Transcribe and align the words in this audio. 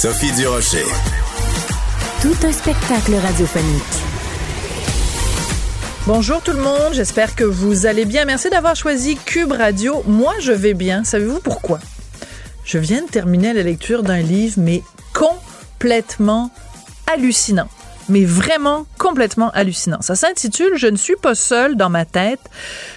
Sophie 0.00 0.30
Durocher. 0.30 0.84
Tout 2.22 2.46
un 2.46 2.52
spectacle 2.52 3.14
radiophonique. 3.16 3.82
Bonjour 6.06 6.40
tout 6.40 6.52
le 6.52 6.62
monde, 6.62 6.92
j'espère 6.92 7.34
que 7.34 7.42
vous 7.42 7.84
allez 7.84 8.04
bien. 8.04 8.24
Merci 8.24 8.48
d'avoir 8.48 8.76
choisi 8.76 9.16
Cube 9.16 9.50
Radio. 9.50 10.04
Moi, 10.06 10.34
je 10.38 10.52
vais 10.52 10.74
bien. 10.74 11.02
Savez-vous 11.02 11.40
pourquoi? 11.40 11.80
Je 12.64 12.78
viens 12.78 13.02
de 13.02 13.08
terminer 13.08 13.52
la 13.52 13.64
lecture 13.64 14.04
d'un 14.04 14.20
livre, 14.20 14.54
mais 14.58 14.84
complètement 15.12 16.52
hallucinant 17.12 17.68
mais 18.08 18.24
vraiment 18.24 18.86
complètement 18.96 19.50
hallucinant. 19.50 20.00
Ça 20.00 20.16
s'intitule 20.16 20.76
Je 20.76 20.86
ne 20.86 20.96
suis 20.96 21.16
pas 21.16 21.34
seul 21.34 21.76
dans 21.76 21.90
ma 21.90 22.04
tête, 22.04 22.40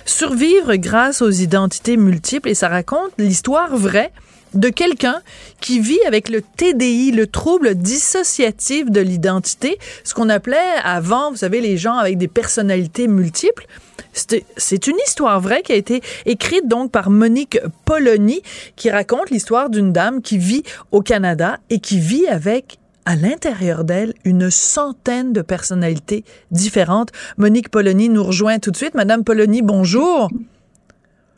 survivre 0.05 0.75
grâce 0.75 1.21
aux 1.21 1.29
identités 1.29 1.97
multiples 1.97 2.49
et 2.49 2.55
ça 2.55 2.69
raconte 2.69 3.11
l'histoire 3.17 3.75
vraie 3.75 4.11
de 4.53 4.69
quelqu'un 4.69 5.21
qui 5.59 5.79
vit 5.79 6.01
avec 6.07 6.29
le 6.29 6.41
TDI, 6.41 7.11
le 7.11 7.27
trouble 7.27 7.75
dissociatif 7.75 8.89
de 8.89 9.01
l'identité, 9.01 9.77
ce 10.03 10.13
qu'on 10.13 10.29
appelait 10.29 10.57
avant, 10.83 11.31
vous 11.31 11.37
savez, 11.37 11.61
les 11.61 11.77
gens 11.77 11.95
avec 11.95 12.17
des 12.17 12.27
personnalités 12.27 13.07
multiples. 13.07 13.65
C'est 14.13 14.87
une 14.87 14.97
histoire 15.07 15.39
vraie 15.39 15.61
qui 15.61 15.71
a 15.71 15.75
été 15.75 16.01
écrite 16.25 16.67
donc 16.67 16.91
par 16.91 17.09
Monique 17.09 17.59
Polony, 17.85 18.41
qui 18.75 18.89
raconte 18.89 19.29
l'histoire 19.29 19.69
d'une 19.69 19.93
dame 19.93 20.21
qui 20.21 20.37
vit 20.37 20.63
au 20.91 21.01
Canada 21.01 21.59
et 21.69 21.79
qui 21.79 21.99
vit 21.99 22.27
avec 22.27 22.77
à 23.05 23.15
l'intérieur 23.15 23.83
d'elle 23.83 24.13
une 24.25 24.51
centaine 24.51 25.33
de 25.33 25.41
personnalités 25.41 26.23
différentes. 26.51 27.11
Monique 27.37 27.69
Polony 27.69 28.09
nous 28.09 28.23
rejoint 28.23 28.59
tout 28.59 28.71
de 28.71 28.77
suite. 28.77 28.95
Madame 28.95 29.23
Polony, 29.23 29.61
bonjour. 29.61 30.29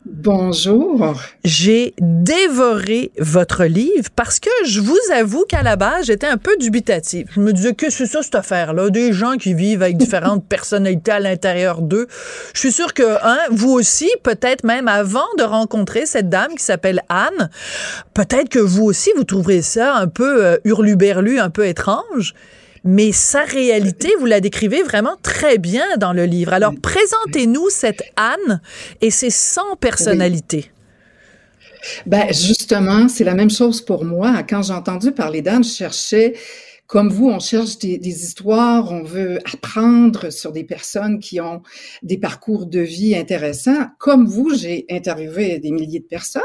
Bonjour. 0.06 1.14
J'ai 1.44 1.94
dévoré 1.98 3.10
votre 3.18 3.64
livre 3.64 4.10
parce 4.14 4.38
que 4.38 4.50
je 4.66 4.80
vous 4.80 4.98
avoue 5.14 5.46
qu'à 5.48 5.62
la 5.62 5.76
base, 5.76 6.06
j'étais 6.06 6.26
un 6.26 6.36
peu 6.36 6.54
dubitative. 6.58 7.26
Je 7.34 7.40
me 7.40 7.54
disais 7.54 7.72
que 7.72 7.88
c'est 7.88 8.04
ça 8.04 8.22
cette 8.22 8.34
affaire-là, 8.34 8.90
des 8.90 9.14
gens 9.14 9.38
qui 9.38 9.54
vivent 9.54 9.82
avec 9.82 9.96
différentes 9.96 10.44
personnalités 10.48 11.10
à 11.10 11.20
l'intérieur 11.20 11.80
d'eux. 11.80 12.06
Je 12.52 12.60
suis 12.60 12.72
sûre 12.72 12.92
que 12.92 13.16
hein, 13.24 13.38
vous 13.50 13.70
aussi, 13.70 14.10
peut-être 14.22 14.64
même 14.64 14.88
avant 14.88 15.28
de 15.38 15.42
rencontrer 15.42 16.04
cette 16.04 16.28
dame 16.28 16.54
qui 16.54 16.62
s'appelle 16.62 17.00
Anne, 17.08 17.48
peut-être 18.12 18.50
que 18.50 18.58
vous 18.58 18.84
aussi 18.84 19.10
vous 19.16 19.24
trouverez 19.24 19.62
ça 19.62 19.94
un 19.94 20.08
peu 20.08 20.44
euh, 20.44 20.56
hurluberlu, 20.64 21.38
un 21.38 21.48
peu 21.48 21.66
étrange 21.66 22.34
mais 22.84 23.12
sa 23.12 23.44
réalité, 23.44 24.10
vous 24.20 24.26
la 24.26 24.40
décrivez 24.40 24.82
vraiment 24.82 25.16
très 25.22 25.58
bien 25.58 25.84
dans 25.98 26.12
le 26.12 26.26
livre. 26.26 26.52
Alors, 26.52 26.74
présentez-nous 26.80 27.70
cette 27.70 28.02
Anne 28.16 28.60
et 29.00 29.10
ses 29.10 29.30
100 29.30 29.76
personnalités. 29.80 30.70
Ben, 32.06 32.26
justement, 32.32 33.08
c'est 33.08 33.24
la 33.24 33.34
même 33.34 33.50
chose 33.50 33.80
pour 33.82 34.04
moi. 34.04 34.42
Quand 34.48 34.62
j'ai 34.62 34.72
entendu 34.72 35.12
parler 35.12 35.42
d'Anne, 35.42 35.64
je 35.64 35.70
cherchais 35.70 36.34
comme 36.94 37.08
vous, 37.08 37.28
on 37.28 37.40
cherche 37.40 37.78
des, 37.78 37.98
histoires, 38.06 38.92
on 38.92 39.02
veut 39.02 39.40
apprendre 39.52 40.30
sur 40.30 40.52
des 40.52 40.62
personnes 40.62 41.18
qui 41.18 41.40
ont 41.40 41.60
des 42.04 42.18
parcours 42.18 42.66
de 42.66 42.78
vie 42.78 43.16
intéressants. 43.16 43.88
Comme 43.98 44.26
vous, 44.26 44.54
j'ai 44.54 44.86
interviewé 44.88 45.58
des 45.58 45.72
milliers 45.72 45.98
de 45.98 46.04
personnes 46.04 46.42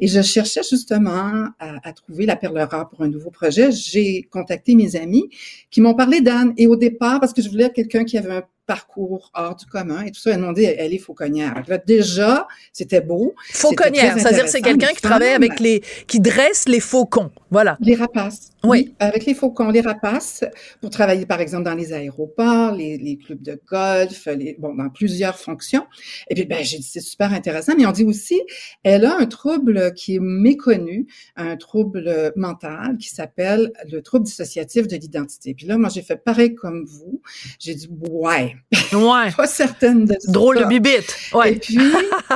et 0.00 0.08
je 0.08 0.20
cherchais 0.20 0.62
justement 0.68 1.46
à, 1.60 1.88
à, 1.88 1.92
trouver 1.92 2.26
la 2.26 2.34
perle 2.34 2.58
rare 2.58 2.88
pour 2.88 3.02
un 3.02 3.08
nouveau 3.08 3.30
projet. 3.30 3.70
J'ai 3.70 4.24
contacté 4.24 4.74
mes 4.74 4.96
amis 4.96 5.30
qui 5.70 5.80
m'ont 5.80 5.94
parlé 5.94 6.20
d'Anne 6.20 6.54
et 6.56 6.66
au 6.66 6.74
départ, 6.74 7.20
parce 7.20 7.32
que 7.32 7.40
je 7.40 7.48
voulais 7.48 7.70
quelqu'un 7.70 8.02
qui 8.02 8.18
avait 8.18 8.34
un 8.34 8.42
parcours 8.66 9.30
hors 9.34 9.56
du 9.56 9.66
commun 9.66 10.02
et 10.02 10.10
tout 10.10 10.20
ça. 10.20 10.30
Elles 10.30 10.40
m'ont 10.40 10.52
dit, 10.52 10.64
elle 10.64 10.92
est 10.92 10.98
fauconnière. 10.98 11.62
Déjà, 11.86 12.46
c'était 12.72 13.00
beau. 13.00 13.34
Fauconnière, 13.52 14.18
c'est-à-dire 14.18 14.48
c'est 14.48 14.62
quelqu'un 14.62 14.88
qui 14.88 15.02
travaille 15.02 15.32
avec 15.32 15.60
les, 15.60 15.82
qui 16.06 16.20
dresse 16.20 16.68
les 16.68 16.80
faucons. 16.80 17.30
Voilà. 17.54 17.76
Les 17.80 17.94
rapaces. 17.94 18.50
Oui. 18.64 18.94
Avec 18.98 19.26
les 19.26 19.34
faucons, 19.34 19.70
les 19.70 19.80
rapaces, 19.80 20.44
pour 20.80 20.90
travailler, 20.90 21.24
par 21.24 21.40
exemple, 21.40 21.62
dans 21.62 21.74
les 21.74 21.92
aéroports, 21.92 22.72
les, 22.72 22.98
les 22.98 23.16
clubs 23.16 23.40
de 23.40 23.60
golf, 23.70 24.26
les, 24.26 24.56
bon, 24.58 24.74
dans 24.74 24.88
plusieurs 24.90 25.38
fonctions. 25.38 25.86
Et 26.28 26.34
puis, 26.34 26.46
ben, 26.46 26.64
j'ai 26.64 26.78
dit, 26.78 26.82
c'est 26.90 27.00
super 27.00 27.32
intéressant. 27.32 27.74
Mais 27.78 27.86
on 27.86 27.92
dit 27.92 28.04
aussi, 28.04 28.42
elle 28.82 29.04
a 29.04 29.16
un 29.16 29.26
trouble 29.26 29.94
qui 29.94 30.16
est 30.16 30.20
méconnu, 30.20 31.06
un 31.36 31.56
trouble 31.56 32.32
mental 32.34 32.96
qui 32.98 33.08
s'appelle 33.08 33.72
le 33.88 34.02
trouble 34.02 34.24
dissociatif 34.24 34.88
de 34.88 34.96
l'identité. 34.96 35.54
Puis 35.54 35.66
là, 35.66 35.78
moi, 35.78 35.88
j'ai 35.88 36.02
fait 36.02 36.16
pareil 36.16 36.56
comme 36.56 36.84
vous. 36.84 37.22
J'ai 37.60 37.74
dit, 37.76 37.88
ouais, 38.10 38.56
Ouais. 38.92 39.30
pas 39.36 39.46
certaine 39.46 40.04
de 40.04 40.16
ça. 40.18 40.32
Drôle 40.32 40.58
de 40.58 40.64
bibite. 40.64 41.16
Ouais. 41.32 41.52
Et 41.52 41.56
puis, 41.56 41.78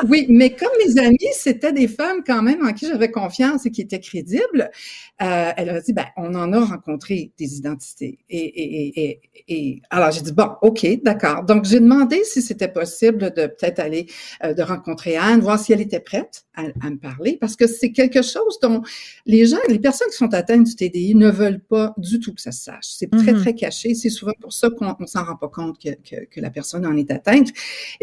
oui, 0.08 0.26
mais 0.28 0.54
comme 0.54 0.70
mes 0.84 1.00
amis, 1.00 1.18
c'était 1.32 1.72
des 1.72 1.88
femmes 1.88 2.22
quand 2.26 2.42
même 2.42 2.64
en 2.66 2.72
qui 2.72 2.86
j'avais 2.86 3.10
confiance 3.10 3.66
et 3.66 3.70
qui 3.70 3.80
étaient 3.80 4.00
crédibles, 4.00 4.70
euh, 5.20 5.52
elle 5.56 5.70
a 5.70 5.80
dit, 5.80 5.92
ben, 5.92 6.06
on 6.16 6.34
en 6.34 6.52
a 6.52 6.64
rencontré 6.64 7.32
des 7.38 7.56
identités. 7.56 8.18
Et, 8.30 9.82
alors, 9.90 10.12
j'ai 10.12 10.20
dit, 10.20 10.32
bon, 10.32 10.50
OK, 10.62 10.86
d'accord. 11.02 11.44
Donc, 11.44 11.64
j'ai 11.64 11.80
demandé 11.80 12.22
si 12.24 12.40
c'était 12.40 12.68
possible 12.68 13.32
de 13.32 13.46
peut-être 13.46 13.80
aller, 13.80 14.06
euh, 14.44 14.54
de 14.54 14.62
rencontrer 14.62 15.16
Anne, 15.16 15.40
voir 15.40 15.58
si 15.58 15.72
elle 15.72 15.80
était 15.80 16.00
prête 16.00 16.44
à, 16.58 16.86
à 16.86 16.90
me 16.90 16.98
parler, 16.98 17.38
parce 17.40 17.56
que 17.56 17.66
c'est 17.66 17.92
quelque 17.92 18.22
chose 18.22 18.58
dont 18.62 18.82
les 19.26 19.46
gens, 19.46 19.56
les 19.68 19.78
personnes 19.78 20.08
qui 20.10 20.16
sont 20.16 20.34
atteintes 20.34 20.64
du 20.64 20.74
TDI 20.74 21.14
ne 21.14 21.30
veulent 21.30 21.60
pas 21.60 21.94
du 21.96 22.20
tout 22.20 22.34
que 22.34 22.40
ça 22.40 22.52
se 22.52 22.62
sache. 22.64 22.86
C'est 22.98 23.10
très, 23.10 23.32
Mhm. 23.32 23.40
très 23.42 23.54
caché. 23.54 23.94
C'est 23.94 24.10
souvent 24.10 24.32
pour 24.40 24.52
ça 24.52 24.68
qu'on 24.70 24.94
on 24.98 25.06
s'en 25.06 25.24
rend 25.24 25.36
pas 25.36 25.48
compte 25.48 25.78
que, 25.82 25.90
que, 26.08 26.24
que 26.26 26.40
la 26.40 26.50
personne 26.50 26.84
en 26.86 26.96
est 26.96 27.10
atteinte. 27.10 27.48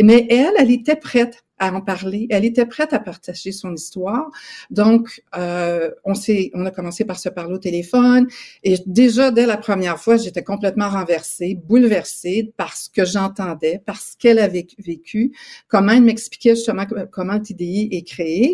Mais 0.02 0.26
elle, 0.30 0.54
elle 0.58 0.72
était 0.72 0.96
prête 0.96 1.44
à 1.58 1.74
en 1.74 1.80
parler. 1.80 2.28
Elle 2.32 2.44
était 2.44 2.66
prête 2.66 2.92
à 2.92 3.00
partager 3.00 3.54
son 3.54 3.74
histoire. 3.74 4.30
Donc, 4.72 5.22
euh, 5.38 5.90
on 6.04 6.14
s'est, 6.14 6.52
on 6.54 6.66
a 6.66 6.72
commencé 6.72 7.06
par 7.06 7.18
se 7.18 7.30
parler 7.30 7.54
au 7.54 7.58
téléphone. 7.70 8.28
Et 8.64 8.76
déjà, 8.86 9.32
dès 9.32 9.46
la 9.46 9.56
première 9.56 9.98
fois, 9.98 10.18
j'étais 10.18 10.44
complètement 10.44 10.90
renversée, 10.90 11.56
bouleversée 11.70 12.52
par 12.58 12.76
ce 12.76 12.90
que 12.90 13.06
j'entendais, 13.06 13.82
par 13.86 14.02
ce 14.02 14.18
qu'elle 14.18 14.40
avait 14.40 14.68
vécu, 14.80 15.32
comment 15.70 15.94
elle 15.94 16.04
m'expliquait 16.04 16.56
justement 16.56 16.86
comment 17.12 17.36
le 17.36 17.42
TDI 17.42 17.88
est 17.92 18.04
créé. 18.06 18.45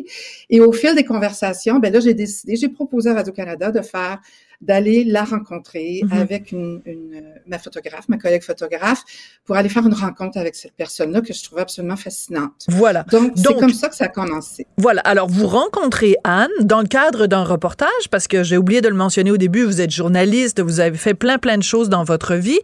Et 0.50 0.60
au 0.62 0.72
fil 0.72 0.94
des 0.96 1.04
conversations, 1.06 1.80
ben 1.80 1.92
là, 1.94 2.00
j'ai 2.00 2.14
décidé, 2.14 2.56
j'ai 2.56 2.70
proposé 2.70 3.10
à 3.10 3.14
Radio-Canada 3.14 3.72
de 3.72 3.82
faire 3.82 4.20
d'aller 4.62 5.04
la 5.04 5.24
rencontrer 5.24 6.02
Mhm. 6.04 6.22
avec 6.22 6.52
une, 6.52 6.82
une, 6.86 7.24
ma 7.48 7.58
photographe, 7.58 8.08
ma 8.08 8.18
collègue 8.18 8.44
photographe, 8.44 9.02
pour 9.44 9.56
aller 9.56 9.70
faire 9.70 9.86
une 9.88 9.96
rencontre 9.96 10.38
avec 10.38 10.54
cette 10.54 10.74
personne-là 10.74 11.22
que 11.22 11.34
je 11.34 11.44
trouvais 11.44 11.64
absolument 11.64 11.96
fascinante. 11.96 12.66
Voilà. 12.68 13.04
Donc, 13.12 13.32
c'est 13.36 13.56
comme 13.60 13.74
ça 13.74 13.90
que 13.90 13.96
ça 13.96 14.06
a 14.06 14.10
commencé. 14.10 14.68
Voilà. 14.78 15.02
Alors, 15.02 15.28
vous 15.28 15.48
rencontrez 15.48 16.16
Anne 16.24 16.52
dans 16.62 16.82
le 16.82 16.88
cadre 16.88 17.26
d'un 17.26 17.44
reportage, 17.44 18.06
parce 18.12 18.28
que 18.28 18.44
j'ai 18.44 18.58
oublié 18.58 18.82
de 18.82 18.88
le 18.88 18.94
mentionner 18.96 19.32
au 19.32 19.38
début, 19.38 19.64
vous 19.64 19.82
êtes 19.82 19.90
journaliste, 19.90 20.62
vous 20.62 20.80
avez 20.80 20.98
fait 20.98 21.16
plein, 21.16 21.40
plein 21.40 21.58
de 21.58 21.64
choses 21.64 21.90
dans 21.90 22.04
votre 22.04 22.36
vie. 22.36 22.60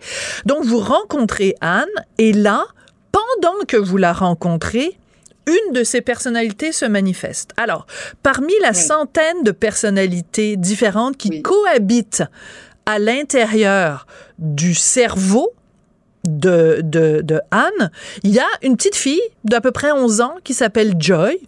Donc, 0.46 0.66
vous 0.66 0.80
rencontrez 0.80 1.56
Anne, 1.62 1.86
et 2.20 2.32
là, 2.32 2.64
pendant 3.12 3.58
que 3.68 3.78
vous 3.78 3.98
la 3.98 4.14
rencontrez, 4.14 5.00
une 5.48 5.74
de 5.74 5.84
ses 5.84 6.02
personnalités 6.02 6.72
se 6.72 6.86
manifeste. 6.86 7.52
Alors, 7.58 7.88
parmi 8.22 8.54
la 8.62 8.70
Oui. 8.72 8.76
centaine 8.76 9.44
de 9.44 9.52
personnalités 9.52 10.58
différentes 10.58 11.18
qui 11.18 11.30
Oui. 11.30 11.42
cohabitent 11.42 12.24
à 12.86 13.00
l'intérieur 13.00 14.06
du 14.38 14.76
cerveau 14.76 15.52
de, 16.28 16.82
de, 16.84 17.22
de 17.22 17.40
Anne, 17.52 17.90
il 18.24 18.32
y 18.34 18.40
a 18.40 18.48
une 18.62 18.76
petite 18.76 18.96
fille 18.98 19.22
d'à 19.46 19.62
peu 19.62 19.72
près 19.72 19.92
11 19.94 20.20
ans 20.22 20.36
qui 20.44 20.54
s'appelle 20.54 20.96
Joy. 21.00 21.40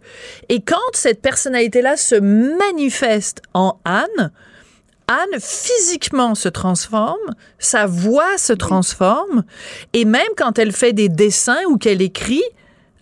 Et 0.48 0.62
quand 0.62 0.78
cette 0.94 1.22
personnalité-là 1.22 1.98
se 1.98 2.16
manifeste 2.16 3.42
en 3.54 3.78
Anne, 3.84 4.32
Anne 5.08 5.40
physiquement 5.40 6.34
se 6.36 6.48
transforme, 6.50 7.18
sa 7.58 7.88
voix 7.88 8.38
se 8.38 8.54
transforme, 8.54 9.44
et 9.94 10.06
même 10.06 10.22
quand 10.38 10.60
elle 10.60 10.72
fait 10.72 10.94
des 10.94 11.10
dessins 11.10 11.64
ou 11.68 11.78
qu'elle 11.78 12.02
écrit, 12.02 12.44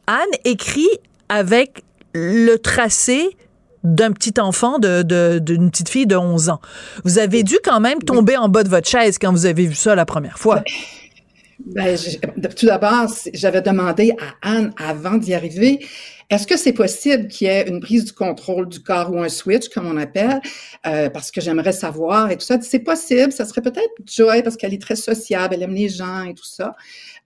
Anne 0.07 0.39
écrit 0.45 0.89
avec 1.29 1.83
le 2.13 2.55
tracé 2.57 3.37
d'un 3.83 4.11
petit 4.11 4.39
enfant, 4.39 4.79
d'une 4.79 5.69
petite 5.69 5.89
fille 5.89 6.07
de 6.07 6.15
11 6.15 6.49
ans. 6.49 6.59
Vous 7.03 7.19
avez 7.19 7.43
dû 7.43 7.57
quand 7.63 7.79
même 7.79 7.99
tomber 7.99 8.35
en 8.37 8.49
bas 8.49 8.63
de 8.63 8.69
votre 8.69 8.87
chaise 8.87 9.17
quand 9.19 9.31
vous 9.31 9.45
avez 9.45 9.65
vu 9.65 9.75
ça 9.75 9.95
la 9.95 10.05
première 10.05 10.39
fois. 10.39 10.63
Ben, 11.65 11.97
tout 12.55 12.65
d'abord, 12.65 13.07
j'avais 13.33 13.61
demandé 13.61 14.13
à 14.41 14.49
Anne, 14.49 14.73
avant 14.77 15.17
d'y 15.17 15.33
arriver, 15.33 15.79
Est-ce 16.29 16.45
que 16.45 16.57
c'est 16.57 16.73
possible 16.73 17.27
qu'il 17.27 17.47
y 17.47 17.49
ait 17.49 17.67
une 17.69 17.79
prise 17.79 18.03
du 18.05 18.11
contrôle 18.11 18.67
du 18.67 18.81
corps 18.81 19.13
ou 19.13 19.19
un 19.19 19.29
switch, 19.29 19.69
comme 19.69 19.87
on 19.87 19.95
appelle, 19.95 20.41
euh, 20.85 21.09
parce 21.09 21.31
que 21.31 21.39
j'aimerais 21.39 21.71
savoir 21.71 22.29
et 22.31 22.37
tout 22.37 22.45
ça? 22.45 22.59
C'est 22.61 22.79
possible, 22.79 23.31
ça 23.31 23.45
serait 23.45 23.61
peut-être 23.61 23.91
Joy 24.05 24.43
parce 24.43 24.57
qu'elle 24.57 24.73
est 24.73 24.81
très 24.81 24.97
sociable, 24.97 25.53
elle 25.55 25.63
aime 25.63 25.73
les 25.73 25.87
gens 25.87 26.23
et 26.23 26.33
tout 26.33 26.45
ça. 26.45 26.75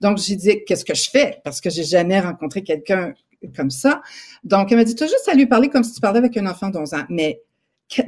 Donc, 0.00 0.18
j'ai 0.18 0.36
dit, 0.36 0.64
qu'est-ce 0.64 0.84
que 0.84 0.94
je 0.94 1.10
fais? 1.10 1.40
Parce 1.42 1.60
que 1.60 1.68
j'ai 1.68 1.84
jamais 1.84 2.20
rencontré 2.20 2.62
quelqu'un 2.62 3.12
comme 3.56 3.70
ça. 3.70 4.02
Donc, 4.44 4.70
elle 4.70 4.78
m'a 4.78 4.84
dit, 4.84 4.94
tu 4.94 5.02
as 5.02 5.08
juste 5.08 5.28
à 5.28 5.34
lui 5.34 5.46
parler 5.46 5.68
comme 5.68 5.82
si 5.82 5.94
tu 5.94 6.00
parlais 6.00 6.18
avec 6.18 6.36
un 6.36 6.46
enfant 6.46 6.70
de 6.70 6.78
11 6.78 6.94
ans. 6.94 7.04
Mais 7.08 7.42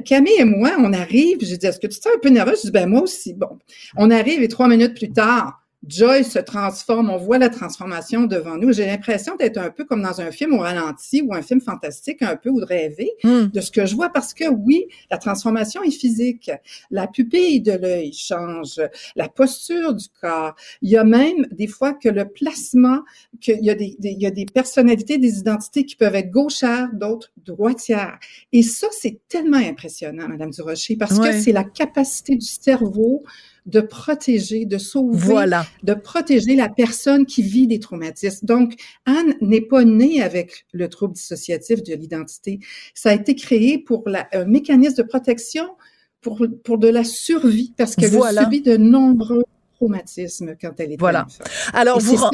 Camille 0.05 0.39
et 0.39 0.45
moi, 0.45 0.71
on 0.79 0.93
arrive, 0.93 1.39
j'ai 1.41 1.57
dit, 1.57 1.65
est-ce 1.65 1.79
que 1.79 1.87
tu 1.87 1.99
te 1.99 2.03
sens 2.03 2.13
un 2.15 2.19
peu 2.19 2.29
nerveuse? 2.29 2.61
Je 2.65 2.71
ben 2.71 2.87
moi 2.87 3.01
aussi. 3.01 3.33
Bon, 3.33 3.59
on 3.97 4.09
arrive 4.09 4.41
et 4.41 4.47
trois 4.47 4.67
minutes 4.67 4.95
plus 4.95 5.11
tard, 5.11 5.61
Joy 5.87 6.23
se 6.23 6.39
transforme, 6.39 7.09
on 7.09 7.17
voit 7.17 7.37
la 7.37 7.49
transformation 7.49 8.23
devant 8.23 8.57
nous. 8.57 8.73
J'ai 8.73 8.85
l'impression 8.85 9.35
d'être 9.35 9.57
un 9.57 9.69
peu 9.69 9.85
comme 9.85 10.01
dans 10.01 10.21
un 10.21 10.31
film 10.31 10.53
au 10.53 10.59
ralenti 10.59 11.21
ou 11.21 11.33
un 11.33 11.41
film 11.41 11.61
fantastique, 11.61 12.21
un 12.21 12.35
peu 12.35 12.49
ou 12.49 12.59
de 12.59 12.65
rêver 12.65 13.11
hmm. 13.23 13.47
de 13.47 13.61
ce 13.61 13.71
que 13.71 13.85
je 13.85 13.95
vois 13.95 14.09
parce 14.09 14.33
que 14.33 14.49
oui, 14.49 14.85
la 15.11 15.17
transformation 15.17 15.83
est 15.83 15.91
physique. 15.91 16.49
La 16.91 17.07
pupille 17.07 17.61
de 17.61 17.73
l'œil 17.73 18.13
change, 18.13 18.81
la 19.15 19.29
posture 19.29 19.93
du 19.93 20.07
corps. 20.21 20.55
Il 20.81 20.89
y 20.89 20.97
a 20.97 21.03
même 21.03 21.47
des 21.51 21.67
fois 21.67 21.93
que 21.93 22.09
le 22.09 22.27
placement, 22.27 23.01
qu'il 23.41 23.63
y 23.63 23.69
a 23.69 23.75
des, 23.75 23.95
il 24.01 24.21
y 24.21 24.25
a 24.25 24.31
des 24.31 24.45
personnalités, 24.45 25.17
des 25.17 25.39
identités 25.39 25.85
qui 25.85 25.95
peuvent 25.95 26.15
être 26.15 26.31
gauchères, 26.31 26.89
d'autres 26.93 27.31
droitières. 27.45 28.19
Et 28.51 28.63
ça, 28.63 28.87
c'est 28.91 29.19
tellement 29.27 29.57
impressionnant, 29.57 30.27
Madame 30.27 30.51
Durocher, 30.51 30.95
parce 30.95 31.19
que 31.19 31.31
c'est 31.39 31.51
la 31.51 31.63
capacité 31.63 32.35
du 32.35 32.45
cerveau 32.45 33.23
de 33.65 33.81
protéger, 33.81 34.65
de 34.65 34.77
sauver, 34.77 35.17
voilà. 35.17 35.65
de 35.83 35.93
protéger 35.93 36.55
la 36.55 36.69
personne 36.69 37.25
qui 37.25 37.41
vit 37.41 37.67
des 37.67 37.79
traumatismes. 37.79 38.45
Donc, 38.45 38.75
Anne 39.05 39.35
n'est 39.41 39.61
pas 39.61 39.83
née 39.83 40.21
avec 40.21 40.65
le 40.71 40.87
trouble 40.87 41.13
dissociatif 41.13 41.81
de 41.83 41.95
l'identité. 41.95 42.59
Ça 42.93 43.09
a 43.09 43.13
été 43.13 43.35
créé 43.35 43.79
pour 43.79 44.07
la, 44.07 44.27
un 44.33 44.45
mécanisme 44.45 44.97
de 44.97 45.03
protection 45.03 45.65
pour, 46.21 46.45
pour 46.63 46.77
de 46.77 46.87
la 46.87 47.03
survie, 47.03 47.73
parce 47.77 47.95
qu'elle 47.95 48.15
a 48.15 48.43
subi 48.43 48.61
de 48.61 48.77
nombreux 48.77 49.43
traumatisme 49.75 50.55
quand 50.59 50.71
elle 50.79 50.93
est 50.93 50.99
voilà. 50.99 51.25
Alors 51.73 51.99
vous 51.99 52.17
ça 52.17 52.29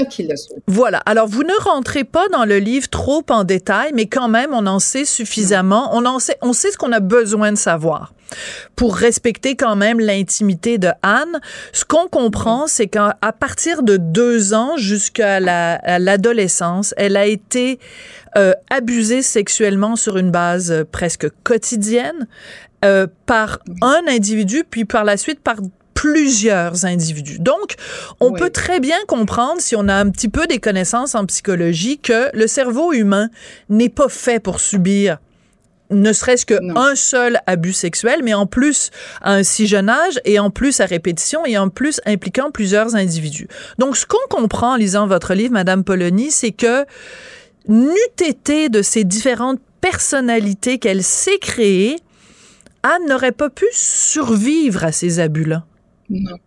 voilà. 0.67 0.99
Alors 1.05 1.27
vous 1.27 1.43
ne 1.43 1.63
rentrez 1.63 2.03
pas 2.03 2.27
dans 2.29 2.45
le 2.45 2.59
livre 2.59 2.87
trop 2.89 3.23
en 3.29 3.43
détail, 3.43 3.91
mais 3.93 4.05
quand 4.05 4.27
même 4.27 4.53
on 4.53 4.67
en 4.67 4.79
sait 4.79 5.05
suffisamment. 5.05 5.89
On 5.93 6.05
en 6.05 6.19
sait, 6.19 6.37
on 6.41 6.53
sait 6.53 6.71
ce 6.71 6.77
qu'on 6.77 6.91
a 6.91 6.99
besoin 6.99 7.51
de 7.51 7.57
savoir 7.57 8.13
pour 8.75 8.95
respecter 8.95 9.55
quand 9.55 9.75
même 9.75 9.99
l'intimité 9.99 10.77
de 10.77 10.89
Anne. 11.03 11.41
Ce 11.73 11.85
qu'on 11.85 12.07
comprend, 12.07 12.67
c'est 12.67 12.87
qu'à 12.87 13.17
partir 13.39 13.83
de 13.83 13.97
deux 13.97 14.53
ans 14.53 14.77
jusqu'à 14.77 15.39
l'adolescence, 15.39 16.93
elle 16.97 17.17
a 17.17 17.25
été 17.25 17.79
euh, 18.37 18.53
abusée 18.69 19.21
sexuellement 19.21 19.95
sur 19.95 20.17
une 20.17 20.31
base 20.31 20.71
euh, 20.71 20.85
presque 20.89 21.27
quotidienne. 21.43 22.27
Euh, 22.83 23.05
par 23.27 23.59
un 23.83 24.01
individu, 24.07 24.63
puis 24.67 24.85
par 24.85 25.03
la 25.03 25.15
suite 25.15 25.39
par 25.39 25.57
plusieurs 26.01 26.85
individus. 26.85 27.37
Donc, 27.37 27.75
on 28.19 28.33
peut 28.33 28.49
très 28.49 28.79
bien 28.79 28.97
comprendre, 29.07 29.61
si 29.61 29.75
on 29.75 29.87
a 29.87 29.93
un 29.93 30.09
petit 30.09 30.29
peu 30.29 30.47
des 30.47 30.57
connaissances 30.57 31.13
en 31.13 31.27
psychologie, 31.27 31.99
que 31.99 32.35
le 32.35 32.47
cerveau 32.47 32.91
humain 32.91 33.29
n'est 33.69 33.87
pas 33.89 34.09
fait 34.09 34.39
pour 34.39 34.59
subir 34.59 35.19
ne 35.91 36.13
serait-ce 36.13 36.45
qu'un 36.45 36.95
seul 36.95 37.39
abus 37.47 37.73
sexuel, 37.73 38.21
mais 38.23 38.33
en 38.33 38.45
plus 38.47 38.91
à 39.21 39.33
un 39.33 39.43
si 39.43 39.67
jeune 39.67 39.89
âge 39.89 40.21
et 40.23 40.39
en 40.39 40.49
plus 40.49 40.79
à 40.79 40.85
répétition 40.85 41.45
et 41.45 41.57
en 41.57 41.67
plus 41.67 41.99
impliquant 42.05 42.49
plusieurs 42.49 42.95
individus. 42.95 43.49
Donc, 43.77 43.97
ce 43.97 44.05
qu'on 44.05 44.25
comprend 44.29 44.71
en 44.71 44.75
lisant 44.77 45.05
votre 45.05 45.33
livre, 45.33 45.51
Madame 45.51 45.83
Polony, 45.83 46.31
c'est 46.31 46.53
que 46.53 46.85
n'eût 47.67 48.25
été 48.25 48.69
de 48.69 48.81
ces 48.81 49.03
différentes 49.03 49.59
personnalités 49.81 50.79
qu'elle 50.79 51.03
s'est 51.03 51.39
créées, 51.39 51.97
Anne 52.83 53.07
n'aurait 53.09 53.33
pas 53.33 53.49
pu 53.49 53.65
survivre 53.73 54.85
à 54.85 54.93
ces 54.93 55.19
abus-là. 55.19 55.65
Non. 56.11 56.37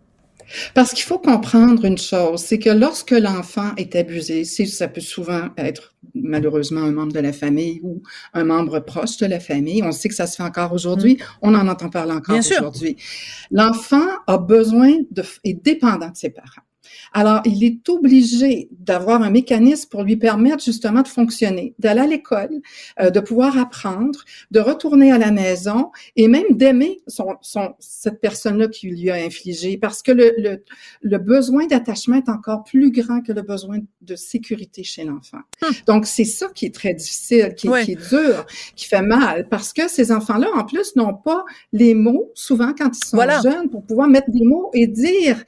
Parce 0.74 0.92
qu'il 0.92 1.04
faut 1.04 1.18
comprendre 1.18 1.84
une 1.84 1.98
chose, 1.98 2.40
c'est 2.40 2.58
que 2.58 2.70
lorsque 2.70 3.12
l'enfant 3.12 3.72
est 3.76 3.96
abusé, 3.96 4.44
ça 4.44 4.88
peut 4.88 5.00
souvent 5.00 5.48
être 5.56 5.94
malheureusement 6.14 6.82
un 6.82 6.92
membre 6.92 7.12
de 7.12 7.20
la 7.20 7.32
famille 7.32 7.80
ou 7.82 8.02
un 8.34 8.44
membre 8.44 8.80
proche 8.80 9.16
de 9.16 9.26
la 9.26 9.40
famille. 9.40 9.82
On 9.82 9.92
sait 9.92 10.08
que 10.08 10.14
ça 10.14 10.26
se 10.26 10.36
fait 10.36 10.42
encore 10.42 10.72
aujourd'hui. 10.72 11.14
Mm. 11.14 11.24
On 11.42 11.54
en 11.54 11.68
entend 11.68 11.88
parler 11.88 12.12
encore 12.12 12.38
aujourd'hui. 12.38 12.96
L'enfant 13.50 14.06
a 14.26 14.38
besoin 14.38 14.92
de, 15.10 15.24
est 15.44 15.54
dépendant 15.54 16.10
de 16.10 16.16
ses 16.16 16.30
parents. 16.30 16.63
Alors, 17.16 17.40
il 17.44 17.62
est 17.62 17.88
obligé 17.88 18.68
d'avoir 18.72 19.22
un 19.22 19.30
mécanisme 19.30 19.88
pour 19.88 20.02
lui 20.02 20.16
permettre 20.16 20.62
justement 20.62 21.02
de 21.02 21.08
fonctionner, 21.08 21.72
d'aller 21.78 22.00
à 22.00 22.06
l'école, 22.08 22.60
euh, 23.00 23.10
de 23.10 23.20
pouvoir 23.20 23.56
apprendre, 23.56 24.18
de 24.50 24.58
retourner 24.58 25.12
à 25.12 25.18
la 25.18 25.30
maison 25.30 25.92
et 26.16 26.26
même 26.26 26.50
d'aimer 26.50 27.02
son, 27.06 27.36
son, 27.40 27.74
cette 27.78 28.20
personne-là 28.20 28.66
qui 28.66 28.88
lui 28.88 29.10
a 29.10 29.14
infligé, 29.14 29.78
parce 29.78 30.02
que 30.02 30.10
le, 30.10 30.32
le, 30.38 30.64
le 31.02 31.18
besoin 31.18 31.66
d'attachement 31.66 32.16
est 32.16 32.28
encore 32.28 32.64
plus 32.64 32.90
grand 32.90 33.20
que 33.22 33.32
le 33.32 33.42
besoin 33.42 33.78
de 34.02 34.16
sécurité 34.16 34.82
chez 34.82 35.04
l'enfant. 35.04 35.38
Hum. 35.62 35.70
Donc, 35.86 36.06
c'est 36.06 36.24
ça 36.24 36.48
qui 36.52 36.66
est 36.66 36.74
très 36.74 36.94
difficile, 36.94 37.54
qui, 37.56 37.68
qui, 37.84 37.92
est 37.92 38.08
dur, 38.08 38.44
qui 38.74 38.86
fait 38.86 39.02
mal, 39.02 39.48
parce 39.48 39.72
que 39.72 39.88
ces 39.88 40.10
enfants-là, 40.10 40.48
en 40.56 40.64
plus, 40.64 40.96
n'ont 40.96 41.14
pas 41.14 41.44
les 41.72 41.94
mots, 41.94 42.32
souvent 42.34 42.72
quand 42.76 42.90
ils 42.92 43.06
sont 43.06 43.18
jeunes, 43.44 43.70
pour 43.70 43.84
pouvoir 43.86 44.08
mettre 44.08 44.30
des 44.32 44.44
mots 44.44 44.70
et 44.74 44.88
dire 44.88 45.44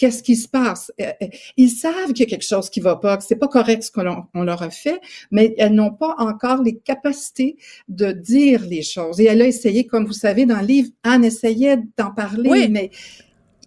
qu'est-ce 0.00 0.22
qui 0.22 0.34
se 0.34 0.48
passe? 0.48 0.90
Euh, 0.98 1.12
euh, 1.22 1.26
ils 1.58 1.68
savent 1.68 2.14
qu'il 2.14 2.20
y 2.20 2.22
a 2.22 2.30
quelque 2.30 2.46
chose 2.46 2.70
qui 2.70 2.80
va 2.80 2.96
pas, 2.96 3.18
que 3.18 3.22
c'est 3.22 3.36
pas 3.36 3.48
correct 3.48 3.82
ce 3.82 3.92
qu'on 3.92 4.42
leur 4.42 4.62
a 4.62 4.70
fait, 4.70 4.98
mais 5.30 5.54
elles 5.58 5.74
n'ont 5.74 5.92
pas 5.92 6.14
encore 6.16 6.62
les 6.62 6.78
capacités 6.78 7.58
de 7.88 8.10
dire 8.10 8.64
les 8.64 8.82
choses. 8.82 9.20
Et 9.20 9.26
elle 9.26 9.42
a 9.42 9.46
essayé, 9.46 9.86
comme 9.86 10.06
vous 10.06 10.14
savez, 10.14 10.46
dans 10.46 10.60
le 10.60 10.66
livre, 10.66 10.88
Anne 11.02 11.24
essayait 11.24 11.76
d'en 11.98 12.12
parler, 12.12 12.68
mais 12.68 12.90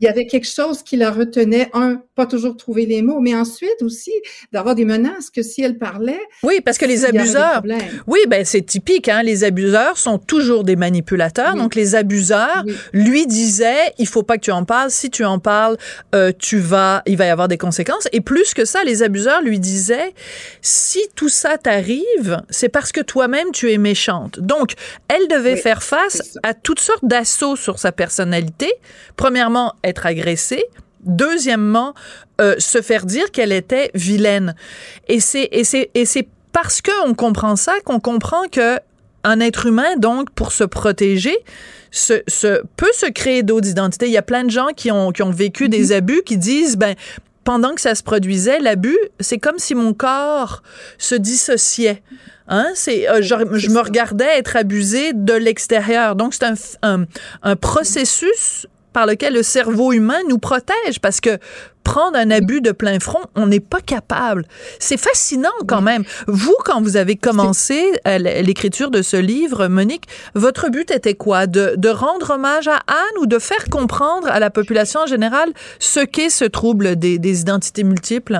il 0.03 0.07
y 0.07 0.09
avait 0.09 0.25
quelque 0.25 0.47
chose 0.47 0.83
qui 0.83 0.97
la 0.97 1.11
retenait, 1.11 1.69
un, 1.71 2.01
pas 2.15 2.25
toujours 2.25 2.57
trouver 2.57 2.85
les 2.85 3.01
mots, 3.01 3.21
mais 3.21 3.33
ensuite 3.33 3.81
aussi 3.81 4.11
d'avoir 4.51 4.75
des 4.75 4.83
menaces 4.83 5.29
que 5.29 5.41
si 5.41 5.61
elle 5.61 5.77
parlait. 5.77 6.19
Oui, 6.43 6.59
parce 6.59 6.77
que 6.77 6.83
les 6.83 7.05
abuseurs. 7.05 7.63
Oui, 8.05 8.19
ben 8.27 8.43
c'est 8.43 8.63
typique, 8.63 9.07
hein. 9.07 9.23
Les 9.23 9.45
abuseurs 9.45 9.97
sont 9.97 10.17
toujours 10.17 10.65
des 10.65 10.75
manipulateurs. 10.75 11.55
Donc 11.55 11.75
les 11.75 11.95
abuseurs 11.95 12.65
lui 12.91 13.27
disaient, 13.27 13.93
il 13.97 14.05
faut 14.05 14.23
pas 14.23 14.35
que 14.35 14.41
tu 14.41 14.51
en 14.51 14.65
parles. 14.65 14.91
Si 14.91 15.09
tu 15.09 15.23
en 15.23 15.39
parles, 15.39 15.77
euh, 16.13 16.33
tu 16.37 16.57
vas, 16.57 17.01
il 17.05 17.15
va 17.15 17.25
y 17.25 17.29
avoir 17.29 17.47
des 17.47 17.57
conséquences. 17.57 18.09
Et 18.11 18.19
plus 18.19 18.53
que 18.53 18.65
ça, 18.65 18.83
les 18.83 19.03
abuseurs 19.03 19.41
lui 19.41 19.57
disaient, 19.57 20.13
si 20.61 20.99
tout 21.15 21.29
ça 21.29 21.57
t'arrive, 21.57 22.41
c'est 22.49 22.67
parce 22.67 22.91
que 22.91 22.99
toi-même 22.99 23.51
tu 23.53 23.71
es 23.71 23.77
méchante. 23.77 24.41
Donc 24.41 24.73
elle 25.07 25.29
devait 25.29 25.55
faire 25.55 25.81
face 25.81 26.37
à 26.43 26.53
toutes 26.53 26.81
sortes 26.81 27.05
d'assauts 27.05 27.55
sur 27.55 27.79
sa 27.79 27.93
personnalité. 27.93 28.69
Premièrement, 29.15 29.75
elle 29.81 29.92
être 29.93 30.05
agressée. 30.05 30.65
Deuxièmement, 31.05 31.93
euh, 32.39 32.55
se 32.59 32.81
faire 32.81 33.05
dire 33.05 33.31
qu'elle 33.31 33.51
était 33.51 33.91
vilaine. 33.93 34.55
Et 35.07 35.19
c'est 35.19 35.49
et 35.51 35.63
c'est 35.63 35.89
et 35.93 36.05
c'est 36.05 36.27
parce 36.51 36.81
qu'on 36.81 37.13
comprend 37.13 37.55
ça 37.55 37.73
qu'on 37.85 37.99
comprend 37.99 38.47
que 38.51 38.79
un 39.23 39.39
être 39.39 39.65
humain, 39.65 39.95
donc, 39.97 40.29
pour 40.31 40.51
se 40.51 40.63
protéger, 40.63 41.37
se, 41.91 42.21
se 42.27 42.61
peut 42.75 42.91
se 42.93 43.09
créer 43.09 43.43
d'autres 43.43 43.69
identités. 43.69 44.07
Il 44.07 44.11
y 44.11 44.17
a 44.17 44.23
plein 44.23 44.43
de 44.43 44.51
gens 44.51 44.67
qui 44.75 44.91
ont, 44.91 45.11
qui 45.11 45.23
ont 45.23 45.31
vécu 45.31 45.69
des 45.69 45.91
mm-hmm. 45.91 45.97
abus 45.97 46.21
qui 46.25 46.37
disent, 46.37 46.75
ben, 46.75 46.95
pendant 47.43 47.73
que 47.73 47.81
ça 47.81 47.95
se 47.95 48.03
produisait, 48.03 48.59
l'abus, 48.59 48.97
c'est 49.19 49.37
comme 49.37 49.59
si 49.59 49.75
mon 49.75 49.93
corps 49.93 50.63
se 50.97 51.15
dissociait. 51.15 52.01
Hein? 52.47 52.67
C'est, 52.75 53.09
euh, 53.09 53.21
je, 53.21 53.69
me 53.69 53.79
regardais 53.79 54.37
être 54.37 54.55
abusé 54.55 55.13
de 55.13 55.33
l'extérieur. 55.33 56.15
Donc, 56.15 56.33
c'est 56.33 56.45
un, 56.45 56.55
un, 56.81 57.05
un 57.43 57.55
processus 57.55 58.67
par 58.93 59.05
lequel 59.05 59.33
le 59.33 59.43
cerveau 59.43 59.91
humain 59.91 60.19
nous 60.29 60.37
protège 60.37 60.99
parce 61.01 61.19
que 61.19 61.37
prendre 61.83 62.17
un 62.17 62.31
abus 62.31 62.61
de 62.61 62.71
plein 62.71 62.99
front, 62.99 63.19
on 63.35 63.47
n'est 63.47 63.59
pas 63.59 63.81
capable. 63.81 64.45
C'est 64.79 64.97
fascinant 64.97 65.49
quand 65.67 65.81
même. 65.81 66.03
Vous, 66.27 66.55
quand 66.63 66.81
vous 66.81 66.95
avez 66.95 67.15
commencé 67.15 67.91
euh, 68.07 68.17
l'écriture 68.17 68.89
de 68.89 69.01
ce 69.01 69.17
livre, 69.17 69.67
Monique, 69.67 70.05
votre 70.33 70.69
but 70.69 70.91
était 70.91 71.15
quoi? 71.15 71.45
De, 71.45 71.73
de 71.77 71.89
rendre 71.89 72.31
hommage 72.31 72.67
à 72.67 72.77
Anne 72.87 73.17
ou 73.21 73.25
de 73.25 73.39
faire 73.39 73.65
comprendre 73.69 74.27
à 74.27 74.39
la 74.39 74.49
population 74.49 75.01
en 75.01 75.07
général 75.07 75.49
ce 75.79 75.99
qu'est 75.99 76.29
ce 76.29 76.45
trouble 76.45 76.95
des, 76.95 77.19
des 77.19 77.41
identités 77.41 77.83
multiples? 77.83 78.39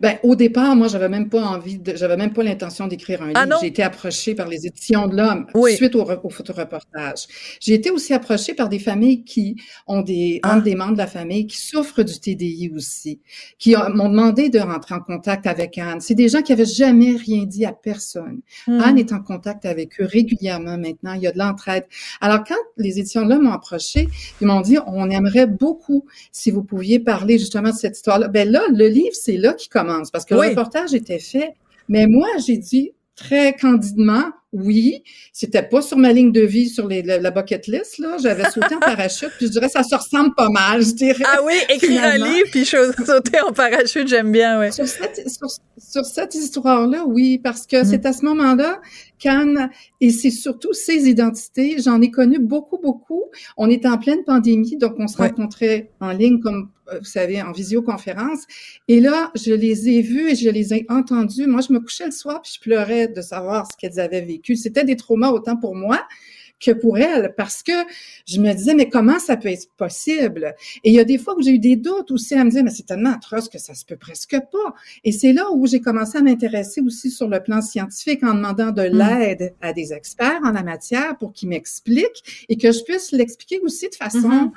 Ben, 0.00 0.18
au 0.22 0.34
départ, 0.34 0.74
moi, 0.76 0.88
j'avais 0.88 1.10
même 1.10 1.28
pas 1.28 1.42
envie 1.42 1.78
de, 1.78 1.94
j'avais 1.94 2.16
même 2.16 2.32
pas 2.32 2.42
l'intention 2.42 2.86
d'écrire 2.86 3.22
un 3.22 3.32
ah 3.34 3.44
livre. 3.44 3.58
J'ai 3.60 3.66
été 3.66 3.82
approchée 3.82 4.34
par 4.34 4.48
les 4.48 4.66
éditions 4.66 5.06
de 5.06 5.16
l'Homme 5.16 5.46
suite 5.74 5.94
au, 5.94 6.08
au 6.24 6.30
photoreportage. 6.30 7.26
J'ai 7.60 7.74
été 7.74 7.90
aussi 7.90 8.14
approchée 8.14 8.54
par 8.54 8.70
des 8.70 8.78
familles 8.78 9.24
qui 9.24 9.56
ont 9.86 10.00
des, 10.00 10.40
ah. 10.42 10.58
des 10.60 10.74
membres 10.74 10.94
de 10.94 10.98
la 10.98 11.06
famille 11.06 11.46
qui 11.46 11.58
souffrent 11.58 12.02
du 12.02 12.18
TDI 12.18 12.72
aussi, 12.74 13.20
qui 13.58 13.74
m'ont 13.76 14.08
demandé 14.08 14.48
de 14.48 14.58
rentrer 14.58 14.94
en 14.94 15.00
contact 15.00 15.46
avec 15.46 15.76
Anne. 15.76 16.00
C'est 16.00 16.14
des 16.14 16.30
gens 16.30 16.40
qui 16.40 16.54
avaient 16.54 16.64
jamais 16.64 17.16
rien 17.16 17.44
dit 17.44 17.66
à 17.66 17.72
personne. 17.72 18.40
Hmm. 18.66 18.80
Anne 18.80 18.98
est 18.98 19.12
en 19.12 19.20
contact 19.20 19.66
avec 19.66 20.00
eux 20.00 20.06
régulièrement 20.06 20.78
maintenant. 20.78 21.12
Il 21.12 21.20
y 21.20 21.26
a 21.26 21.32
de 21.32 21.38
l'entraide. 21.38 21.84
Alors, 22.22 22.42
quand 22.44 22.54
les 22.78 22.98
éditions 22.98 23.26
de 23.26 23.30
l'Homme 23.30 23.42
m'ont 23.42 23.52
approché, 23.52 24.08
ils 24.40 24.46
m'ont 24.46 24.62
dit, 24.62 24.78
on 24.86 25.10
aimerait 25.10 25.46
beaucoup 25.46 26.06
si 26.32 26.50
vous 26.50 26.62
pouviez 26.62 27.00
parler 27.00 27.38
justement 27.38 27.68
de 27.68 27.74
cette 27.74 27.96
histoire-là. 27.98 28.28
Ben 28.28 28.50
là, 28.50 28.62
le 28.70 28.88
livre, 28.88 29.12
c'est 29.12 29.36
là 29.36 29.52
qui 29.52 29.68
commence 29.68 29.89
parce 30.12 30.24
que 30.24 30.34
le 30.34 30.40
reportage 30.40 30.94
était 30.94 31.18
fait 31.18 31.54
Mais 31.88 32.06
moi, 32.06 32.28
j'ai 32.46 32.56
dit 32.56 32.92
très 33.16 33.52
candidement, 33.52 34.30
oui, 34.52 35.04
c'était 35.32 35.62
pas 35.62 35.80
sur 35.80 35.96
ma 35.96 36.12
ligne 36.12 36.32
de 36.32 36.40
vie 36.40 36.68
sur 36.68 36.88
les, 36.88 37.02
la, 37.02 37.30
bucket 37.30 37.68
list 37.68 37.98
là. 37.98 38.16
J'avais 38.20 38.50
sauté 38.50 38.74
en 38.74 38.80
parachute, 38.80 39.30
puis 39.36 39.46
je 39.46 39.52
dirais 39.52 39.68
ça 39.68 39.84
se 39.84 39.94
ressemble 39.94 40.34
pas 40.34 40.48
mal, 40.48 40.82
je 40.82 40.92
dirais. 40.92 41.24
Ah 41.24 41.40
oui, 41.44 41.54
écrire 41.68 42.02
un 42.02 42.18
livre 42.18 42.48
puis 42.50 42.64
sauter 42.64 43.40
en 43.46 43.52
parachute, 43.52 44.08
j'aime 44.08 44.32
bien, 44.32 44.58
oui. 44.58 44.72
Sur 44.72 44.88
cette, 44.88 45.24
sur, 45.78 46.04
cette 46.04 46.34
histoire-là, 46.34 47.04
oui, 47.06 47.38
parce 47.38 47.66
que 47.66 47.82
mm. 47.82 47.84
c'est 47.84 48.06
à 48.06 48.12
ce 48.12 48.24
moment-là 48.24 48.80
qu'Anne 49.20 49.70
et 50.00 50.10
c'est 50.10 50.30
surtout 50.30 50.72
ses 50.72 51.08
identités. 51.08 51.76
J'en 51.80 52.00
ai 52.00 52.10
connu 52.10 52.40
beaucoup, 52.40 52.78
beaucoup. 52.78 53.24
On 53.56 53.70
était 53.70 53.88
en 53.88 53.98
pleine 53.98 54.24
pandémie, 54.24 54.76
donc 54.76 54.94
on 54.98 55.06
se 55.06 55.16
rencontrait 55.16 55.92
en 56.00 56.10
ligne 56.10 56.40
comme 56.40 56.70
euh, 56.92 56.98
vous 56.98 57.04
savez, 57.04 57.40
en 57.42 57.52
visioconférence. 57.52 58.40
Et 58.88 59.00
là, 59.00 59.30
je 59.34 59.52
les 59.52 59.88
ai 59.88 60.02
vus 60.02 60.30
et 60.30 60.34
je 60.34 60.50
les 60.50 60.74
ai 60.74 60.86
entendus. 60.88 61.46
Moi, 61.46 61.60
je 61.60 61.72
me 61.72 61.80
couchais 61.80 62.06
le 62.06 62.10
soir 62.10 62.42
puis 62.42 62.52
je 62.56 62.60
pleurais 62.60 63.08
de 63.08 63.20
savoir 63.20 63.66
ce 63.70 63.76
qu'elles 63.76 64.00
avaient 64.00 64.22
vécu 64.22 64.39
c'était 64.56 64.84
des 64.84 64.96
traumas 64.96 65.30
autant 65.30 65.56
pour 65.56 65.74
moi 65.74 66.06
que 66.60 66.70
pour 66.72 66.98
elle, 66.98 67.34
parce 67.36 67.62
que 67.62 67.72
je 68.26 68.40
me 68.40 68.52
disais, 68.52 68.74
mais 68.74 68.88
comment 68.88 69.18
ça 69.18 69.36
peut 69.36 69.48
être 69.48 69.68
possible? 69.76 70.54
Et 70.84 70.90
il 70.90 70.94
y 70.94 71.00
a 71.00 71.04
des 71.04 71.18
fois 71.18 71.34
où 71.36 71.42
j'ai 71.42 71.52
eu 71.52 71.58
des 71.58 71.76
doutes 71.76 72.10
aussi 72.10 72.34
à 72.34 72.44
me 72.44 72.50
dire, 72.50 72.62
mais 72.62 72.70
c'est 72.70 72.86
tellement 72.86 73.14
atroce 73.14 73.48
que 73.48 73.58
ça 73.58 73.74
se 73.74 73.84
peut 73.84 73.96
presque 73.96 74.38
pas. 74.38 74.74
Et 75.02 75.10
c'est 75.10 75.32
là 75.32 75.50
où 75.50 75.66
j'ai 75.66 75.80
commencé 75.80 76.18
à 76.18 76.22
m'intéresser 76.22 76.82
aussi 76.82 77.10
sur 77.10 77.28
le 77.28 77.42
plan 77.42 77.62
scientifique 77.62 78.22
en 78.22 78.34
demandant 78.34 78.70
de 78.70 78.82
mm. 78.82 78.98
l'aide 78.98 79.54
à 79.62 79.72
des 79.72 79.92
experts 79.92 80.40
en 80.44 80.52
la 80.52 80.62
matière 80.62 81.16
pour 81.16 81.32
qu'ils 81.32 81.48
m'expliquent 81.48 82.46
et 82.48 82.56
que 82.56 82.70
je 82.72 82.84
puisse 82.84 83.12
l'expliquer 83.12 83.60
aussi 83.60 83.88
de 83.88 83.94
façon 83.94 84.28
mm-hmm 84.28 84.50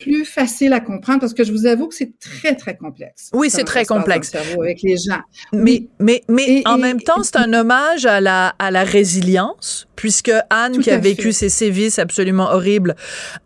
plus 0.00 0.24
facile 0.24 0.72
à 0.72 0.80
comprendre 0.80 1.20
parce 1.20 1.34
que 1.34 1.44
je 1.44 1.52
vous 1.52 1.66
avoue 1.66 1.86
que 1.86 1.94
c'est 1.94 2.18
très, 2.18 2.56
très 2.56 2.76
complexe. 2.76 3.30
Oui, 3.32 3.50
c'est 3.50 3.64
très 3.64 3.84
complexe. 3.84 4.34
Avec 4.34 4.82
les 4.82 4.96
gens. 4.96 5.20
Mais, 5.52 5.86
mais, 6.00 6.22
mais 6.28 6.62
en 6.66 6.78
même 6.78 7.00
temps, 7.00 7.22
c'est 7.22 7.36
un 7.36 7.52
hommage 7.52 8.06
à 8.06 8.20
la, 8.20 8.48
à 8.58 8.70
la 8.70 8.82
résilience, 8.82 9.86
puisque 10.00 10.32
Anne, 10.48 10.78
qui 10.78 10.90
a 10.90 10.96
vécu 10.96 11.30
ces 11.30 11.50
sévices 11.50 11.98
absolument 11.98 12.54
horribles, 12.54 12.96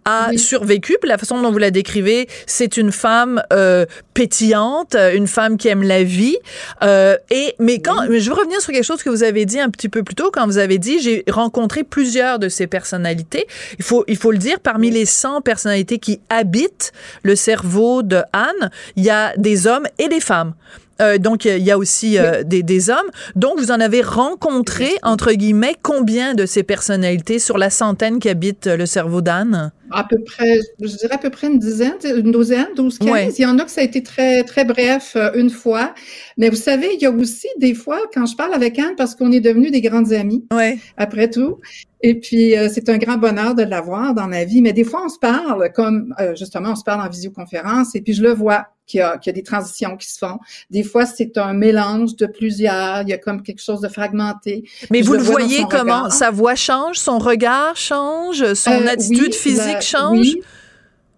a 0.04 0.30
survécu. 0.36 0.96
Puis 1.00 1.08
la 1.08 1.18
façon 1.18 1.42
dont 1.42 1.50
vous 1.50 1.58
la 1.58 1.72
décrivez, 1.72 2.28
c'est 2.46 2.76
une 2.76 2.92
femme 2.92 3.42
euh, 3.52 3.86
pétillante, 4.14 4.94
une 4.94 5.26
femme 5.26 5.56
qui 5.56 5.66
aime 5.66 5.82
la 5.82 6.04
vie. 6.04 6.36
Euh, 6.84 7.16
et 7.32 7.56
mais 7.58 7.80
quand, 7.80 8.04
je 8.08 8.30
veux 8.30 8.36
revenir 8.36 8.60
sur 8.60 8.72
quelque 8.72 8.84
chose 8.84 9.02
que 9.02 9.10
vous 9.10 9.24
avez 9.24 9.46
dit 9.46 9.58
un 9.58 9.68
petit 9.68 9.88
peu 9.88 10.04
plus 10.04 10.14
tôt, 10.14 10.30
quand 10.32 10.46
vous 10.46 10.58
avez 10.58 10.78
dit, 10.78 11.00
j'ai 11.00 11.24
rencontré 11.28 11.82
plusieurs 11.82 12.38
de 12.38 12.48
ces 12.48 12.68
personnalités. 12.68 13.48
Il 13.80 13.84
faut, 13.84 14.04
il 14.06 14.16
faut 14.16 14.30
le 14.30 14.38
dire, 14.38 14.60
parmi 14.60 14.92
les 14.92 15.06
100 15.06 15.40
personnalités 15.40 15.98
qui 15.98 16.20
habite 16.30 16.92
le 17.24 17.34
cerveau 17.34 18.04
de 18.04 18.22
Anne, 18.32 18.70
il 18.94 19.02
y 19.02 19.10
a 19.10 19.32
des 19.38 19.66
hommes 19.66 19.88
et 19.98 20.06
des 20.06 20.20
femmes. 20.20 20.54
Euh, 21.00 21.18
donc, 21.18 21.44
il 21.44 21.62
y 21.62 21.70
a 21.70 21.78
aussi 21.78 22.18
euh, 22.18 22.42
des, 22.42 22.62
des, 22.62 22.90
hommes. 22.90 23.10
Donc, 23.36 23.58
vous 23.58 23.70
en 23.70 23.80
avez 23.80 24.02
rencontré, 24.02 24.90
entre 25.02 25.32
guillemets, 25.32 25.74
combien 25.82 26.34
de 26.34 26.46
ces 26.46 26.62
personnalités 26.62 27.38
sur 27.38 27.58
la 27.58 27.70
centaine 27.70 28.18
qui 28.18 28.28
habitent 28.28 28.66
le 28.66 28.86
cerveau 28.86 29.20
d'Anne? 29.20 29.72
À 29.90 30.04
peu 30.04 30.18
près, 30.24 30.58
je 30.80 30.96
dirais 30.96 31.14
à 31.14 31.18
peu 31.18 31.30
près 31.30 31.46
une 31.46 31.58
dizaine, 31.58 31.98
une 32.04 32.32
douzaine, 32.32 32.68
douze, 32.74 32.98
quinze. 32.98 33.38
Il 33.38 33.42
y 33.42 33.46
en 33.46 33.58
a 33.58 33.64
que 33.64 33.70
ça 33.70 33.80
a 33.80 33.84
été 33.84 34.02
très, 34.02 34.42
très 34.42 34.64
bref 34.64 35.12
euh, 35.14 35.30
une 35.34 35.50
fois. 35.50 35.94
Mais 36.36 36.48
vous 36.48 36.56
savez, 36.56 36.88
il 36.94 37.00
y 37.00 37.06
a 37.06 37.10
aussi 37.10 37.48
des 37.58 37.74
fois, 37.74 38.00
quand 38.12 38.26
je 38.26 38.34
parle 38.34 38.54
avec 38.54 38.78
Anne, 38.78 38.94
parce 38.96 39.14
qu'on 39.14 39.30
est 39.30 39.40
devenus 39.40 39.70
des 39.70 39.82
grandes 39.82 40.12
amies, 40.12 40.44
ouais. 40.52 40.78
après 40.96 41.30
tout, 41.30 41.60
et 42.06 42.18
puis, 42.20 42.56
euh, 42.56 42.68
c'est 42.72 42.90
un 42.90 42.98
grand 42.98 43.16
bonheur 43.16 43.54
de 43.54 43.62
l'avoir 43.62 44.14
dans 44.14 44.26
ma 44.26 44.44
vie. 44.44 44.62
Mais 44.62 44.72
des 44.72 44.84
fois, 44.84 45.02
on 45.04 45.08
se 45.08 45.18
parle, 45.18 45.70
comme 45.72 46.14
euh, 46.20 46.34
justement, 46.34 46.72
on 46.72 46.76
se 46.76 46.84
parle 46.84 47.00
en 47.00 47.08
visioconférence, 47.08 47.94
et 47.94 48.00
puis 48.00 48.12
je 48.14 48.22
le 48.22 48.32
vois 48.32 48.66
qu'il 48.86 48.98
y, 48.98 49.02
a, 49.02 49.18
qu'il 49.18 49.30
y 49.30 49.34
a 49.34 49.34
des 49.34 49.42
transitions 49.42 49.96
qui 49.96 50.10
se 50.10 50.18
font. 50.18 50.38
Des 50.70 50.82
fois, 50.82 51.06
c'est 51.06 51.36
un 51.38 51.52
mélange 51.52 52.16
de 52.16 52.26
plusieurs. 52.26 53.02
Il 53.02 53.08
y 53.08 53.12
a 53.12 53.18
comme 53.18 53.42
quelque 53.42 53.62
chose 53.62 53.80
de 53.80 53.88
fragmenté. 53.88 54.64
Mais 54.90 55.00
vous 55.00 55.14
le, 55.14 55.20
voyez 55.20 55.64
comment 55.70 56.10
sa 56.10 56.30
voix 56.30 56.54
change, 56.54 56.98
son 56.98 57.18
regard 57.18 57.76
change, 57.76 58.54
son 58.54 58.70
euh, 58.70 58.86
attitude 58.88 59.34
physique 59.34 59.80
change? 59.80 60.18
Oui, 60.18 60.42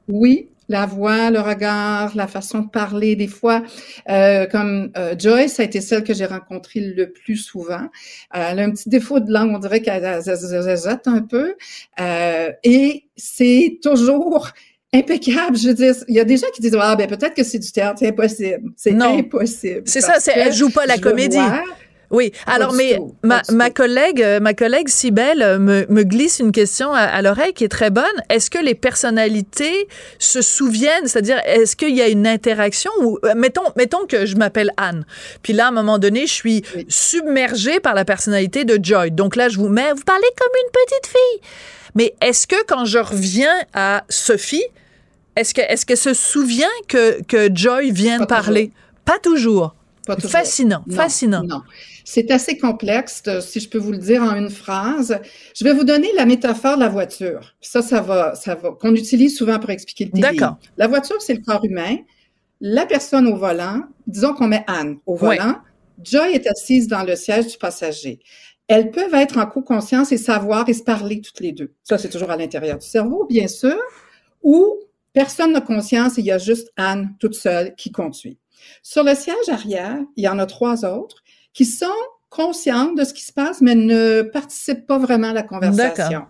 oui, 0.08 0.48
la 0.68 0.86
voix, 0.86 1.30
le 1.30 1.40
regard, 1.40 2.16
la 2.16 2.26
façon 2.26 2.60
de 2.60 2.68
parler. 2.68 3.16
Des 3.16 3.28
fois, 3.28 3.62
euh, 4.08 4.46
comme 4.46 4.90
euh, 4.96 5.14
Joyce, 5.18 5.54
ça 5.54 5.62
a 5.62 5.66
été 5.66 5.80
celle 5.80 6.02
que 6.02 6.14
j'ai 6.14 6.26
rencontrée 6.26 6.80
le 6.80 7.12
plus 7.12 7.36
souvent. 7.36 7.88
elle 8.32 8.58
a 8.58 8.62
un 8.62 8.70
petit 8.70 8.88
défaut 8.88 9.20
de 9.20 9.32
langue, 9.32 9.54
on 9.54 9.58
dirait 9.58 9.80
qu'elle 9.80 10.20
zette 10.20 11.06
un 11.06 11.22
peu. 11.22 11.54
Euh, 12.00 12.52
et 12.64 13.04
c'est 13.16 13.78
toujours 13.82 14.50
impeccable. 14.98 15.56
Je 15.56 15.68
veux 15.68 15.74
dire, 15.74 15.94
il 16.08 16.14
y 16.14 16.20
a 16.20 16.24
des 16.24 16.36
gens 16.36 16.46
qui 16.54 16.60
disent 16.60 16.76
ah 16.80 16.96
ben 16.96 17.06
peut-être 17.08 17.34
que 17.34 17.42
c'est 17.42 17.58
du 17.58 17.70
théâtre, 17.70 17.98
c'est 18.00 18.08
impossible. 18.08 18.70
C'est 18.76 19.00
impossible. 19.00 19.82
C'est 19.84 20.00
ça, 20.00 20.14
c'est 20.18 20.32
elle 20.36 20.52
joue 20.52 20.70
pas 20.70 20.86
la 20.86 20.98
comédie. 20.98 21.38
Oui. 22.10 22.32
Alors, 22.46 22.72
mais 22.72 22.98
ma, 23.22 23.42
ma, 23.50 23.70
collègue, 23.70 24.22
euh, 24.22 24.40
ma 24.40 24.54
collègue 24.54 24.88
Sibelle 24.88 25.42
euh, 25.42 25.58
me, 25.58 25.86
me 25.88 26.04
glisse 26.04 26.38
une 26.38 26.52
question 26.52 26.92
à, 26.92 27.20
l'oreille 27.22 27.52
qui 27.52 27.64
est 27.64 27.68
très 27.68 27.90
bonne. 27.90 28.04
Est-ce 28.30 28.50
que 28.50 28.58
les 28.58 28.74
personnalités 28.74 29.88
se 30.18 30.40
souviennent, 30.42 31.06
c'est-à-dire, 31.06 31.40
est-ce 31.46 31.74
qu'il 31.74 31.94
y 31.96 32.02
a 32.02 32.08
une 32.08 32.26
interaction 32.26 32.90
ou 33.02 33.18
euh, 33.24 33.34
mettons, 33.36 33.72
mettons 33.76 34.06
que 34.06 34.26
je 34.26 34.36
m'appelle 34.36 34.70
Anne, 34.76 35.04
puis 35.42 35.52
là, 35.52 35.66
à 35.66 35.68
un 35.68 35.72
moment 35.72 35.98
donné, 35.98 36.26
je 36.26 36.32
suis 36.32 36.62
submergée 36.88 37.80
par 37.80 37.94
la 37.94 38.04
personnalité 38.04 38.64
de 38.64 38.78
Joy. 38.82 39.10
Donc 39.10 39.36
là, 39.36 39.48
je 39.48 39.58
vous 39.58 39.68
mets, 39.68 39.92
vous 39.92 40.04
parlez 40.04 40.28
comme 40.38 40.52
une 40.64 40.70
petite 40.70 41.06
fille. 41.06 41.40
Mais 41.94 42.14
est-ce 42.20 42.46
que 42.46 42.62
quand 42.66 42.84
je 42.84 42.98
reviens 42.98 43.54
à 43.72 44.04
Sophie, 44.10 44.64
est-ce 45.36 45.54
que 45.54 45.60
est-ce 45.60 45.86
qu'elle 45.86 45.96
se 45.96 46.14
souvient 46.14 46.66
que 46.88 47.22
que 47.22 47.54
Joy 47.54 47.90
vient 47.92 48.18
de 48.18 48.24
parler? 48.24 48.72
Pas 49.04 49.18
toujours. 49.18 49.74
Pas 50.06 50.14
toujours. 50.14 50.30
Fascinant, 50.30 50.84
fascinant. 50.90 51.42
Non. 51.42 51.62
C'est 52.04 52.30
assez 52.30 52.56
complexe, 52.56 53.24
si 53.40 53.58
je 53.58 53.68
peux 53.68 53.78
vous 53.78 53.90
le 53.90 53.98
dire 53.98 54.22
en 54.22 54.36
une 54.36 54.50
phrase. 54.50 55.18
Je 55.56 55.64
vais 55.64 55.72
vous 55.72 55.82
donner 55.82 56.08
la 56.16 56.24
métaphore 56.24 56.76
de 56.76 56.80
la 56.80 56.88
voiture. 56.88 57.54
Ça, 57.60 57.82
ça 57.82 58.00
va, 58.00 58.36
ça 58.36 58.54
va, 58.54 58.70
qu'on 58.70 58.94
utilise 58.94 59.36
souvent 59.36 59.58
pour 59.58 59.70
expliquer 59.70 60.04
le. 60.04 60.20
D'accord. 60.20 60.56
La 60.76 60.86
voiture, 60.86 61.20
c'est 61.20 61.34
le 61.34 61.42
corps 61.42 61.64
humain. 61.64 61.96
La 62.60 62.86
personne 62.86 63.26
au 63.26 63.36
volant, 63.36 63.82
disons 64.06 64.34
qu'on 64.34 64.46
met 64.46 64.64
Anne 64.68 64.98
au 65.04 65.16
volant. 65.16 65.56
Joy 66.02 66.32
est 66.34 66.46
assise 66.46 66.86
dans 66.86 67.02
le 67.02 67.16
siège 67.16 67.48
du 67.48 67.58
passager. 67.58 68.20
Elles 68.68 68.90
peuvent 68.90 69.14
être 69.14 69.38
en 69.38 69.46
co-conscience 69.46 70.12
et 70.12 70.18
savoir 70.18 70.68
et 70.68 70.74
se 70.74 70.82
parler 70.82 71.20
toutes 71.20 71.40
les 71.40 71.52
deux. 71.52 71.72
Ça, 71.82 71.98
c'est 71.98 72.08
toujours 72.08 72.30
à 72.30 72.36
l'intérieur 72.36 72.78
du 72.78 72.86
cerveau, 72.86 73.26
bien 73.28 73.48
sûr, 73.48 73.76
ou 74.42 74.76
personne 75.16 75.54
n'a 75.54 75.62
conscience 75.62 76.18
il 76.18 76.26
y 76.26 76.30
a 76.30 76.36
juste 76.36 76.70
Anne 76.76 77.16
toute 77.18 77.32
seule 77.32 77.74
qui 77.74 77.90
conduit. 77.90 78.38
Sur 78.82 79.02
le 79.02 79.14
siège 79.14 79.48
arrière, 79.48 79.98
il 80.14 80.24
y 80.24 80.28
en 80.28 80.38
a 80.38 80.44
trois 80.44 80.84
autres 80.84 81.24
qui 81.54 81.64
sont 81.64 81.86
conscientes 82.28 82.98
de 82.98 83.04
ce 83.04 83.14
qui 83.14 83.22
se 83.22 83.32
passe, 83.32 83.60
mais 83.60 83.74
ne 83.74 84.22
participent 84.22 84.86
pas 84.86 84.98
vraiment 84.98 85.30
à 85.30 85.32
la 85.32 85.42
conversation. 85.42 86.22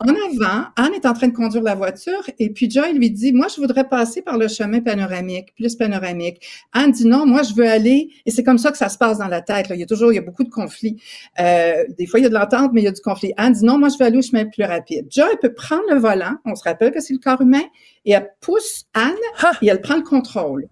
En 0.00 0.10
avant, 0.10 0.66
Anne 0.76 0.94
est 0.94 1.06
en 1.06 1.12
train 1.12 1.26
de 1.26 1.32
conduire 1.32 1.62
la 1.62 1.74
voiture 1.74 2.22
et 2.38 2.50
puis 2.50 2.70
Joy 2.70 2.92
lui 2.92 3.10
dit, 3.10 3.32
moi, 3.32 3.48
je 3.52 3.60
voudrais 3.60 3.88
passer 3.88 4.22
par 4.22 4.38
le 4.38 4.46
chemin 4.46 4.80
panoramique, 4.80 5.52
plus 5.56 5.74
panoramique. 5.74 6.40
Anne 6.72 6.92
dit 6.92 7.06
non, 7.06 7.26
moi, 7.26 7.42
je 7.42 7.52
veux 7.54 7.68
aller, 7.68 8.10
et 8.24 8.30
c'est 8.30 8.44
comme 8.44 8.58
ça 8.58 8.70
que 8.70 8.78
ça 8.78 8.88
se 8.88 8.96
passe 8.96 9.18
dans 9.18 9.26
la 9.26 9.40
tête. 9.40 9.68
Là. 9.68 9.74
Il 9.74 9.80
y 9.80 9.82
a 9.82 9.86
toujours, 9.86 10.12
il 10.12 10.16
y 10.16 10.18
a 10.18 10.22
beaucoup 10.22 10.44
de 10.44 10.50
conflits. 10.50 11.02
Euh, 11.40 11.84
des 11.98 12.06
fois, 12.06 12.20
il 12.20 12.22
y 12.22 12.26
a 12.26 12.28
de 12.28 12.34
l'entente, 12.34 12.70
mais 12.72 12.82
il 12.82 12.84
y 12.84 12.88
a 12.88 12.92
du 12.92 13.00
conflit. 13.00 13.32
Anne 13.36 13.54
dit 13.54 13.64
non, 13.64 13.78
moi, 13.78 13.88
je 13.88 13.98
veux 13.98 14.06
aller 14.06 14.18
au 14.18 14.22
chemin 14.22 14.44
plus 14.44 14.64
rapide. 14.64 15.06
Joy 15.10 15.36
peut 15.42 15.52
prendre 15.52 15.82
le 15.90 15.98
volant, 15.98 16.36
on 16.44 16.54
se 16.54 16.62
rappelle 16.62 16.92
que 16.92 17.00
c'est 17.00 17.14
le 17.14 17.18
corps 17.18 17.40
humain, 17.40 17.64
et 18.04 18.12
elle 18.12 18.30
pousse 18.40 18.84
Anne 18.94 19.14
et 19.62 19.66
elle 19.66 19.80
prend 19.80 19.96
le 19.96 20.02
contrôle. 20.02 20.68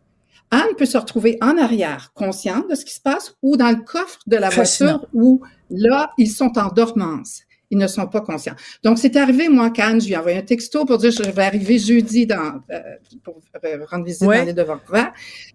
Anne 0.50 0.74
peut 0.76 0.86
se 0.86 0.98
retrouver 0.98 1.38
en 1.40 1.58
arrière, 1.58 2.12
consciente 2.14 2.70
de 2.70 2.74
ce 2.74 2.84
qui 2.84 2.94
se 2.94 3.00
passe, 3.00 3.34
ou 3.42 3.56
dans 3.56 3.70
le 3.70 3.82
coffre 3.82 4.20
de 4.26 4.36
la 4.36 4.50
voiture 4.50 5.06
où 5.12 5.42
là, 5.70 6.10
ils 6.18 6.30
sont 6.30 6.56
en 6.58 6.68
dormance. 6.68 7.42
Ils 7.70 7.78
ne 7.78 7.88
sont 7.88 8.06
pas 8.06 8.20
conscients. 8.20 8.54
Donc, 8.84 8.98
c'est 8.98 9.16
arrivé, 9.16 9.48
moi, 9.48 9.70
qu'Anne, 9.70 10.00
je 10.00 10.06
lui 10.06 10.12
ai 10.12 10.16
envoyé 10.16 10.38
un 10.38 10.42
texto 10.42 10.84
pour 10.84 10.98
dire 10.98 11.10
je 11.10 11.28
vais 11.28 11.42
arriver 11.42 11.80
jeudi 11.80 12.24
dans, 12.24 12.60
euh, 12.70 12.80
pour 13.24 13.40
rendre 13.90 14.04
visite 14.04 14.22
dans 14.22 14.30
les 14.30 14.52
devants. 14.52 14.78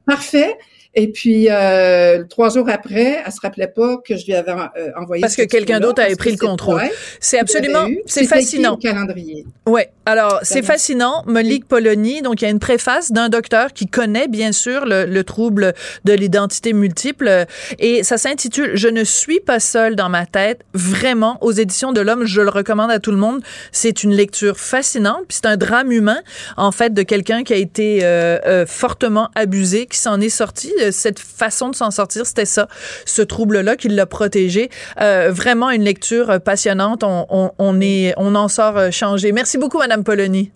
Parfait. 0.06 0.58
Et 0.94 1.10
puis, 1.10 1.48
euh, 1.50 2.26
trois 2.30 2.50
jours 2.50 2.68
après, 2.70 3.22
elle 3.26 3.32
se 3.32 3.40
rappelait 3.42 3.68
pas 3.68 3.98
que 4.06 4.18
je 4.18 4.26
lui 4.26 4.34
avais 4.34 4.52
euh, 4.52 4.90
envoyé. 4.98 5.22
Parce 5.22 5.38
que 5.38 5.44
quelqu'un 5.44 5.80
d'autre 5.80 6.02
avait 6.02 6.18
pris 6.18 6.32
le 6.32 6.38
contrôle. 6.38 6.82
C'est 7.22 7.40
absolument, 7.40 7.88
c'est 8.06 8.26
fascinant. 8.26 8.76
calendrier. 8.76 9.46
Ouais. 9.66 9.90
Alors, 10.06 10.40
c'est 10.44 10.64
fascinant. 10.64 11.24
Monique 11.28 11.66
Polony, 11.66 12.22
donc 12.22 12.42
il 12.42 12.46
y 12.46 12.48
a 12.48 12.52
une 12.52 12.60
préface 12.60 13.12
d'un 13.12 13.30
docteur 13.30 13.72
qui 13.72 13.88
connaît 13.88 14.28
bien 14.28 14.52
sûr 14.52 14.86
le, 14.86 15.06
le 15.06 15.24
trouble 15.24 15.74
de 16.04 16.14
l'identité 16.14 16.74
multiple, 16.74 17.46
et 17.80 18.04
ça 18.04 18.18
s'intitule 18.18 18.72
"Je 18.74 18.88
ne 18.88 19.04
suis 19.04 19.40
pas 19.40 19.60
seule 19.60 19.96
dans 19.96 20.10
ma 20.10 20.26
tête". 20.26 20.62
Vraiment, 20.74 21.38
aux 21.42 21.52
éditions 21.52 21.94
de 21.94 22.02
l'Homme, 22.02 22.26
je 22.26 22.42
le 22.42 22.50
recommande 22.50 22.92
à 22.92 23.00
tout 23.00 23.12
le 23.12 23.18
monde. 23.18 23.42
C'est 23.72 24.04
une 24.04 24.14
lecture 24.14 24.60
fascinante, 24.60 25.24
puis 25.28 25.38
c'est 25.42 25.48
un 25.48 25.58
drame 25.58 25.92
humain 25.92 26.20
en 26.58 26.72
fait 26.72 26.94
de 26.94 27.04
quelqu'un 27.04 27.44
qui 27.44 27.54
a 27.54 27.58
été 27.58 28.00
euh, 28.04 28.40
euh 28.46 28.66
fortement 28.66 29.30
abusé, 29.36 29.86
qui 29.86 29.98
s'en 29.98 30.20
est 30.20 30.30
sorti 30.30 30.74
cette 30.90 31.20
façon 31.20 31.70
de 31.70 31.76
s'en 31.76 31.92
sortir, 31.92 32.26
c'était 32.26 32.46
ça, 32.46 32.68
ce 33.06 33.22
trouble-là 33.22 33.76
qui 33.76 33.90
l'a 33.90 34.08
protégé. 34.08 34.70
Euh, 35.00 35.32
vraiment 35.32 35.70
une 35.70 35.84
lecture 35.84 36.42
passionnante. 36.42 37.04
On, 37.04 37.82
est, 37.82 38.14
on 38.18 38.34
en 38.34 38.48
sort 38.48 38.78
euh, 38.78 38.92
changé. 38.92 39.32
Merci 39.32 39.58
beaucoup, 39.58 39.78
Madame 39.78 40.04
Polony. 40.04 40.52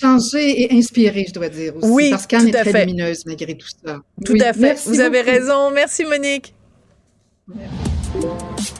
Changé 0.00 0.62
et 0.62 0.78
inspiré, 0.78 1.26
je 1.28 1.34
dois 1.34 1.50
dire 1.50 1.76
aussi. 1.76 1.86
Oui, 1.86 2.10
parce 2.10 2.26
qu'elle 2.26 2.48
est 2.48 2.52
très 2.52 2.86
lumineuse 2.86 3.26
malgré 3.26 3.54
tout 3.54 3.68
ça. 3.84 3.98
Tout 4.24 4.38
à 4.40 4.54
fait. 4.54 4.78
Vous 4.86 5.00
avez 5.00 5.20
raison. 5.20 5.70
Merci, 5.70 6.04
Monique. 6.04 6.54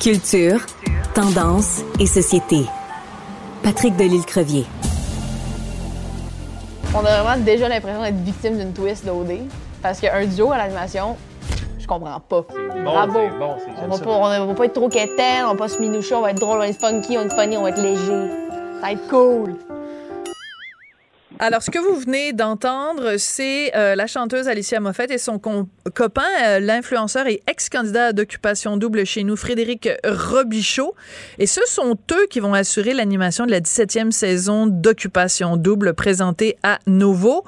Culture, 0.01 0.65
tendance 1.15 1.81
et 1.99 2.07
société. 2.07 2.63
Patrick 3.63 3.97
Delisle-Crevier. 3.97 4.65
On 6.95 7.05
a 7.05 7.23
vraiment 7.23 7.45
déjà 7.45 7.69
l'impression 7.69 8.03
d'être 8.03 8.23
victime 8.25 8.59
d'une 8.59 8.73
twist 8.73 9.05
d'OD. 9.05 9.47
Parce 9.83 10.01
qu'un 10.01 10.27
duo 10.27 10.53
à 10.53 10.59
l'animation, 10.59 11.17
je 11.79 11.87
comprends 11.87 12.21
pas. 12.21 12.45
Bravo. 12.85 13.21
bon, 13.39 13.55
on, 13.83 13.89
va 13.89 13.99
pas, 13.99 14.11
on 14.11 14.47
va 14.47 14.55
pas 14.55 14.65
être 14.67 14.75
trop 14.75 14.89
quétaine, 14.89 15.45
on 15.45 15.53
va 15.53 15.57
pas 15.57 15.69
se 15.69 15.79
minoucher, 15.79 16.15
on 16.15 16.21
va 16.21 16.31
être 16.33 16.41
drôle, 16.41 16.57
on 16.57 16.61
va 16.61 16.69
être 16.69 16.81
funky, 16.81 17.17
on 17.17 17.21
va 17.21 17.27
être 17.27 17.35
funny, 17.35 17.57
on 17.57 17.63
va 17.63 17.71
être 17.71 17.83
léger. 17.83 18.29
Ça 18.77 18.83
va 18.83 18.93
être 18.93 19.09
cool. 19.09 19.57
Alors, 21.43 21.63
ce 21.63 21.71
que 21.71 21.79
vous 21.79 21.99
venez 21.99 22.35
d'entendre, 22.35 23.17
c'est 23.17 23.75
euh, 23.75 23.95
la 23.95 24.07
chanteuse 24.07 24.47
Alicia 24.47 24.79
Moffett 24.79 25.11
et 25.11 25.17
son 25.17 25.39
copain, 25.39 26.23
euh, 26.45 26.61
l'influenceur 26.61 27.27
et 27.29 27.41
ex-candidat 27.47 28.13
d'occupation 28.13 28.77
double 28.77 29.07
chez 29.07 29.25
nous, 29.25 29.37
Frédéric 29.37 29.89
Robichaud. 30.05 30.95
Et 31.39 31.47
ce 31.47 31.63
sont 31.67 31.97
eux 32.13 32.27
qui 32.29 32.41
vont 32.41 32.53
assurer 32.53 32.93
l'animation 32.93 33.47
de 33.47 33.53
la 33.53 33.61
17e 33.61 34.11
saison 34.11 34.67
d'occupation 34.67 35.57
double 35.57 35.95
présentée 35.95 36.59
à 36.63 36.79
Novo. 36.87 37.45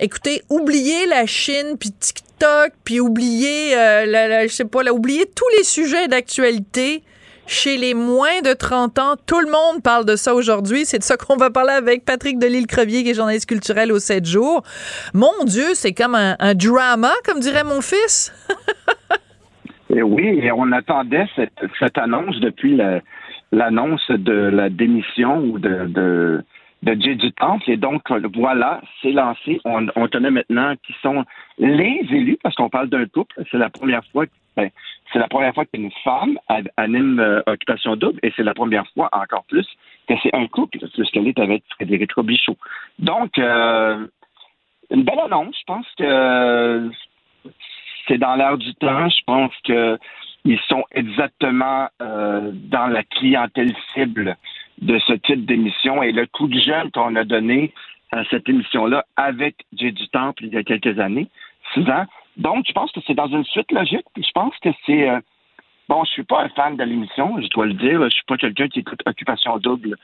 Écoutez, 0.00 0.42
oubliez 0.48 1.06
la 1.06 1.26
Chine 1.26 1.76
puis 1.78 1.92
TikTok, 1.92 2.72
puis 2.82 2.98
oubliez, 2.98 3.76
euh, 3.76 4.48
je 4.48 4.52
sais 4.52 4.64
pas, 4.64 4.82
oubliez 4.90 5.24
tous 5.24 5.48
les 5.56 5.62
sujets 5.62 6.08
d'actualité 6.08 7.04
chez 7.46 7.76
les 7.76 7.94
moins 7.94 8.40
de 8.44 8.52
30 8.52 8.98
ans. 8.98 9.14
Tout 9.26 9.40
le 9.40 9.50
monde 9.50 9.82
parle 9.82 10.04
de 10.04 10.16
ça 10.16 10.34
aujourd'hui. 10.34 10.84
C'est 10.84 10.98
de 10.98 11.02
ça 11.02 11.16
qu'on 11.16 11.36
va 11.36 11.50
parler 11.50 11.72
avec 11.72 12.04
Patrick 12.04 12.38
Delisle-Crevier, 12.38 13.04
qui 13.04 13.10
est 13.10 13.14
journaliste 13.14 13.48
culturel 13.48 13.92
au 13.92 13.98
7 13.98 14.24
jours. 14.24 14.62
Mon 15.14 15.44
Dieu, 15.44 15.74
c'est 15.74 15.92
comme 15.92 16.14
un, 16.14 16.54
drama, 16.54 17.12
comme 17.24 17.40
dirait 17.40 17.64
mon 17.64 17.80
fils. 17.80 18.32
et 19.90 20.02
oui, 20.02 20.40
et 20.42 20.52
on 20.52 20.72
attendait 20.72 21.26
cette, 21.36 21.98
annonce 21.98 22.38
depuis 22.40 22.78
l'annonce 23.52 24.10
de 24.10 24.32
la 24.32 24.68
démission 24.68 25.38
ou 25.38 25.58
de, 25.58 25.86
de, 25.86 26.44
de 26.82 26.94
du 26.94 27.32
Temple. 27.32 27.70
Et 27.70 27.76
donc, 27.76 28.02
voilà, 28.34 28.80
c'est 29.02 29.12
lancé. 29.12 29.60
On, 29.64 29.86
on 29.94 30.08
tenait 30.08 30.30
maintenant 30.30 30.74
qui 30.86 30.94
sont 31.02 31.24
les 31.58 32.00
élus, 32.10 32.38
parce 32.42 32.54
qu'on 32.54 32.68
parle 32.68 32.88
d'un 32.88 33.06
couple. 33.06 33.42
C'est 33.50 33.58
la 33.58 33.70
première 33.70 34.04
fois 34.12 34.24
ben, 34.56 34.70
c'est 35.16 35.20
la 35.20 35.28
première 35.28 35.54
fois 35.54 35.64
qu'une 35.64 35.90
femme 36.04 36.38
anime 36.76 37.20
euh, 37.20 37.40
Occupation 37.46 37.96
Double 37.96 38.20
et 38.22 38.34
c'est 38.36 38.42
la 38.42 38.52
première 38.52 38.86
fois 38.88 39.08
encore 39.12 39.44
plus 39.44 39.66
que 40.06 40.14
c'est 40.22 40.34
un 40.34 40.46
couple, 40.46 40.78
puisqu'elle 40.92 41.26
est 41.26 41.38
avec 41.38 41.64
Frédéric 41.70 42.12
Robichaud. 42.12 42.58
Donc, 42.98 43.38
euh, 43.38 44.06
une 44.90 45.04
belle 45.04 45.20
annonce. 45.20 45.56
Je 45.58 45.64
pense 45.66 45.86
que 45.96 46.90
c'est 48.06 48.18
dans 48.18 48.34
l'air 48.34 48.58
du 48.58 48.74
temps. 48.74 49.08
Je 49.08 49.24
pense 49.24 49.52
qu'ils 49.64 50.60
sont 50.68 50.84
exactement 50.90 51.88
euh, 52.02 52.50
dans 52.52 52.86
la 52.86 53.02
clientèle 53.02 53.74
cible 53.94 54.36
de 54.82 54.98
ce 54.98 55.14
type 55.14 55.46
d'émission 55.46 56.02
et 56.02 56.12
le 56.12 56.26
coup 56.26 56.46
de 56.46 56.60
jeune 56.60 56.90
qu'on 56.90 57.16
a 57.16 57.24
donné 57.24 57.72
à 58.12 58.22
cette 58.26 58.50
émission-là 58.50 59.06
avec 59.16 59.56
J'ai 59.78 59.92
du 59.92 60.08
Temple 60.08 60.44
il 60.44 60.52
y 60.52 60.58
a 60.58 60.62
quelques 60.62 61.00
années, 61.00 61.28
souvent, 61.72 62.04
donc, 62.36 62.66
je 62.66 62.72
pense 62.72 62.92
que 62.92 63.00
c'est 63.06 63.14
dans 63.14 63.28
une 63.28 63.44
suite 63.44 63.72
logique. 63.72 64.06
Je 64.16 64.30
pense 64.34 64.54
que 64.58 64.68
c'est. 64.84 65.08
Euh, 65.08 65.20
bon, 65.88 66.04
je 66.04 66.10
suis 66.10 66.24
pas 66.24 66.42
un 66.42 66.48
fan 66.50 66.76
de 66.76 66.84
l'émission, 66.84 67.40
je 67.40 67.48
dois 67.48 67.66
le 67.66 67.74
dire. 67.74 68.02
Je 68.04 68.10
suis 68.10 68.24
pas 68.24 68.36
quelqu'un 68.36 68.68
qui 68.68 68.80
écoute 68.80 69.00
Occupation 69.06 69.58
Double 69.58 69.96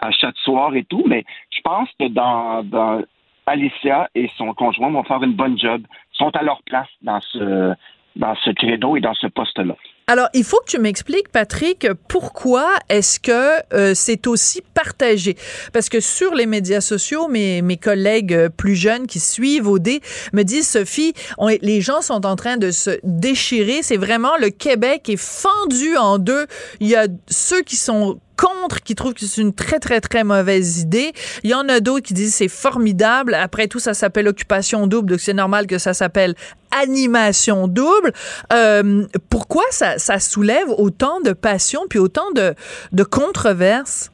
à 0.00 0.10
chaque 0.10 0.36
soir 0.38 0.74
et 0.76 0.84
tout, 0.84 1.02
mais 1.06 1.24
je 1.50 1.60
pense 1.62 1.88
que 1.98 2.08
dans, 2.08 3.02
Alicia 3.46 4.10
et 4.14 4.30
son 4.36 4.52
conjoint 4.52 4.90
vont 4.90 5.02
faire 5.02 5.22
une 5.22 5.32
bonne 5.32 5.58
job, 5.58 5.82
sont 6.12 6.34
à 6.36 6.42
leur 6.42 6.62
place 6.62 6.88
dans 7.02 7.20
ce 7.20 7.74
dans 8.16 8.34
ce 8.34 8.50
credo 8.50 8.96
et 8.96 9.00
dans 9.00 9.14
ce 9.14 9.26
poste-là. 9.26 9.76
Alors, 10.10 10.30
il 10.32 10.42
faut 10.42 10.58
que 10.60 10.70
tu 10.70 10.78
m'expliques, 10.78 11.28
Patrick, 11.28 11.86
pourquoi 12.08 12.70
est-ce 12.88 13.20
que 13.20 13.62
euh, 13.74 13.92
c'est 13.94 14.26
aussi 14.26 14.62
partagé? 14.72 15.36
Parce 15.74 15.90
que 15.90 16.00
sur 16.00 16.34
les 16.34 16.46
médias 16.46 16.80
sociaux, 16.80 17.28
mes, 17.28 17.60
mes 17.60 17.76
collègues 17.76 18.32
euh, 18.32 18.48
plus 18.48 18.74
jeunes 18.74 19.06
qui 19.06 19.20
suivent 19.20 19.68
OD 19.68 20.00
me 20.32 20.44
disent, 20.44 20.66
Sophie, 20.66 21.12
les 21.60 21.82
gens 21.82 22.00
sont 22.00 22.24
en 22.24 22.36
train 22.36 22.56
de 22.56 22.70
se 22.70 22.98
déchirer. 23.02 23.82
C'est 23.82 23.98
vraiment 23.98 24.38
le 24.40 24.48
Québec 24.48 25.10
est 25.10 25.18
fendu 25.18 25.94
en 25.98 26.16
deux. 26.16 26.46
Il 26.80 26.88
y 26.88 26.96
a 26.96 27.06
ceux 27.28 27.60
qui 27.60 27.76
sont 27.76 28.18
contre, 28.38 28.82
qui 28.82 28.94
trouvent 28.94 29.14
que 29.14 29.20
c'est 29.20 29.42
une 29.42 29.54
très, 29.54 29.80
très, 29.80 30.00
très 30.00 30.24
mauvaise 30.24 30.80
idée. 30.80 31.12
Il 31.42 31.50
y 31.50 31.54
en 31.54 31.68
a 31.68 31.80
d'autres 31.80 32.06
qui 32.06 32.14
disent 32.14 32.34
c'est 32.34 32.48
formidable. 32.48 33.34
Après 33.34 33.66
tout, 33.66 33.80
ça 33.80 33.92
s'appelle 33.92 34.28
occupation 34.28 34.86
double, 34.86 35.10
donc 35.10 35.20
c'est 35.20 35.34
normal 35.34 35.66
que 35.66 35.78
ça 35.78 35.92
s'appelle 35.92 36.34
animation 36.70 37.66
double. 37.66 38.12
Euh, 38.52 39.04
pourquoi 39.30 39.64
ça, 39.70 39.98
ça, 39.98 40.18
soulève 40.20 40.68
autant 40.70 41.20
de 41.20 41.32
passion 41.32 41.80
puis 41.90 41.98
autant 41.98 42.30
de, 42.34 42.54
de 42.92 43.02
controverses? 43.02 44.12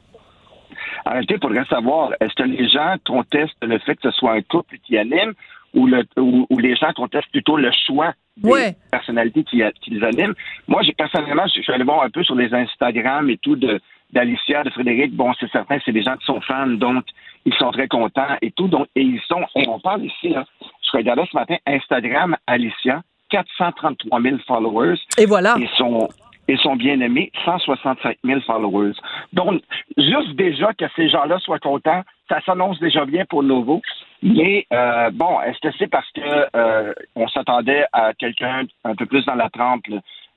Arrêtez, 1.05 1.39
pour 1.39 1.51
savoir, 1.69 2.13
est-ce 2.21 2.35
que 2.35 2.45
les 2.45 2.69
gens 2.69 2.97
contestent 3.07 3.63
le 3.63 3.79
fait 3.81 3.95
que 3.97 4.11
ce 4.11 4.11
soit 4.13 4.33
un 4.33 4.43
couple 4.43 4.77
qui 4.87 4.97
anime 4.97 5.35
ou, 5.75 5.87
le, 5.87 6.05
ou, 6.17 6.59
les 6.59 6.77
gens 6.77 6.93
contestent 6.95 7.31
plutôt 7.31 7.57
le 7.57 7.71
choix 7.87 8.15
des 8.37 8.75
personnalités 8.91 9.45
qui, 9.45 9.63
qui 9.83 9.91
les 9.91 10.07
animent? 10.07 10.35
Moi, 10.67 10.83
j'ai 10.83 10.93
personnellement, 10.93 11.47
je 11.47 11.61
suis 11.61 11.73
allé 11.73 11.85
voir 11.85 12.05
un 12.05 12.11
peu 12.11 12.23
sur 12.23 12.37
les 12.37 12.55
Instagram 12.55 13.29
et 13.29 13.37
tout 13.39 13.57
de, 13.57 13.81
d'Alicia, 14.15 14.63
de 14.63 14.71
Frédéric, 14.71 15.15
bon, 15.15 15.33
c'est 15.39 15.51
certain, 15.51 15.79
c'est 15.85 15.93
des 15.93 16.03
gens 16.03 16.17
qui 16.17 16.25
sont 16.25 16.41
fans, 16.41 16.67
donc 16.67 17.05
ils 17.45 17.55
sont 17.55 17.71
très 17.73 17.89
contents 17.89 18.37
et 18.41 18.51
tout. 18.53 18.69
Donc, 18.69 18.87
et 18.95 19.03
ils 19.03 19.21
sont, 19.29 19.45
et 19.57 19.69
on 19.69 19.81
parle 19.81 20.05
ici, 20.05 20.31
là, 20.31 20.45
je 20.61 20.97
regardais 20.97 21.25
ce 21.31 21.37
matin 21.37 21.57
Instagram 21.67 22.37
Alicia, 22.47 23.03
433 23.31 24.23
000 24.23 24.37
followers. 24.47 24.99
Et 25.19 25.27
voilà. 25.27 25.57
Ils 25.59 25.69
sont, 25.77 26.09
et 26.49 26.57
son 26.59 26.77
bien-aimé, 26.77 27.33
165 27.45 28.19
000 28.25 28.41
followers. 28.43 28.95
Donc, 29.33 29.63
juste 29.97 30.37
déjà 30.37 30.73
que 30.75 30.85
ces 30.95 31.09
gens-là 31.09 31.39
soient 31.41 31.59
contents, 31.59 32.03
ça 32.29 32.41
s'annonce 32.47 32.79
déjà 32.81 33.05
bien 33.05 33.25
pour 33.25 33.43
Novo. 33.43 33.83
Mais 34.23 34.67
euh, 34.73 35.11
bon, 35.11 35.41
est-ce 35.43 35.59
que 35.61 35.75
c'est 35.79 35.89
parce 35.89 36.11
que 36.13 36.21
euh, 36.57 36.95
on 37.15 37.29
s'attendait 37.29 37.85
à 37.93 38.15
quelqu'un 38.15 38.63
un 38.85 38.95
peu 38.95 39.07
plus 39.07 39.25
dans 39.27 39.35
la 39.35 39.51
trempe 39.51 39.85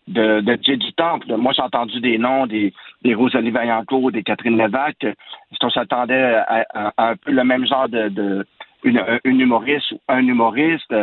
de, 0.07 0.41
de 0.41 0.75
du 0.75 0.93
Temple. 0.93 1.35
Moi, 1.37 1.53
j'ai 1.55 1.61
entendu 1.61 1.99
des 1.99 2.17
noms 2.17 2.47
des, 2.47 2.73
des 3.03 3.13
Rosalie 3.13 3.51
Vaillancourt, 3.51 4.11
des 4.11 4.23
Catherine 4.23 4.57
Levac. 4.57 5.03
Est-ce 5.03 5.59
qu'on 5.59 5.69
s'attendait 5.69 6.35
à, 6.47 6.93
un 6.97 7.15
peu 7.15 7.31
le 7.31 7.43
même 7.43 7.65
genre 7.67 7.89
de, 7.89 8.09
de 8.09 8.45
une, 8.83 9.01
humoriste 9.25 9.91
ou 9.91 9.99
un 10.07 10.25
humoriste? 10.25 10.93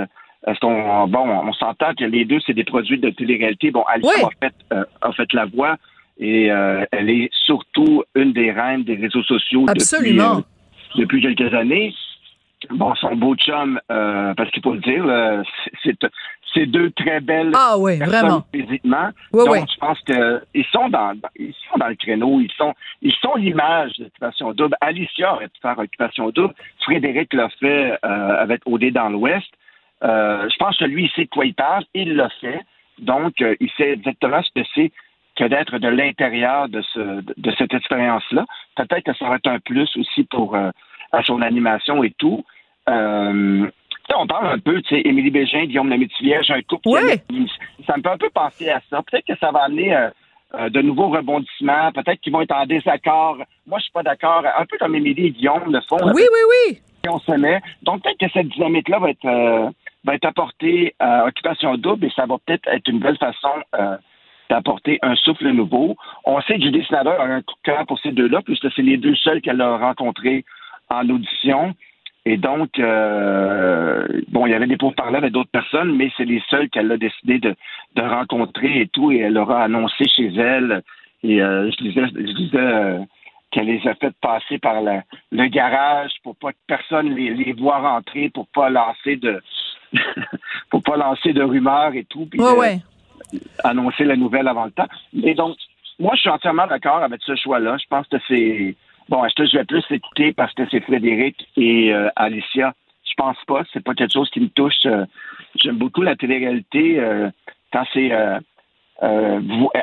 Est-ce 0.47 0.61
qu'on 0.61 1.07
bon, 1.07 1.29
on 1.29 1.53
s'entend 1.53 1.95
que 1.95 2.05
les 2.05 2.25
deux, 2.25 2.39
c'est 2.47 2.55
des 2.55 2.65
produits 2.65 2.99
de 2.99 3.11
télé-réalité. 3.11 3.71
Bon, 3.71 3.83
Alicia 3.83 4.27
a, 4.27 4.47
fait, 4.47 4.55
euh, 4.73 4.85
a 5.01 5.13
fait 5.13 5.33
la 5.33 5.47
voix 5.47 5.77
et 6.19 6.51
euh, 6.51 6.85
elle 6.93 7.11
est 7.11 7.31
surtout 7.45 8.05
une 8.15 8.33
des 8.33 8.53
reines 8.53 8.85
des 8.85 8.97
réseaux 8.97 9.23
sociaux 9.23 9.67
Depuis, 9.67 10.21
euh, 10.21 10.41
depuis 10.97 11.21
quelques 11.21 11.53
années. 11.55 11.95
Bon, 12.71 12.95
son 12.95 13.15
beau 13.15 13.35
chum, 13.37 13.79
parce 13.89 14.51
qu'il 14.51 14.63
faut 14.63 14.73
le 14.73 14.81
dire, 14.81 15.05
c'est 16.55 16.67
deux 16.67 16.91
très 16.93 17.21
belles 17.21 17.53
ah, 17.55 17.77
oui, 17.79 17.99
vraiment. 17.99 18.45
physiquement. 18.55 19.11
Donc, 19.33 19.69
je 19.69 19.79
pense 19.79 20.01
qu'ils 20.01 20.65
sont 20.71 20.89
dans, 20.89 21.13
ils 21.37 21.55
sont 21.71 21.79
dans 21.79 21.89
le 21.89 21.97
créneau. 21.97 22.41
Ils 22.41 22.53
sont, 22.57 22.75
ils 23.03 23.15
sont 23.15 23.35
l'image 23.35 23.93
d'Occupation 23.99 24.53
Double. 24.53 24.77
Alicia 24.81 25.35
aurait 25.35 25.49
pu 25.49 25.61
faire 25.61 25.79
Occupation 25.79 26.31
Double. 26.31 26.55
Frédéric 26.81 27.33
l'a 27.33 27.49
fait 27.61 27.99
euh, 28.05 28.43
avec 28.43 28.63
OD 28.67 28.91
dans 28.93 29.09
l'Ouest. 29.09 29.47
Euh, 30.03 30.49
je 30.49 30.57
pense 30.57 30.77
que 30.79 30.85
lui, 30.85 31.05
il 31.05 31.11
sait 31.11 31.25
de 31.25 31.31
quoi 31.31 31.45
il 31.45 31.55
parle. 31.55 31.85
Il 31.95 32.15
l'a 32.15 32.29
fait. 32.41 32.61
Donc, 33.01 33.41
euh, 33.43 33.57
il 33.61 33.71
sait 33.77 33.93
exactement 33.93 34.43
ce 34.43 34.61
que 34.61 34.67
c'est 34.75 34.93
que 35.37 35.45
d'être 35.45 35.79
de 35.79 35.89
l'intérieur 35.89 36.69
de, 36.69 36.81
ce, 36.83 37.21
de 37.37 37.55
cette 37.59 37.75
expérience-là. 37.75 38.45
Peut-être 38.77 39.03
que 39.03 39.15
ça 39.15 39.29
va 39.29 39.37
être 39.37 39.49
un 39.49 39.59
plus 39.59 39.91
aussi 39.97 40.23
pour 40.25 40.57
à 40.57 41.23
son 41.25 41.43
animation 41.43 42.05
et 42.05 42.13
tout. 42.13 42.45
Euh, 44.11 44.15
on 44.19 44.27
parle 44.27 44.47
un 44.49 44.59
peu, 44.59 44.81
tu 44.83 44.95
sais, 44.95 45.03
Émilie 45.05 45.31
Bégin, 45.31 45.65
Guillaume 45.65 45.93
j'ai 46.21 46.53
un 46.53 46.63
couple. 46.63 46.91
Ça 47.87 47.97
me 47.97 48.03
fait 48.03 48.09
un 48.09 48.19
peu 48.19 48.31
penser 48.31 48.71
à 48.71 48.81
ça. 48.91 49.03
Peut-être 49.03 49.27
que 49.27 49.39
ça 49.39 49.51
va 49.51 49.65
amener 49.65 49.95
euh, 49.95 50.11
euh, 50.55 50.69
de 50.69 50.83
nouveaux 50.83 51.09
rebondissements. 51.09 51.93
Peut-être 51.93 52.21
qu'ils 52.21 52.33
vont 52.33 52.43
être 52.43 52.55
en 52.55 52.67
désaccord. 52.67 53.39
Moi, 53.67 53.79
je 53.79 53.85
suis 53.85 53.93
pas 53.93 54.03
d'accord. 54.03 54.45
Un 54.45 54.67
peu 54.67 54.77
comme 54.79 54.95
Émilie 54.95 55.27
et 55.27 55.31
Guillaume 55.31 55.73
le 55.73 55.81
font. 55.83 55.97
Oui, 56.03 56.23
oui, 56.23 56.71
oui. 56.71 56.79
On 57.09 57.19
se 57.19 57.33
met. 57.33 57.61
Donc, 57.83 58.03
peut-être 58.03 58.19
que 58.19 58.33
cette 58.33 58.49
dynamique-là 58.49 58.99
va 58.99 59.11
être, 59.11 59.27
euh, 59.27 59.71
va 60.05 60.15
être 60.15 60.25
apportée 60.25 60.95
à 60.99 61.27
Occupation 61.27 61.77
Double 61.77 62.07
et 62.07 62.13
ça 62.15 62.27
va 62.27 62.37
peut-être 62.45 62.67
être 62.69 62.89
une 62.89 63.01
belle 63.01 63.19
façon 63.19 63.51
d'apporter 64.51 64.99
un 65.03 65.15
souffle 65.17 65.49
nouveau. 65.49 65.97
On 66.25 66.41
sait 66.43 66.57
que 66.57 66.63
Judy 66.63 66.85
Snyder 66.85 67.17
a 67.19 67.25
un 67.25 67.43
coup 67.43 67.55
de 67.55 67.63
cœur 67.63 67.87
pour 67.87 67.99
ces 67.99 68.13
deux-là, 68.13 68.41
puisque 68.43 68.71
c'est 68.73 68.83
les 68.83 68.97
deux 68.97 69.15
seuls 69.17 69.41
qu'elle 69.41 69.61
a 69.61 69.79
rencontrés 69.79 70.45
en 70.91 71.09
audition. 71.09 71.75
Et 72.27 72.39
donc, 72.39 72.79
euh, 72.79 74.07
bon, 74.29 74.47
il 74.47 74.53
y 74.53 74.55
avait 74.55 74.67
des 74.67 74.79
pourparlers 74.79 75.19
avec 75.19 75.33
d'autres 75.33 75.51
personnes, 75.51 75.95
mais 75.95 76.11
c'est 76.17 76.25
les 76.25 76.43
seuls 76.49 76.71
qu'elle 76.71 76.91
a 76.91 76.97
décidé 76.97 77.39
de, 77.39 77.55
de, 77.97 78.03
rencontrer 78.03 78.81
et 78.81 78.89
tout, 78.89 79.13
et 79.13 79.19
elle 79.19 79.37
aura 79.37 79.65
annoncé 79.65 80.05
chez 80.09 80.35
elle. 80.35 80.83
Et 81.23 81.43
euh, 81.43 81.71
je 81.71 81.85
disais, 81.85 82.07
je 82.15 82.33
disais 82.33 82.57
euh, 82.57 82.99
qu'elle 83.51 83.67
les 83.67 83.87
a 83.87 83.95
fait 83.95 84.15
passer 84.23 84.59
par 84.59 84.77
le 84.81 85.47
garage 85.49 86.13
pour 86.23 86.35
pas 86.37 86.53
que 86.53 86.59
personne 86.67 87.15
les, 87.15 87.35
les 87.35 87.53
voit 87.53 87.79
rentrer, 87.79 88.31
pour 88.31 88.47
pas 88.49 88.71
lancer 88.71 89.17
de 89.17 89.43
pour 90.71 90.83
pas 90.83 90.97
lancer 90.97 91.35
de 91.35 91.43
rumeurs 91.43 91.95
et 91.95 92.05
tout. 92.05 92.27
Puis 92.27 92.41
ouais, 92.41 92.79
annoncer 93.63 94.05
la 94.05 94.17
nouvelle 94.17 94.49
avant 94.49 94.65
le 94.65 94.71
temps. 94.71 94.89
Et 95.23 95.35
donc, 95.35 95.57
moi, 95.99 96.13
je 96.15 96.21
suis 96.21 96.31
entièrement 96.31 96.67
d'accord 96.67 97.03
avec 97.03 97.21
ce 97.23 97.37
choix-là. 97.37 97.77
Je 97.79 97.87
pense 97.89 98.07
que 98.09 98.17
c'est 98.29 98.75
bon. 99.09 99.25
Est-ce 99.25 99.35
que 99.35 99.47
je 99.47 99.57
vais 99.59 99.65
plus 99.65 99.85
écouter 99.91 100.33
parce 100.33 100.53
que 100.55 100.63
c'est 100.71 100.81
Frédéric 100.81 101.49
et 101.57 101.93
euh, 101.93 102.09
Alicia? 102.17 102.75
Je 103.05 103.15
pense 103.17 103.37
pas. 103.47 103.63
C'est 103.73 103.85
pas 103.85 103.95
quelque 103.95 104.13
chose 104.13 104.31
qui 104.31 104.41
me 104.41 104.49
touche. 104.49 104.87
Euh, 104.87 105.05
j'aime 105.57 105.77
beaucoup 105.77 106.03
la 106.03 106.17
télé-réalité 106.17 107.01
quand 107.73 107.85
c'est 107.93 108.11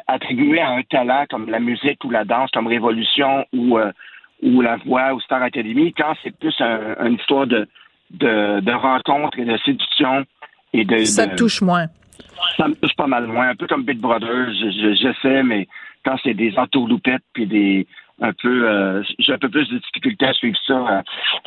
attribué 0.07 0.59
à 0.59 0.71
un 0.71 0.81
talent 0.83 1.25
comme 1.29 1.49
la 1.49 1.59
musique 1.59 2.03
ou 2.03 2.09
la 2.09 2.25
danse, 2.25 2.49
comme 2.51 2.67
Révolution 2.67 3.45
ou 3.53 3.77
ou 4.41 4.61
La 4.61 4.77
Voix 4.77 5.13
ou 5.13 5.19
Star 5.21 5.41
Academy. 5.41 5.93
Quand 5.93 6.13
c'est 6.23 6.35
plus 6.35 6.59
une 6.59 7.13
histoire 7.13 7.47
de, 7.47 7.67
de, 8.11 8.59
de 8.59 8.71
rencontre 8.71 9.39
et 9.39 9.45
de 9.45 9.57
séduction 9.57 10.25
et 10.73 10.85
de. 10.85 11.05
Ça 11.05 11.27
te 11.27 11.35
touche 11.35 11.61
moins. 11.61 11.87
Ça 12.57 12.67
me 12.67 12.75
touche 12.75 12.95
pas 12.95 13.07
mal 13.07 13.27
moins. 13.27 13.49
Un 13.49 13.55
peu 13.55 13.67
comme 13.67 13.83
Big 13.83 13.99
Brother, 13.99 14.51
je, 14.53 14.95
je, 14.95 15.13
sais, 15.21 15.43
mais 15.43 15.67
quand 16.03 16.15
c'est 16.23 16.33
des 16.33 16.57
entourloupettes 16.57 17.23
puis 17.33 17.45
des 17.45 17.87
un 18.21 18.33
peu 18.33 18.69
euh, 18.69 19.03
j'ai 19.19 19.33
un 19.33 19.37
peu 19.37 19.49
plus 19.49 19.67
de 19.69 19.77
difficulté 19.79 20.25
à 20.25 20.33
suivre 20.33 20.57
ça 20.67 21.03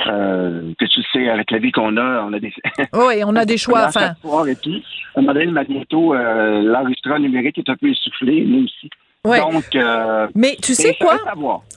euh, 0.07 0.73
que 0.79 0.85
tu 0.85 1.03
sais 1.13 1.29
avec 1.29 1.51
la 1.51 1.59
vie 1.59 1.73
qu'on 1.73 1.97
a 1.97 2.27
on 2.29 2.33
a 2.33 2.41
des 2.41 2.53
oui 2.93 3.23
on 3.25 3.37
a 3.37 3.45
des 3.45 3.57
choix 3.57 3.81
à 3.81 3.93
faire 3.93 4.15
et 4.49 4.57
tout. 4.57 4.81
un 5.17 5.23
modèle 5.23 5.53
magnéto 5.53 6.15
euh, 6.15 6.63
l'enregistreur 6.63 7.19
numérique 7.21 7.59
est 7.59 7.71
un 7.71 7.77
peu 7.77 7.89
essoufflé 7.89 8.45
nous 8.45 8.65
aussi 8.65 8.91
donc, 9.25 9.75
euh, 9.75 10.29
mais 10.35 10.57
tu 10.61 10.75
sais 10.75 10.97
quoi? 11.01 11.19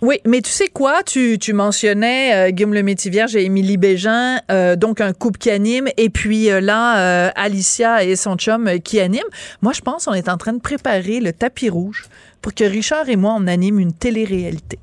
Oui, 0.01 0.19
mais 0.25 0.41
tu 0.41 0.49
sais 0.49 0.67
quoi? 0.67 1.01
Tu, 1.03 1.37
tu 1.39 1.53
mentionnais 1.53 2.49
euh, 2.49 2.51
Guillaume 2.51 2.73
Le 2.73 2.83
Métivier 2.83 3.23
et 3.33 3.45
Émilie 3.45 3.77
Bégin, 3.77 4.39
euh, 4.51 4.75
donc 4.75 4.99
un 4.99 5.13
couple 5.13 5.39
qui 5.39 5.49
anime, 5.49 5.87
et 5.95 6.09
puis 6.09 6.51
euh, 6.51 6.59
là, 6.59 7.29
Alicia 7.35 8.03
et 8.03 8.17
son 8.17 8.35
chum 8.35 8.69
qui 8.83 8.99
animent. 8.99 9.23
Moi, 9.61 9.71
je 9.73 9.81
pense 9.81 10.05
qu'on 10.05 10.13
est 10.13 10.27
en 10.27 10.37
train 10.37 10.53
de 10.53 10.61
préparer 10.61 11.21
le 11.21 11.31
tapis 11.31 11.69
rouge 11.69 12.05
pour 12.41 12.53
que 12.53 12.65
Richard 12.65 13.07
et 13.07 13.15
moi, 13.15 13.33
on 13.37 13.47
anime 13.47 13.79
une 13.79 13.93
télé-réalité. 13.93 14.77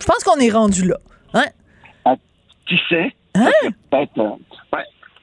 Je 0.00 0.06
pense 0.06 0.24
qu'on 0.24 0.38
est 0.40 0.50
rendu 0.50 0.86
là. 0.86 0.96
Hein? 1.34 1.46
Ah, 2.04 2.14
tu 2.66 2.76
sais, 2.88 3.14
hein? 3.34 3.50
peut-être 3.90 4.38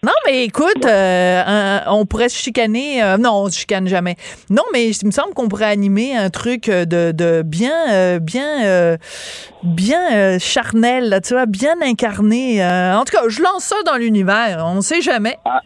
non, 0.03 0.13
mais 0.25 0.45
écoute, 0.45 0.83
euh, 0.83 1.79
on 1.85 2.07
pourrait 2.07 2.29
se 2.29 2.35
chicaner. 2.35 3.03
Euh, 3.03 3.17
non, 3.19 3.43
on 3.43 3.49
se 3.51 3.59
chicane 3.59 3.87
jamais. 3.87 4.15
Non, 4.49 4.63
mais 4.73 4.89
il 4.89 5.05
me 5.05 5.11
semble 5.11 5.35
qu'on 5.35 5.47
pourrait 5.47 5.65
animer 5.65 6.17
un 6.17 6.31
truc 6.31 6.71
de, 6.71 7.11
de 7.11 7.43
bien, 7.43 7.91
euh, 7.91 8.17
bien, 8.17 8.97
bien 9.61 10.39
charnel, 10.39 11.21
tu 11.23 11.33
vois, 11.33 11.45
bien 11.45 11.75
incarné. 11.83 12.65
en 12.65 13.03
tout 13.05 13.15
cas, 13.15 13.29
je 13.29 13.43
lance 13.43 13.65
ça 13.65 13.75
dans 13.85 13.97
l'univers. 13.97 14.63
On 14.65 14.77
ne 14.77 14.81
sait 14.81 15.01
jamais. 15.01 15.37
À, 15.45 15.61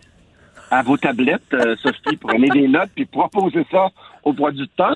à 0.69 0.83
vos 0.83 0.97
tablettes, 0.97 1.55
Sophie, 1.81 2.17
prenez 2.19 2.49
des 2.53 2.67
notes 2.67 2.89
puis 2.93 3.05
proposez 3.05 3.65
ça 3.71 3.87
au 4.25 4.33
bois 4.33 4.51
du 4.51 4.67
temps. 4.67 4.95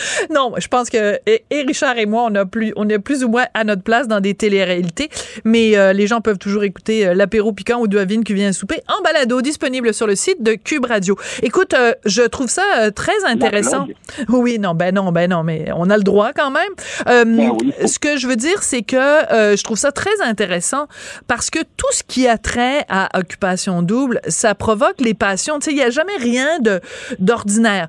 non, 0.30 0.52
je 0.58 0.68
pense 0.68 0.90
que 0.90 1.18
et, 1.26 1.42
Richard 1.50 1.98
et 1.98 2.06
moi, 2.06 2.26
on 2.28 2.34
a 2.34 2.44
plus, 2.44 2.72
on 2.76 2.88
est 2.88 2.98
plus 2.98 3.24
ou 3.24 3.28
moins 3.28 3.46
à 3.54 3.64
notre 3.64 3.82
place 3.82 4.08
dans 4.08 4.20
des 4.20 4.34
téléréalités, 4.34 5.10
mais 5.44 5.76
euh, 5.76 5.92
les 5.92 6.06
gens 6.06 6.20
peuvent 6.20 6.38
toujours 6.38 6.64
écouter 6.64 7.06
euh, 7.06 7.14
l'apéro 7.14 7.52
piquant 7.52 7.80
ou 7.80 7.88
Duavine 7.88 8.24
qui 8.24 8.34
vient 8.34 8.52
souper 8.52 8.82
en 8.88 9.02
balado 9.02 9.40
disponible 9.42 9.92
sur 9.94 10.06
le 10.06 10.16
site 10.16 10.42
de 10.42 10.54
Cube 10.54 10.86
Radio. 10.86 11.16
Écoute, 11.42 11.74
euh, 11.74 11.92
je 12.04 12.22
trouve 12.22 12.48
ça 12.48 12.90
très 12.94 13.24
intéressant. 13.26 13.86
Oui, 14.28 14.58
non, 14.58 14.74
ben 14.74 14.94
non, 14.94 15.12
ben 15.12 15.30
non, 15.30 15.42
mais 15.42 15.66
on 15.74 15.90
a 15.90 15.96
le 15.96 16.02
droit 16.02 16.32
quand 16.32 16.50
même. 16.50 16.62
Ben 17.06 17.52
ce 17.86 17.98
que 17.98 18.16
je 18.16 18.26
veux 18.26 18.36
dire, 18.36 18.62
c'est 18.62 18.82
que 18.82 18.96
je 18.96 19.62
trouve 19.62 19.78
ça 19.78 19.92
très 19.92 20.20
intéressant 20.22 20.86
parce 21.26 21.50
que 21.50 21.58
tout 21.76 21.90
ce 21.92 22.02
qui 22.02 22.28
a 22.28 22.38
trait 22.38 22.84
à 22.88 23.08
occupation 23.18 23.82
double, 23.82 24.20
ça 24.28 24.54
provoque 24.54 25.00
les 25.00 25.14
passions. 25.14 25.58
Tu 25.58 25.66
sais, 25.66 25.70
il 25.72 25.76
n'y 25.76 25.82
a 25.82 25.90
jamais 25.90 26.16
rien 26.18 26.58
de 26.60 26.80
d'ordinaire. 27.18 27.88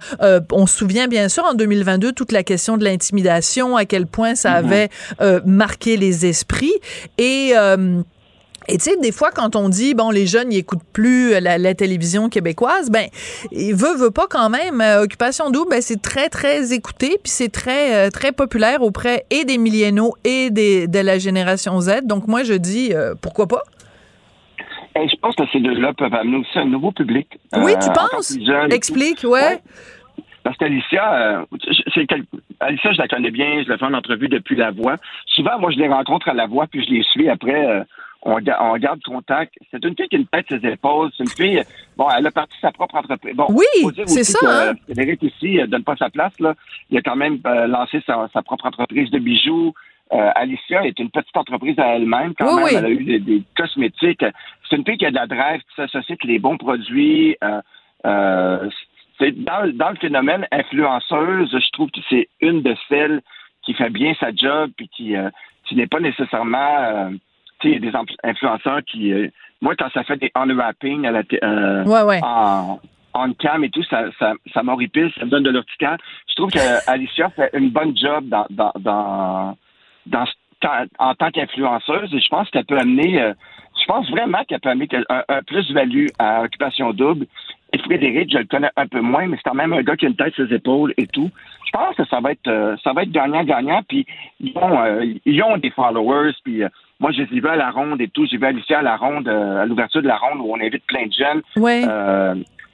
on 0.52 0.66
se 0.66 0.78
souvient 0.78 1.08
bien 1.08 1.30
sûr 1.30 1.44
en 1.46 1.54
2020 1.54 1.93
toute 1.98 2.32
la 2.32 2.44
question 2.44 2.78
de 2.78 2.84
l'intimidation, 2.84 3.76
à 3.76 3.86
quel 3.86 4.08
point 4.08 4.36
ça 4.36 4.52
mhm. 4.52 4.66
avait 4.66 4.90
euh, 5.22 5.40
marqué 5.46 5.98
les 5.98 6.26
esprits. 6.26 6.74
Et 7.18 7.52
euh, 7.56 8.02
et 8.70 8.78
tu 8.78 8.86
sais, 8.86 8.96
des 8.96 9.12
fois, 9.12 9.32
quand 9.32 9.58
on 9.58 9.68
dit, 9.68 9.94
bon, 9.94 10.10
les 10.10 10.26
jeunes, 10.26 10.54
ils 10.54 10.60
écoutent 10.60 10.88
plus 10.94 11.38
la, 11.42 11.74
télévision 11.74 12.30
québécoise, 12.30 12.90
ben, 12.90 13.08
ils 13.52 13.76
veut, 13.76 13.94
veut 13.98 14.10
pas 14.10 14.26
quand 14.30 14.50
même. 14.50 14.80
Euh, 14.80 15.04
Occupation 15.04 15.50
double, 15.50 15.72
ben, 15.72 15.82
c'est 15.82 16.02
très, 16.02 16.30
très 16.30 16.72
écouté, 16.72 17.10
puis 17.22 17.30
c'est 17.30 17.52
très, 17.52 18.10
très 18.10 18.32
populaire 18.32 18.82
auprès 18.82 19.26
et 19.32 19.44
des 19.44 19.58
millénaux 19.58 20.14
et 20.24 20.50
des, 20.50 20.88
de 20.88 21.00
la 21.00 21.18
génération 21.18 21.82
Z. 21.82 22.04
Donc, 22.06 22.30
moi, 22.30 22.44
je 22.44 22.54
dis, 22.54 22.94
pourquoi 23.22 23.48
pas? 23.48 23.64
Et 24.96 25.10
je 25.10 25.16
pense 25.16 25.36
que 25.36 25.44
ces 25.52 25.60
deux-là 25.60 25.94
peuvent 25.94 26.14
amener 26.14 26.38
aussi 26.38 26.60
un 26.60 26.66
nouveau 26.66 26.92
public. 26.92 27.28
Oui, 27.58 27.74
tu 27.82 27.90
penses? 27.92 28.38
Explique, 28.70 29.24
ouais. 29.24 29.60
Parce 30.44 30.58
qu'Alicia, 30.58 31.14
euh, 31.14 31.46
c'est 31.94 32.08
Alicia, 32.60 32.92
je 32.92 32.98
la 32.98 33.08
connais 33.08 33.32
bien, 33.32 33.64
je 33.64 33.72
l'ai 33.72 33.78
fait 33.78 33.86
en 33.86 33.94
entrevue 33.94 34.28
depuis 34.28 34.56
La 34.56 34.72
Voix. 34.72 34.98
Souvent, 35.26 35.58
moi, 35.58 35.72
je 35.72 35.78
les 35.78 35.88
rencontre 35.88 36.28
à 36.28 36.34
La 36.34 36.48
Voix, 36.48 36.68
puis 36.68 36.84
je 36.86 36.92
les 36.92 37.04
suis 37.04 37.30
après. 37.30 37.66
Euh, 37.66 37.84
on, 38.26 38.38
on, 38.38 38.78
garde 38.78 39.02
contact. 39.04 39.54
C'est 39.72 39.84
une 39.84 39.96
fille 39.96 40.08
qui 40.08 40.16
a 40.16 40.20
une 40.20 40.28
tête 40.28 40.46
ses 40.50 40.66
épaules. 40.66 41.10
C'est 41.18 41.24
une 41.24 41.30
fille, 41.30 41.64
bon, 41.98 42.08
elle 42.10 42.26
a 42.28 42.32
parti 42.32 42.56
sa 42.62 42.72
propre 42.72 42.96
entreprise. 42.96 43.36
Bon, 43.36 43.48
oui, 43.50 43.66
c'est 44.06 44.24
ça. 44.24 44.40
Que, 44.40 44.72
hein? 44.72 44.74
Frédéric 44.86 45.24
ici 45.24 45.56
ne 45.56 45.66
donne 45.66 45.84
pas 45.84 45.98
sa 45.98 46.10
place. 46.10 46.38
Là. 46.40 46.56
Il 46.90 46.98
a 46.98 47.02
quand 47.02 47.18
même 47.18 47.40
euh, 47.46 47.68
lancé 47.68 48.02
sa, 48.06 48.28
propre 48.44 48.66
entreprise 48.66 49.10
de 49.12 49.20
bijoux. 49.20 49.74
Alicia 50.12 50.86
est 50.86 51.00
une 51.00 51.10
petite 51.10 51.36
entreprise 51.36 51.80
à 51.80 51.96
elle-même. 51.96 52.36
Quand 52.38 52.56
même, 52.56 52.68
elle 52.70 52.86
a 52.86 52.90
eu 52.90 53.20
des, 53.20 53.42
cosmétiques. 53.58 54.24
C'est 54.70 54.76
une 54.76 54.86
fille 54.86 54.98
qui 54.98 55.08
a 55.08 55.10
de 55.10 55.16
la 55.16 55.26
drive, 55.26 55.62
qui 55.62 55.76
s'associe 55.76 56.12
avec 56.12 56.24
les 56.26 56.38
bons 56.38 56.58
produits. 56.58 57.36
Euh, 58.06 58.70
dans, 59.32 59.72
dans 59.74 59.90
le 59.90 59.96
phénomène 59.98 60.48
influenceuse, 60.52 61.50
je 61.52 61.72
trouve 61.72 61.90
que 61.92 62.02
c'est 62.10 62.28
une 62.42 62.62
de 62.62 62.76
celles 62.90 63.22
qui 63.64 63.74
fait 63.74 63.90
bien 63.90 64.14
sa 64.20 64.34
job 64.34 64.72
puis 64.76 64.90
qui, 64.90 65.16
euh, 65.16 65.30
qui 65.66 65.76
n'est 65.76 65.88
pas 65.88 66.00
nécessairement 66.00 66.78
euh, 66.80 67.10
tu 67.60 67.74
sais, 67.74 67.80
des 67.80 67.92
influenceurs 68.24 68.82
qui 68.84 69.14
euh, 69.14 69.28
moi 69.62 69.76
quand 69.78 69.90
ça 69.94 70.04
fait 70.04 70.18
des 70.18 70.32
unwrapping 70.36 71.06
à 71.06 71.12
la 71.12 71.24
en 72.24 72.80
on 73.16 73.32
cam 73.34 73.64
et 73.64 73.70
tout, 73.70 73.84
ça, 73.84 74.06
ça, 74.18 74.34
ça 74.52 74.64
m'horripile, 74.64 75.12
ça 75.16 75.26
me 75.26 75.30
donne 75.30 75.44
de 75.44 75.52
l'urticaire. 75.52 75.98
Je 76.28 76.34
trouve 76.34 76.50
que 76.50 76.90
Alicia 76.90 77.30
fait 77.30 77.52
une 77.54 77.70
bonne 77.70 77.96
job 77.96 78.28
dans, 78.28 78.48
dans, 78.50 78.72
dans, 78.80 79.56
dans 80.08 80.26
en 80.98 81.14
tant 81.14 81.30
qu'influenceuse 81.30 82.12
et 82.12 82.20
je 82.20 82.28
pense 82.30 82.50
qu'elle 82.50 82.66
peut 82.66 82.80
amener 82.80 83.34
je 83.80 83.86
pense 83.86 84.10
vraiment 84.10 84.44
qu'elle 84.46 84.60
peut 84.60 84.70
amener 84.70 84.88
un, 85.10 85.42
plus-value 85.44 86.08
à 86.20 86.44
Occupation 86.44 86.94
Double. 86.94 87.26
Et 87.74 87.80
Frédéric, 87.80 88.32
je 88.32 88.38
le 88.38 88.46
connais 88.46 88.70
un 88.76 88.88
peu 88.88 89.02
moins, 89.02 89.28
mais 89.28 89.38
c'est 89.38 89.50
quand 89.50 89.56
même 89.56 89.74
un 89.74 89.82
gars 89.82 89.96
qui 89.96 90.06
a 90.06 90.10
une 90.10 90.16
tête 90.16 90.34
sur 90.36 90.48
ses 90.48 90.56
épaules 90.56 90.94
et 90.98 91.08
tout. 91.08 91.30
Je 91.66 91.72
pense 91.72 91.96
que 91.96 92.06
ça 92.06 92.20
va 92.20 92.32
être 92.32 92.48
euh, 92.48 92.76
ça 92.84 92.94
va 92.94 93.04
être 93.04 93.12
gagnant-gagnant. 93.12 93.82
Puis 93.88 94.06
ils 94.40 94.56
ont, 94.56 94.80
euh, 94.80 95.06
ils 95.26 95.42
ont 95.42 95.58
des 95.58 95.72
followers. 95.72 96.34
Puis 96.44 96.64
euh, 96.64 96.70
moi, 97.00 97.12
je 97.12 97.24
vus 97.24 97.48
à 97.48 97.56
la 97.56 97.72
ronde 97.72 98.00
et 98.00 98.10
tout. 98.10 98.28
J'ai 98.30 98.38
vu 98.38 98.46
Alicia 98.46 98.80
à 98.80 98.84
la 98.84 98.96
ronde, 98.96 99.28
à 99.28 99.66
l'ouverture 99.66 100.04
de 100.04 100.08
la 100.08 100.18
ronde 100.18 100.40
où 100.40 100.54
on 100.54 100.60
invite 100.62 100.86
plein 100.86 101.08
de 101.08 101.14
jeunes. 101.14 101.42
Ouais. 101.58 101.84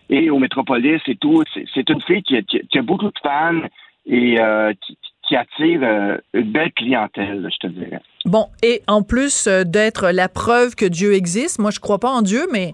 et 0.09 0.29
au 0.29 0.37
Métropolis 0.37 1.01
et 1.07 1.15
tout. 1.15 1.43
C'est 1.73 1.89
une 1.89 2.01
fille 2.01 2.23
qui 2.23 2.35
a, 2.35 2.41
qui 2.41 2.77
a, 2.77 2.81
beaucoup 2.81 3.07
de 3.07 3.19
fans 3.23 3.61
et 4.05 4.37
qui, 4.81 4.97
qui 5.29 5.35
attire 5.35 5.79
euh, 5.83 6.17
une 6.33 6.51
belle 6.51 6.71
clientèle, 6.73 7.47
je 7.53 7.67
te 7.67 7.71
dirais. 7.71 8.01
Bon, 8.25 8.47
et 8.63 8.81
en 8.87 9.03
plus 9.03 9.47
d'être 9.47 10.09
la 10.11 10.27
preuve 10.27 10.75
que 10.75 10.85
Dieu 10.85 11.13
existe, 11.13 11.59
moi 11.59 11.69
je 11.71 11.79
crois 11.79 11.99
pas 11.99 12.09
en 12.09 12.23
Dieu, 12.23 12.47
mais 12.51 12.73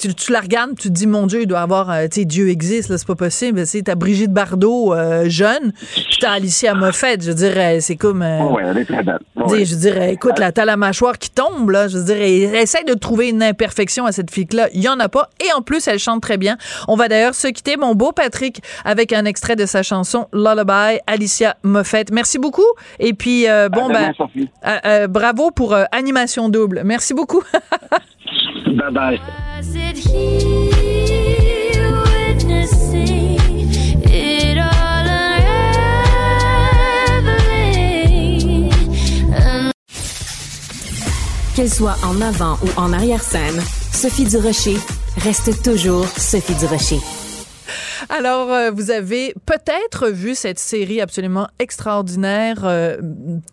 tu, 0.00 0.14
tu, 0.14 0.32
la 0.32 0.40
regardes, 0.40 0.76
tu 0.76 0.88
te 0.88 0.92
dis, 0.92 1.06
mon 1.06 1.26
Dieu, 1.26 1.42
il 1.42 1.46
doit 1.46 1.60
avoir, 1.60 1.90
euh, 1.90 2.04
tu 2.04 2.20
sais, 2.20 2.24
Dieu 2.24 2.48
existe, 2.48 2.88
là, 2.88 2.98
c'est 2.98 3.06
pas 3.06 3.14
possible. 3.14 3.66
Tu 3.66 3.82
t'as 3.82 3.94
Brigitte 3.94 4.32
Bardot, 4.32 4.94
euh, 4.94 5.28
jeune, 5.28 5.72
puis 5.72 6.18
t'as 6.20 6.32
Alicia 6.32 6.74
Moffett, 6.74 7.22
je 7.22 7.32
dirais, 7.32 7.80
c'est 7.80 7.96
comme... 7.96 8.22
Euh, 8.22 8.40
oh, 8.42 8.58
elle 8.62 8.78
est 8.78 8.84
très 8.84 9.02
belle. 9.02 9.18
Je 9.48 9.74
dirais, 9.74 10.12
écoute, 10.12 10.38
là, 10.38 10.52
t'as 10.52 10.64
la 10.64 10.76
mâchoire 10.76 11.18
qui 11.18 11.30
tombe, 11.30 11.70
là, 11.70 11.88
je 11.88 11.98
dirais, 11.98 12.30
essaye 12.62 12.84
de 12.84 12.94
trouver 12.94 13.28
une 13.28 13.42
imperfection 13.42 14.06
à 14.06 14.12
cette 14.12 14.30
fille-là. 14.30 14.68
Il 14.72 14.82
y 14.82 14.88
en 14.88 14.98
a 14.98 15.08
pas, 15.08 15.30
et 15.44 15.52
en 15.52 15.62
plus, 15.62 15.86
elle 15.88 15.98
chante 15.98 16.22
très 16.22 16.36
bien. 16.36 16.56
On 16.88 16.96
va 16.96 17.08
d'ailleurs 17.08 17.34
se 17.34 17.48
quitter, 17.48 17.76
mon 17.76 17.94
beau 17.94 18.12
Patrick, 18.12 18.62
avec 18.84 19.12
un 19.12 19.24
extrait 19.24 19.56
de 19.56 19.66
sa 19.66 19.82
chanson 19.82 20.26
Lullaby, 20.32 21.00
Alicia 21.06 21.56
Moffett. 21.62 22.10
Merci 22.10 22.38
beaucoup, 22.38 22.62
et 22.98 23.14
puis, 23.14 23.46
bon, 23.72 23.88
ben, 23.88 24.12
bravo 25.08 25.50
pour 25.50 25.76
Animation 25.92 26.48
Double. 26.48 26.82
Merci 26.84 27.14
beaucoup. 27.14 27.42
bye 28.74 28.90
bye. 28.90 29.20
Qu'elle 41.54 41.70
soit 41.70 41.96
en 42.04 42.20
avant 42.20 42.58
ou 42.62 42.68
en 42.76 42.92
arrière-scène, 42.92 43.62
Sophie 43.90 44.26
Durocher 44.26 44.76
reste 45.24 45.62
toujours 45.62 46.06
Sophie 46.06 46.54
Durocher. 46.56 47.00
Alors, 48.08 48.52
euh, 48.52 48.70
vous 48.70 48.92
avez 48.92 49.34
peut-être 49.46 50.08
vu 50.08 50.36
cette 50.36 50.60
série 50.60 51.00
absolument 51.00 51.48
extraordinaire, 51.58 52.60
euh, 52.64 52.98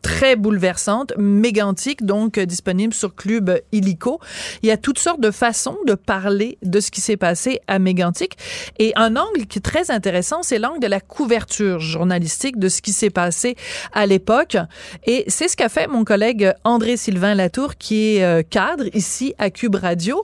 très 0.03 0.35
bouleversante, 0.35 1.13
mégantique, 1.17 2.05
donc 2.05 2.37
euh, 2.37 2.45
disponible 2.45 2.93
sur 2.93 3.15
Club 3.15 3.59
Illico. 3.71 4.19
Il 4.61 4.69
y 4.69 4.71
a 4.71 4.77
toutes 4.77 4.99
sortes 4.99 5.21
de 5.21 5.31
façons 5.31 5.77
de 5.87 5.95
parler 5.95 6.59
de 6.61 6.79
ce 6.79 6.91
qui 6.91 7.01
s'est 7.01 7.17
passé 7.17 7.61
à 7.67 7.79
Mégantic. 7.79 8.37
Et 8.77 8.93
un 8.95 9.15
angle 9.15 9.47
qui 9.47 9.57
est 9.57 9.63
très 9.63 9.89
intéressant, 9.89 10.43
c'est 10.43 10.59
l'angle 10.59 10.79
de 10.79 10.87
la 10.87 10.99
couverture 10.99 11.79
journalistique 11.79 12.59
de 12.59 12.69
ce 12.69 12.81
qui 12.83 12.91
s'est 12.91 13.09
passé 13.09 13.55
à 13.91 14.05
l'époque. 14.05 14.57
Et 15.05 15.23
c'est 15.29 15.47
ce 15.47 15.57
qu'a 15.57 15.69
fait 15.69 15.87
mon 15.87 16.03
collègue 16.03 16.53
André-Sylvain 16.63 17.33
Latour, 17.33 17.75
qui 17.77 18.17
est 18.17 18.49
cadre 18.49 18.85
ici 18.93 19.33
à 19.39 19.49
Cube 19.49 19.75
Radio, 19.75 20.23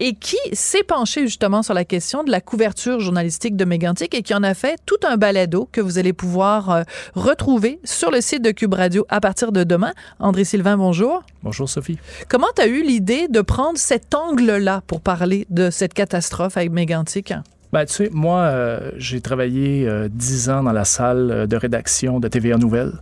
et 0.00 0.14
qui 0.14 0.38
s'est 0.52 0.82
penché 0.82 1.22
justement 1.22 1.62
sur 1.62 1.74
la 1.74 1.84
question 1.84 2.24
de 2.24 2.30
la 2.30 2.40
couverture 2.40 2.98
journalistique 2.98 3.51
de 3.56 3.64
Mégantic 3.64 4.14
et 4.14 4.22
qui 4.22 4.34
en 4.34 4.42
a 4.42 4.54
fait 4.54 4.78
tout 4.86 4.96
un 5.06 5.16
balado 5.16 5.68
que 5.70 5.80
vous 5.80 5.98
allez 5.98 6.12
pouvoir 6.12 6.70
euh, 6.70 6.82
retrouver 7.14 7.78
sur 7.84 8.10
le 8.10 8.20
site 8.20 8.42
de 8.42 8.50
Cube 8.50 8.74
Radio 8.74 9.06
à 9.08 9.20
partir 9.20 9.52
de 9.52 9.64
demain. 9.64 9.92
André 10.18 10.44
Sylvain, 10.44 10.76
bonjour. 10.76 11.22
Bonjour 11.42 11.68
Sophie. 11.68 11.98
Comment 12.28 12.48
tu 12.54 12.62
as 12.62 12.66
eu 12.66 12.82
l'idée 12.82 13.28
de 13.28 13.40
prendre 13.40 13.78
cet 13.78 14.14
angle-là 14.14 14.82
pour 14.86 15.00
parler 15.00 15.46
de 15.50 15.70
cette 15.70 15.94
catastrophe 15.94 16.56
avec 16.56 16.72
Mégantic? 16.72 17.32
Ben, 17.72 17.86
tu 17.86 17.92
sais, 17.94 18.10
moi, 18.12 18.40
euh, 18.40 18.90
j'ai 18.96 19.20
travaillé 19.20 19.88
euh, 19.88 20.08
dix 20.10 20.50
ans 20.50 20.62
dans 20.62 20.72
la 20.72 20.84
salle 20.84 21.46
de 21.46 21.56
rédaction 21.56 22.20
de 22.20 22.28
TVA 22.28 22.58
Nouvelles. 22.58 22.92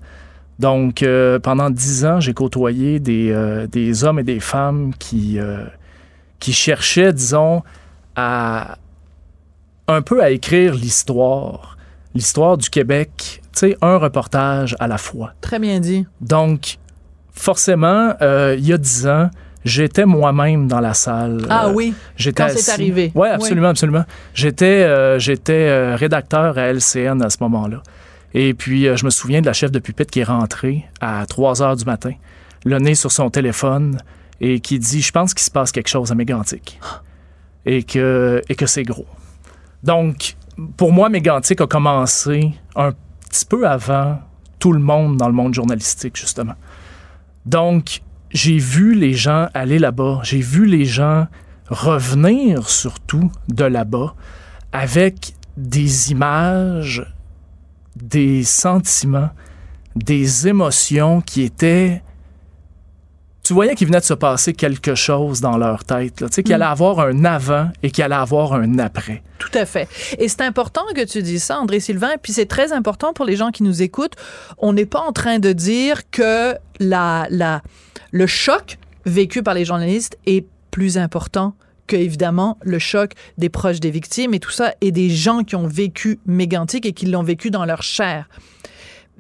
Donc, 0.58 1.02
pendant 1.42 1.70
dix 1.70 2.04
ans, 2.04 2.20
j'ai 2.20 2.34
côtoyé 2.34 3.00
des, 3.00 3.34
des, 3.72 4.04
hommes 4.04 4.18
et 4.18 4.22
des 4.22 4.40
femmes 4.40 4.92
qui, 4.98 5.38
qui 6.38 6.52
cherchaient, 6.52 7.14
disons, 7.14 7.62
à, 8.14 8.76
un 9.90 10.02
peu 10.02 10.22
à 10.22 10.30
écrire 10.30 10.74
l'histoire, 10.74 11.76
l'histoire 12.14 12.56
du 12.56 12.70
Québec, 12.70 13.42
tu 13.52 13.58
sais, 13.58 13.76
un 13.82 13.96
reportage 13.96 14.76
à 14.78 14.86
la 14.86 14.98
fois. 14.98 15.34
Très 15.40 15.58
bien 15.58 15.80
dit. 15.80 16.06
Donc, 16.20 16.78
forcément, 17.32 18.14
euh, 18.22 18.54
il 18.56 18.66
y 18.66 18.72
a 18.72 18.78
dix 18.78 19.06
ans, 19.06 19.30
j'étais 19.64 20.06
moi-même 20.06 20.68
dans 20.68 20.80
la 20.80 20.94
salle. 20.94 21.46
Ah 21.50 21.66
euh, 21.66 21.72
oui. 21.72 21.92
J'étais 22.16 22.44
quand 22.44 22.50
c'est 22.54 22.70
arrivé. 22.70 23.12
Ouais, 23.14 23.28
absolument, 23.28 23.68
absolument. 23.68 24.04
J'étais, 24.34 24.84
euh, 24.84 25.18
j'étais 25.18 25.94
rédacteur 25.94 26.56
à 26.56 26.72
LCN 26.72 27.20
à 27.22 27.30
ce 27.30 27.38
moment-là. 27.40 27.82
Et 28.32 28.54
puis, 28.54 28.84
je 28.96 29.04
me 29.04 29.10
souviens 29.10 29.40
de 29.40 29.46
la 29.46 29.52
chef 29.52 29.72
de 29.72 29.80
pupitre 29.80 30.12
qui 30.12 30.20
est 30.20 30.24
rentrée 30.24 30.84
à 31.00 31.26
3 31.26 31.62
heures 31.62 31.76
du 31.76 31.84
matin, 31.84 32.12
le 32.64 32.78
nez 32.78 32.94
sur 32.94 33.10
son 33.10 33.28
téléphone, 33.28 33.98
et 34.40 34.60
qui 34.60 34.78
dit 34.78 35.02
Je 35.02 35.10
pense 35.10 35.34
qu'il 35.34 35.44
se 35.44 35.50
passe 35.50 35.72
quelque 35.72 35.88
chose 35.88 36.12
à 36.12 36.14
Mégantic. 36.14 36.78
Et 37.66 37.82
que, 37.82 38.40
et 38.48 38.54
que 38.54 38.66
c'est 38.66 38.84
gros. 38.84 39.06
Donc, 39.82 40.36
pour 40.76 40.92
moi, 40.92 41.08
Mégantic 41.08 41.60
a 41.60 41.66
commencé 41.66 42.52
un 42.76 42.92
petit 43.28 43.46
peu 43.46 43.66
avant 43.66 44.18
tout 44.58 44.72
le 44.72 44.80
monde 44.80 45.16
dans 45.16 45.26
le 45.26 45.32
monde 45.32 45.54
journalistique, 45.54 46.16
justement. 46.16 46.54
Donc, 47.46 48.02
j'ai 48.30 48.58
vu 48.58 48.94
les 48.94 49.14
gens 49.14 49.48
aller 49.54 49.78
là-bas, 49.78 50.20
j'ai 50.22 50.40
vu 50.40 50.66
les 50.66 50.84
gens 50.84 51.26
revenir 51.68 52.68
surtout 52.68 53.30
de 53.48 53.64
là-bas 53.64 54.14
avec 54.72 55.34
des 55.56 56.12
images, 56.12 57.06
des 57.96 58.44
sentiments, 58.44 59.30
des 59.96 60.48
émotions 60.48 61.20
qui 61.20 61.42
étaient 61.42 62.02
tu 63.50 63.54
voyais 63.54 63.74
qu'il 63.74 63.88
venait 63.88 63.98
de 63.98 64.04
se 64.04 64.14
passer 64.14 64.52
quelque 64.52 64.94
chose 64.94 65.40
dans 65.40 65.58
leur 65.58 65.82
tête, 65.82 66.14
tu 66.18 66.26
sais, 66.30 66.44
qu'il 66.44 66.54
allait 66.54 66.64
mm. 66.64 66.68
avoir 66.68 67.00
un 67.00 67.24
avant 67.24 67.68
et 67.82 67.90
qu'il 67.90 68.04
allait 68.04 68.14
avoir 68.14 68.52
un 68.52 68.78
après. 68.78 69.24
Tout 69.40 69.50
à 69.54 69.66
fait. 69.66 69.88
Et 70.20 70.28
c'est 70.28 70.42
important 70.42 70.84
que 70.94 71.04
tu 71.04 71.20
dises 71.20 71.42
ça, 71.42 71.58
André 71.58 71.80
Sylvain, 71.80 72.12
et 72.12 72.16
puis 72.16 72.32
c'est 72.32 72.46
très 72.46 72.72
important 72.72 73.12
pour 73.12 73.24
les 73.24 73.34
gens 73.34 73.50
qui 73.50 73.64
nous 73.64 73.82
écoutent. 73.82 74.14
On 74.58 74.72
n'est 74.72 74.86
pas 74.86 75.00
en 75.00 75.10
train 75.10 75.40
de 75.40 75.50
dire 75.50 76.08
que 76.12 76.54
la, 76.78 77.26
la, 77.28 77.60
le 78.12 78.28
choc 78.28 78.78
vécu 79.04 79.42
par 79.42 79.54
les 79.54 79.64
journalistes 79.64 80.16
est 80.26 80.46
plus 80.70 80.96
important 80.96 81.56
que 81.88 81.96
évidemment 81.96 82.56
le 82.62 82.78
choc 82.78 83.14
des 83.36 83.48
proches 83.48 83.80
des 83.80 83.90
victimes 83.90 84.32
et 84.32 84.38
tout 84.38 84.52
ça 84.52 84.74
et 84.80 84.92
des 84.92 85.10
gens 85.10 85.42
qui 85.42 85.56
ont 85.56 85.66
vécu 85.66 86.20
mégantique 86.24 86.86
et 86.86 86.92
qui 86.92 87.06
l'ont 87.06 87.24
vécu 87.24 87.50
dans 87.50 87.64
leur 87.64 87.82
chair 87.82 88.28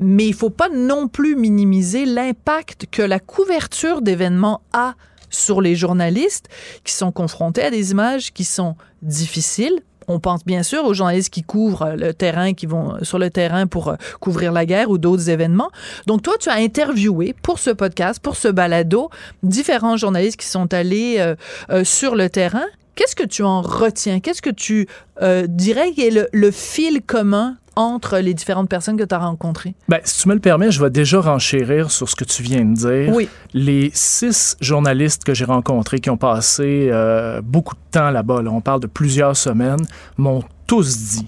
mais 0.00 0.26
il 0.26 0.34
faut 0.34 0.50
pas 0.50 0.68
non 0.68 1.06
plus 1.06 1.36
minimiser 1.36 2.06
l'impact 2.06 2.86
que 2.90 3.02
la 3.02 3.20
couverture 3.20 4.02
d'événements 4.02 4.62
a 4.72 4.94
sur 5.28 5.60
les 5.60 5.76
journalistes 5.76 6.48
qui 6.84 6.92
sont 6.92 7.12
confrontés 7.12 7.62
à 7.62 7.70
des 7.70 7.92
images 7.92 8.32
qui 8.32 8.44
sont 8.44 8.74
difficiles. 9.02 9.80
On 10.08 10.18
pense 10.18 10.44
bien 10.44 10.64
sûr 10.64 10.84
aux 10.86 10.94
journalistes 10.94 11.32
qui 11.32 11.44
couvrent 11.44 11.94
le 11.96 12.12
terrain, 12.12 12.52
qui 12.52 12.66
vont 12.66 12.96
sur 13.02 13.18
le 13.18 13.30
terrain 13.30 13.68
pour 13.68 13.88
euh, 13.88 13.94
couvrir 14.18 14.50
la 14.50 14.66
guerre 14.66 14.90
ou 14.90 14.98
d'autres 14.98 15.30
événements. 15.30 15.70
Donc 16.06 16.22
toi, 16.22 16.34
tu 16.40 16.48
as 16.48 16.54
interviewé 16.54 17.32
pour 17.42 17.60
ce 17.60 17.70
podcast, 17.70 18.18
pour 18.20 18.34
ce 18.34 18.48
balado, 18.48 19.10
différents 19.44 19.96
journalistes 19.96 20.40
qui 20.40 20.48
sont 20.48 20.74
allés 20.74 21.16
euh, 21.18 21.36
euh, 21.70 21.84
sur 21.84 22.16
le 22.16 22.28
terrain. 22.28 22.64
Qu'est-ce 22.96 23.14
que 23.14 23.24
tu 23.24 23.44
en 23.44 23.62
retiens? 23.62 24.18
Qu'est-ce 24.18 24.42
que 24.42 24.50
tu 24.50 24.88
dirais 25.48 25.92
qui 25.92 26.02
est 26.02 26.28
le 26.32 26.50
fil 26.50 27.02
commun 27.02 27.56
entre 27.76 28.18
les 28.18 28.34
différentes 28.34 28.68
personnes 28.68 28.96
que 28.96 29.04
tu 29.04 29.14
as 29.14 29.18
rencontrées? 29.18 29.74
Ben, 29.88 30.00
si 30.04 30.22
tu 30.22 30.28
me 30.28 30.34
le 30.34 30.40
permets, 30.40 30.70
je 30.70 30.82
vais 30.82 30.90
déjà 30.90 31.20
renchérir 31.20 31.90
sur 31.90 32.08
ce 32.08 32.16
que 32.16 32.24
tu 32.24 32.42
viens 32.42 32.64
de 32.64 32.74
dire. 32.74 33.14
Oui. 33.14 33.28
Les 33.54 33.90
six 33.94 34.56
journalistes 34.60 35.24
que 35.24 35.34
j'ai 35.34 35.44
rencontrés 35.44 36.00
qui 36.00 36.10
ont 36.10 36.16
passé 36.16 36.88
euh, 36.90 37.40
beaucoup 37.42 37.74
de 37.74 37.80
temps 37.90 38.10
là-bas, 38.10 38.42
on 38.46 38.60
parle 38.60 38.80
de 38.80 38.86
plusieurs 38.86 39.36
semaines, 39.36 39.86
m'ont 40.16 40.42
tous 40.66 40.96
dit 40.96 41.26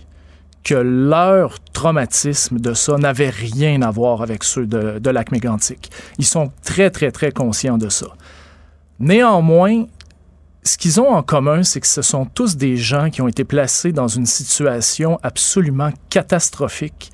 que 0.64 0.74
leur 0.74 1.58
traumatisme 1.72 2.58
de 2.58 2.72
ça 2.74 2.96
n'avait 2.96 3.30
rien 3.30 3.82
à 3.82 3.90
voir 3.90 4.22
avec 4.22 4.44
ceux 4.44 4.66
de, 4.66 4.98
de 4.98 5.10
Lac 5.10 5.32
Mégantic. 5.32 5.90
Ils 6.18 6.24
sont 6.24 6.52
très, 6.62 6.90
très, 6.90 7.10
très 7.10 7.32
conscients 7.32 7.78
de 7.78 7.88
ça. 7.88 8.06
Néanmoins, 9.00 9.86
ce 10.64 10.76
qu'ils 10.78 11.00
ont 11.00 11.08
en 11.08 11.22
commun, 11.22 11.64
c'est 11.64 11.80
que 11.80 11.86
ce 11.86 12.02
sont 12.02 12.24
tous 12.24 12.56
des 12.56 12.76
gens 12.76 13.10
qui 13.10 13.20
ont 13.20 13.28
été 13.28 13.44
placés 13.44 13.92
dans 13.92 14.08
une 14.08 14.26
situation 14.26 15.18
absolument 15.22 15.90
catastrophique 16.08 17.10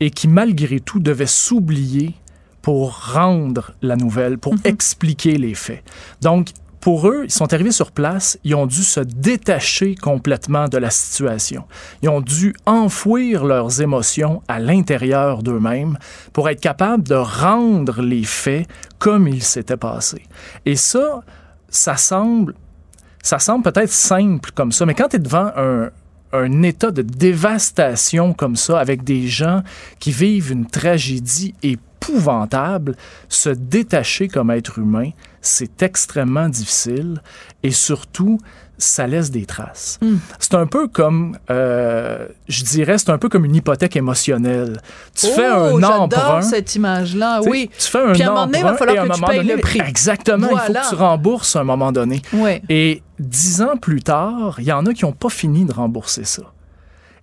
et 0.00 0.10
qui, 0.10 0.28
malgré 0.28 0.80
tout, 0.80 1.00
devaient 1.00 1.26
s'oublier 1.26 2.14
pour 2.60 3.12
rendre 3.12 3.72
la 3.80 3.96
nouvelle, 3.96 4.38
pour 4.38 4.54
mhm. 4.54 4.60
expliquer 4.64 5.38
les 5.38 5.54
faits. 5.54 5.82
Donc, 6.20 6.48
pour 6.80 7.08
eux, 7.08 7.22
ils 7.24 7.30
sont 7.30 7.52
arrivés 7.52 7.70
sur 7.70 7.92
place, 7.92 8.38
ils 8.42 8.56
ont 8.56 8.66
dû 8.66 8.82
se 8.82 8.98
détacher 8.98 9.94
complètement 9.94 10.68
de 10.68 10.78
la 10.78 10.90
situation. 10.90 11.64
Ils 12.02 12.08
ont 12.08 12.20
dû 12.20 12.54
enfouir 12.66 13.44
leurs 13.44 13.80
émotions 13.80 14.42
à 14.48 14.58
l'intérieur 14.58 15.44
d'eux-mêmes 15.44 15.96
pour 16.32 16.48
être 16.48 16.60
capables 16.60 17.04
de 17.04 17.14
rendre 17.14 18.02
les 18.02 18.24
faits 18.24 18.66
comme 18.98 19.28
ils 19.28 19.44
s'étaient 19.44 19.76
passés. 19.76 20.24
Et 20.66 20.74
ça, 20.74 21.22
ça 21.68 21.96
semble 21.96 22.54
ça 23.22 23.38
semble 23.38 23.62
peut-être 23.64 23.92
simple 23.92 24.50
comme 24.54 24.72
ça, 24.72 24.84
mais 24.84 24.94
quand 24.94 25.08
tu 25.08 25.16
es 25.16 25.20
devant 25.20 25.50
un, 25.56 25.90
un 26.32 26.62
état 26.62 26.90
de 26.90 27.02
dévastation 27.02 28.32
comme 28.32 28.56
ça, 28.56 28.78
avec 28.80 29.04
des 29.04 29.28
gens 29.28 29.62
qui 30.00 30.10
vivent 30.10 30.50
une 30.50 30.66
tragédie 30.66 31.54
épouvantable, 31.62 32.96
se 33.28 33.50
détacher 33.50 34.28
comme 34.28 34.50
être 34.50 34.78
humain, 34.78 35.10
c'est 35.40 35.82
extrêmement 35.82 36.48
difficile. 36.48 37.22
Et 37.62 37.70
surtout, 37.70 38.38
ça 38.82 39.06
laisse 39.06 39.30
des 39.30 39.46
traces. 39.46 39.98
Hmm. 40.02 40.16
C'est 40.38 40.54
un 40.54 40.66
peu 40.66 40.88
comme, 40.88 41.38
euh, 41.50 42.26
je 42.48 42.64
dirais, 42.64 42.98
c'est 42.98 43.10
un 43.10 43.18
peu 43.18 43.28
comme 43.28 43.44
une 43.44 43.54
hypothèque 43.54 43.96
émotionnelle. 43.96 44.80
Tu 45.14 45.26
fais 45.26 45.50
oh, 45.50 45.78
un 45.78 45.82
emprunt. 45.82 46.42
cette 46.42 46.74
image-là, 46.74 47.40
oui. 47.42 47.70
Tu 47.78 47.88
fais 47.88 48.02
un 48.02 48.12
Puis 48.12 48.22
à 48.22 48.30
un 48.30 48.34
moment 48.34 48.46
donné, 48.46 48.58
il 48.58 48.64
va 48.64 48.74
falloir 48.74 49.06
que 49.06 49.14
tu 49.14 49.20
payes 49.22 49.44
le 49.44 49.56
prix. 49.58 49.80
Exactement, 49.80 50.48
il 50.50 50.58
faut 50.58 50.72
que 50.72 50.88
tu 50.88 50.94
rembourses 50.94 51.56
à 51.56 51.60
un 51.60 51.64
moment 51.64 51.92
donné. 51.92 52.22
Oui. 52.32 52.60
Et 52.68 53.02
dix 53.18 53.62
ans 53.62 53.76
plus 53.76 54.02
tard, 54.02 54.56
il 54.58 54.64
y 54.64 54.72
en 54.72 54.84
a 54.86 54.92
qui 54.92 55.04
n'ont 55.04 55.12
pas 55.12 55.30
fini 55.30 55.64
de 55.64 55.72
rembourser 55.72 56.24
ça 56.24 56.42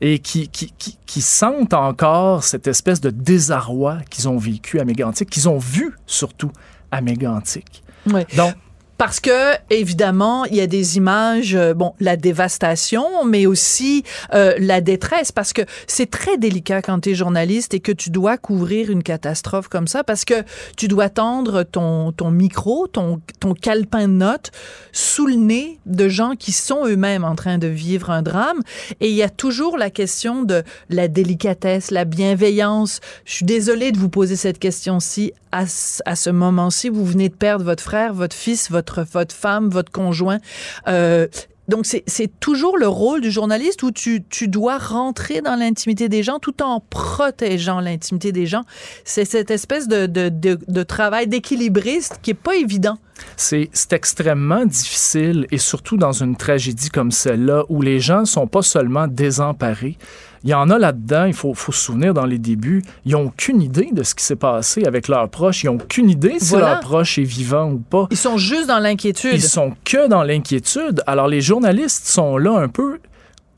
et 0.02 0.20
qui, 0.20 0.48
qui, 0.48 0.74
qui, 0.78 0.98
qui, 1.06 1.22
sentent 1.22 1.74
encore 1.74 2.46
cette 2.46 2.68
espèce 2.68 3.02
de 3.02 3.10
désarroi 3.10 3.98
qu'ils 4.10 4.30
ont 4.30 4.38
vécu 4.38 4.80
à 4.80 4.86
Mégantic, 4.86 5.30
qu'ils 5.30 5.50
ont 5.50 5.58
vu 5.58 5.94
surtout 6.06 6.52
à 6.90 7.02
Mégantic. 7.02 7.84
Oui. 8.08 8.22
Donc, 8.38 8.54
parce 9.00 9.22
que 9.22 9.56
évidemment 9.70 10.44
il 10.44 10.56
y 10.56 10.62
a 10.62 10.68
des 10.68 10.98
images 10.98 11.56
euh, 11.56 11.74
bon 11.74 11.94
la 12.02 12.18
dévastation 12.18 13.24
mais 13.26 13.46
aussi 13.46 14.04
euh, 14.34 14.54
la 14.60 14.82
détresse. 14.82 15.32
Parce 15.32 15.54
que 15.54 15.62
c'est 15.88 16.12
très 16.12 16.38
délicat 16.38 16.82
quand 16.82 17.00
tu 17.00 17.12
es 17.12 17.16
journaliste 17.16 17.74
et 17.74 17.80
que 17.80 17.94
tu 17.94 18.10
dois 18.10 18.38
couvrir 18.38 18.92
une 18.92 19.02
catastrophe 19.02 19.70
comme 19.70 19.88
ça 19.88 20.04
parce 20.04 20.26
que 20.26 20.44
tu 20.76 20.90
dois 20.90 21.08
tendre 21.08 21.64
ton 21.64 22.12
ton 22.12 22.30
micro 22.30 22.88
ton 22.88 23.22
ton 23.40 23.54
calepin 23.54 24.10
de 24.10 24.14
notes 24.14 24.52
sous 24.92 25.28
le 25.28 25.36
nez 25.36 25.80
de 25.86 26.10
gens 26.10 26.36
qui 26.36 26.52
sont 26.52 26.86
eux-mêmes 26.86 27.24
en 27.24 27.36
train 27.36 27.58
de 27.58 27.68
vivre 27.68 28.10
un 28.10 28.22
drame. 28.22 28.60
Et 29.00 29.08
il 29.10 29.16
y 29.16 29.24
a 29.24 29.30
toujours 29.30 29.78
la 29.78 29.90
question 29.90 30.44
de 30.44 30.64
la 30.90 31.08
délicatesse 31.08 31.90
la 31.92 32.04
bienveillance. 32.04 33.00
Je 33.24 33.36
suis 33.36 33.46
désolée 33.46 33.94
de 33.94 33.98
vous 33.98 34.10
poser 34.10 34.36
cette 34.36 34.60
question-ci 34.60 35.32
à, 35.54 35.64
à 36.06 36.16
ce 36.16 36.30
moment-ci. 36.30 36.90
Vous 36.90 37.06
venez 37.06 37.30
de 37.30 37.36
perdre 37.36 37.64
votre 37.64 37.82
frère 37.82 38.14
votre 38.14 38.36
fils 38.36 38.70
votre 38.70 38.89
votre, 38.98 39.34
femme, 39.34 39.70
votre 39.70 39.92
conjoint. 39.92 40.40
Euh, 40.88 41.28
donc 41.68 41.86
c'est 41.86 42.40
toujours 42.40 42.80
le 42.80 42.88
rôle 42.88 43.22
du 43.22 43.30
journaliste 43.30 43.84
où 43.84 43.92
tu, 43.92 44.48
dois 44.48 44.80
rentrer 44.80 45.42
dans 45.42 45.56
l'intimité 45.56 46.10
des 46.10 46.24
gens 46.24 46.40
tout 46.40 46.64
en 46.64 46.80
protégeant 46.80 47.80
l'intimité 47.80 48.32
des 48.32 48.48
gens. 48.48 48.64
C'est 49.06 49.24
cette 49.24 49.52
espèce 49.52 49.88
de, 49.88 50.08
de 50.08 50.84
travail 50.84 51.28
d'équilibriste 51.28 52.20
qui 52.24 52.32
est 52.32 52.34
pas 52.34 52.56
évident. 52.56 52.98
C'est 53.38 53.70
extrêmement 53.92 54.66
difficile 54.66 55.48
et 55.52 55.58
surtout 55.58 55.98
dans 55.98 56.12
une 56.12 56.36
tragédie 56.36 56.90
comme 56.90 57.12
celle-là 57.12 57.64
où 57.70 57.82
les 57.82 58.00
gens 58.00 58.26
sont 58.26 58.48
pas 58.48 58.62
seulement 58.62 59.08
désemparés, 59.08 59.98
il 60.44 60.50
y 60.50 60.54
en 60.54 60.70
a 60.70 60.80
là-dedans, 60.80 61.26
il 61.26 61.34
faut, 61.34 61.54
faut, 61.54 61.72
se 61.72 61.80
souvenir 61.86 62.14
dans 62.14 62.26
les 62.26 62.38
débuts, 62.38 62.84
ils 63.06 63.12
n'ont 63.12 63.26
aucune 63.26 63.62
idée 63.62 63.90
de 63.92 64.04
ce 64.04 64.16
qui 64.16 64.24
s'est 64.24 64.38
passé 64.38 64.86
avec 64.86 65.08
leurs 65.08 65.30
proches. 65.30 65.64
Ils 65.64 65.68
n'ont 65.68 65.76
aucune 65.76 66.10
idée 66.10 66.36
si 66.40 66.56
leur 66.56 66.80
proche 66.80 67.18
est 67.18 67.24
vivant 67.24 67.72
ou 67.72 67.78
pas. 67.78 68.08
Ils 68.10 68.18
sont 68.18 68.38
juste 68.38 68.68
dans 68.68 68.80
l'inquiétude. 68.80 69.34
Ils 69.34 69.42
sont 69.42 69.74
que 69.84 70.08
dans 70.08 70.24
l'inquiétude. 70.24 71.04
Alors 71.08 71.28
les 71.28 71.42
journalistes 71.42 72.08
sont 72.08 72.38
là 72.38 72.58
un 72.58 72.70
peu 72.70 73.00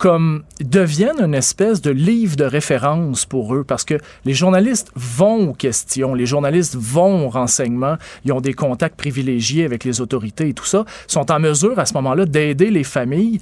comme 0.02 0.44
deviennent 0.60 1.22
une 1.22 1.36
espèce 1.36 1.80
de 1.80 1.92
livre 1.92 2.36
de 2.36 2.44
référence 2.44 3.28
pour 3.28 3.54
eux 3.54 3.64
parce 3.64 3.86
que 3.86 3.94
les 4.26 4.34
journalistes 4.34 4.92
vont 4.96 5.50
aux 5.50 5.54
questions, 5.54 6.16
les 6.16 6.26
journalistes 6.26 6.76
vont 6.76 7.28
au 7.28 7.30
renseignement, 7.30 7.98
ils 8.26 8.34
ont 8.34 8.42
des 8.42 8.56
contacts 8.56 8.96
privilégiés 8.98 9.64
avec 9.64 9.84
les 9.84 10.02
autorités 10.02 10.50
et 10.50 10.54
tout 10.56 10.66
ça, 10.66 10.86
sont 11.06 11.32
en 11.32 11.40
mesure 11.40 11.78
à 11.78 11.86
ce 11.86 11.94
moment-là 11.94 12.26
d'aider 12.26 12.72
les 12.72 12.84
familles 12.84 13.40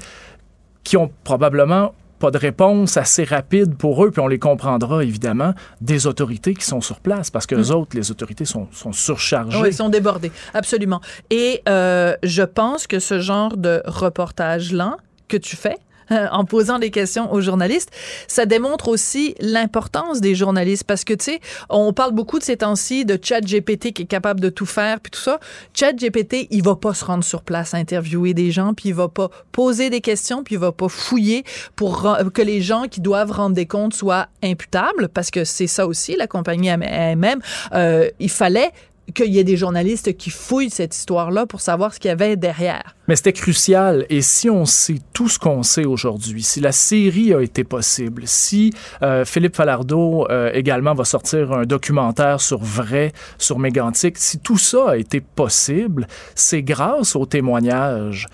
qui 0.84 0.98
ont 0.98 1.10
probablement 1.24 1.94
pas 2.20 2.30
de 2.30 2.38
réponse 2.38 2.98
assez 2.98 3.24
rapide 3.24 3.78
pour 3.78 4.04
eux, 4.04 4.12
puis 4.12 4.20
on 4.20 4.28
les 4.28 4.38
comprendra 4.38 5.02
évidemment 5.02 5.54
des 5.80 6.08
autorités 6.08 6.54
qui 6.56 6.66
sont 6.66 6.82
sur 6.82 7.00
place, 7.00 7.32
parce 7.32 7.46
que 7.46 7.56
les 7.56 7.70
mmh. 7.70 7.76
autres, 7.76 7.96
les 7.96 8.12
autorités 8.12 8.44
sont, 8.44 8.68
sont 8.74 8.92
surchargées. 8.92 9.62
Oui, 9.62 9.70
ils 9.70 9.74
sont 9.74 9.88
débordés, 9.88 10.34
absolument. 10.54 11.00
Et 11.30 11.62
euh, 11.70 12.18
je 12.22 12.44
pense 12.44 12.86
que 12.86 13.00
ce 13.00 13.22
genre 13.22 13.56
de 13.56 13.82
reportage-là 13.86 14.98
que 15.30 15.38
tu 15.38 15.56
fais, 15.56 15.78
en 16.32 16.46
posant 16.46 16.80
des 16.80 16.92
questions 16.92 17.32
aux 17.32 17.42
journalistes. 17.42 17.92
Ça 18.28 18.46
démontre 18.46 18.88
aussi 18.88 19.36
l'importance 19.40 20.22
des 20.22 20.36
journalistes 20.36 20.84
parce 20.84 21.04
que, 21.04 21.14
tu 21.14 21.26
sais, 21.26 21.40
on 21.70 21.94
parle 21.94 22.14
beaucoup 22.14 22.40
de 22.40 22.44
ces 22.44 22.58
temps-ci 22.58 23.06
de 23.06 23.20
chat 23.22 23.42
GPT 23.42 23.94
qui 23.94 24.04
est 24.04 24.10
capable 24.10 24.40
de 24.40 24.50
tout 24.50 24.66
faire 24.66 25.00
puis 25.00 25.12
tout 25.12 25.20
ça. 25.20 25.40
Chat 25.74 25.94
GPT, 25.94 26.48
il 26.52 26.64
va 26.64 26.76
pas 26.76 26.94
se 26.94 27.06
rendre 27.06 27.24
sur 27.24 27.42
place 27.42 27.74
à 27.74 27.78
interviewer 27.78 28.34
des 28.34 28.52
gens 28.52 28.74
puis 28.74 28.90
il 28.90 28.96
va 28.96 29.08
pas 29.08 29.30
poser 29.52 29.90
des 29.90 30.02
questions 30.02 30.44
puis 30.44 30.56
il 30.56 30.60
va 30.60 30.72
pas 30.72 30.90
fouiller 30.90 31.44
pour 31.76 32.08
que 32.34 32.42
les 32.42 32.62
gens 32.62 32.84
qui 32.90 33.02
doivent 33.02 33.32
rendre 33.32 33.56
des 33.56 33.66
comptes 33.66 33.94
soient 33.94 34.28
imputables 34.44 35.10
parce 35.10 35.32
que 35.32 35.44
c'est 35.44 35.68
ça 35.68 35.88
aussi, 35.88 36.16
la 36.16 36.28
compagnie 36.28 36.70
elle-même. 36.70 37.40
Euh, 37.74 38.10
il 38.20 38.30
fallait 38.30 38.72
qu'il 39.14 39.34
y 39.34 39.40
ait 39.40 39.44
des 39.44 39.58
journalistes 39.58 40.16
qui 40.18 40.30
fouillent 40.30 40.70
cette 40.70 40.96
histoire-là 40.96 41.46
pour 41.46 41.62
savoir 41.62 41.94
ce 41.94 42.00
qu'il 42.00 42.10
y 42.10 42.12
avait 42.12 42.36
derrière. 42.36 42.96
Mais 43.08 43.16
c'était 43.16 43.34
crucial. 43.34 44.06
Et 44.10 44.22
si 44.22 44.50
on 44.50 44.66
sait 44.66 45.00
tout 45.14 45.30
ce 45.30 45.40
qu'on 45.40 45.64
sait 45.64 45.86
aujourd'hui, 45.86 46.44
si 46.44 46.60
la 46.60 46.72
série 46.72 47.34
a 47.34 47.42
été 47.42 47.64
possible, 47.64 48.24
si 48.26 48.74
euh, 49.02 49.26
Philippe 49.26 49.56
Falardeau 49.56 50.28
euh, 50.30 50.52
également 50.54 50.94
va 50.94 51.06
sortir 51.06 51.52
un 51.52 51.66
documentaire 51.66 52.42
sur 52.42 52.60
vrai, 52.60 53.14
sur 53.38 53.60
Mégantic, 53.60 54.18
si 54.18 54.40
tout 54.40 54.58
ça 54.58 54.92
a 54.92 54.98
été 54.98 55.22
possible, 55.22 56.08
c'est 56.36 56.62
grâce 56.62 57.16
aux 57.16 57.26
témoignages 57.26 58.28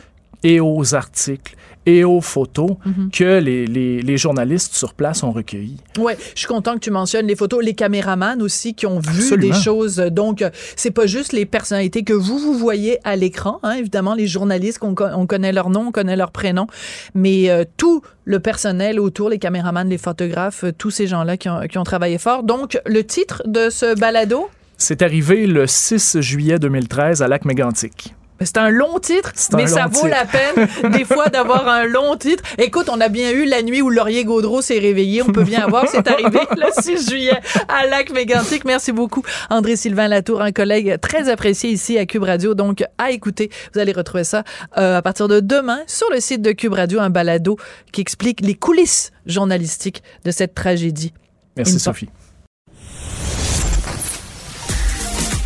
et 0.43 0.59
aux 0.59 0.93
articles 0.93 1.55
et 1.85 2.03
aux 2.03 2.21
photos 2.21 2.71
mhm. 2.85 3.09
que 3.11 3.39
les, 3.39 3.65
les, 3.67 4.01
les, 4.01 4.17
journalistes 4.17 4.75
sur 4.75 4.93
place 4.93 5.23
ont 5.23 5.31
recueillies. 5.31 5.77
Oui, 5.97 6.13
je 6.33 6.39
suis 6.39 6.47
content 6.47 6.73
que 6.75 6.79
tu 6.79 6.91
mentionnes 6.91 7.27
les 7.27 7.35
photos, 7.35 7.63
les 7.63 7.73
caméramans 7.73 8.41
aussi 8.41 8.73
qui 8.73 8.85
ont 8.85 8.99
vu 8.99 9.37
des 9.37 9.53
choses. 9.53 9.97
Donc, 9.97 10.43
c'est 10.75 10.91
pas 10.91 11.05
juste 11.05 11.33
les 11.33 11.45
personnalités 11.45 12.03
que 12.03 12.13
vous, 12.13 12.39
vous 12.39 12.57
voyez 12.57 12.99
à 13.03 13.15
l'écran, 13.15 13.59
hein, 13.63 13.73
évidemment, 13.73 14.15
les 14.15 14.27
journalistes, 14.27 14.79
qu'on 14.79 14.95
on 14.99 15.27
connaît 15.27 15.51
leur 15.51 15.69
nom, 15.69 15.87
on 15.87 15.91
connaît 15.91 16.15
leur 16.15 16.31
prénom, 16.31 16.67
mais 17.13 17.49
euh, 17.49 17.63
tout 17.77 18.01
le 18.23 18.39
personnel 18.39 18.99
autour, 18.99 19.29
les 19.29 19.39
caméramans, 19.39 19.87
les 19.87 19.97
photographes, 19.97 20.63
euh, 20.63 20.71
tous 20.75 20.91
ces 20.91 21.07
gens-là 21.07 21.37
qui 21.37 21.49
ont, 21.49 21.61
qui 21.69 21.77
ont 21.77 21.83
travaillé 21.83 22.17
fort. 22.17 22.43
Donc, 22.43 22.79
le 22.85 23.03
titre 23.03 23.43
de 23.45 23.69
ce 23.69 23.97
balado? 23.97 24.49
C'est 24.77 25.01
arrivé 25.01 25.47
le 25.47 25.67
6 25.67 26.19
juillet 26.19 26.59
2013 26.59 27.21
à 27.21 27.27
Lac-Mégantic. 27.27 28.13
C'est 28.41 28.57
un 28.57 28.69
long 28.69 28.99
titre, 28.99 29.31
mais 29.55 29.65
ça 29.65 29.87
vaut 29.87 30.07
la 30.07 30.25
peine 30.25 30.67
des 30.91 31.05
fois 31.05 31.29
d'avoir 31.29 31.67
un 31.67 31.85
long 31.85 32.17
titre. 32.17 32.43
Écoute, 32.57 32.89
on 32.91 32.99
a 32.99 33.07
bien 33.07 33.31
eu 33.31 33.45
la 33.45 33.61
nuit 33.61 33.81
où 33.81 33.89
Laurier 33.89 34.25
Gaudreau 34.25 34.61
s'est 34.61 34.77
réveillé. 34.77 35.21
On 35.21 35.31
peut 35.31 35.43
bien 35.43 35.67
voir, 35.69 35.85
c'est 35.89 36.05
arrivé 36.07 36.39
le 36.57 36.81
6 36.81 37.09
juillet 37.09 37.39
à 37.69 37.87
Lac 37.87 38.11
Mégantic. 38.11 38.65
Merci 38.65 38.91
beaucoup, 38.91 39.23
André 39.49 39.77
Sylvain 39.77 40.09
Latour, 40.09 40.41
un 40.41 40.51
collègue 40.51 40.99
très 40.99 41.29
apprécié 41.29 41.69
ici 41.69 41.97
à 41.97 42.05
Cube 42.05 42.23
Radio. 42.23 42.55
Donc, 42.55 42.83
à 42.97 43.11
écouter, 43.11 43.49
vous 43.73 43.79
allez 43.79 43.93
retrouver 43.93 44.25
ça 44.25 44.43
euh, 44.77 44.97
à 44.97 45.01
partir 45.01 45.29
de 45.29 45.39
demain 45.39 45.79
sur 45.87 46.09
le 46.11 46.19
site 46.19 46.41
de 46.41 46.51
Cube 46.51 46.73
Radio, 46.73 46.99
un 46.99 47.09
balado 47.09 47.57
qui 47.93 48.01
explique 48.01 48.41
les 48.41 48.55
coulisses 48.55 49.11
journalistiques 49.25 50.03
de 50.25 50.31
cette 50.31 50.53
tragédie. 50.53 51.13
Merci, 51.55 51.79
Sophie. 51.79 52.09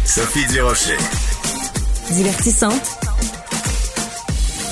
Sophie 0.06 0.48
Durocher. 0.48 0.98
Divertissante. 2.12 2.98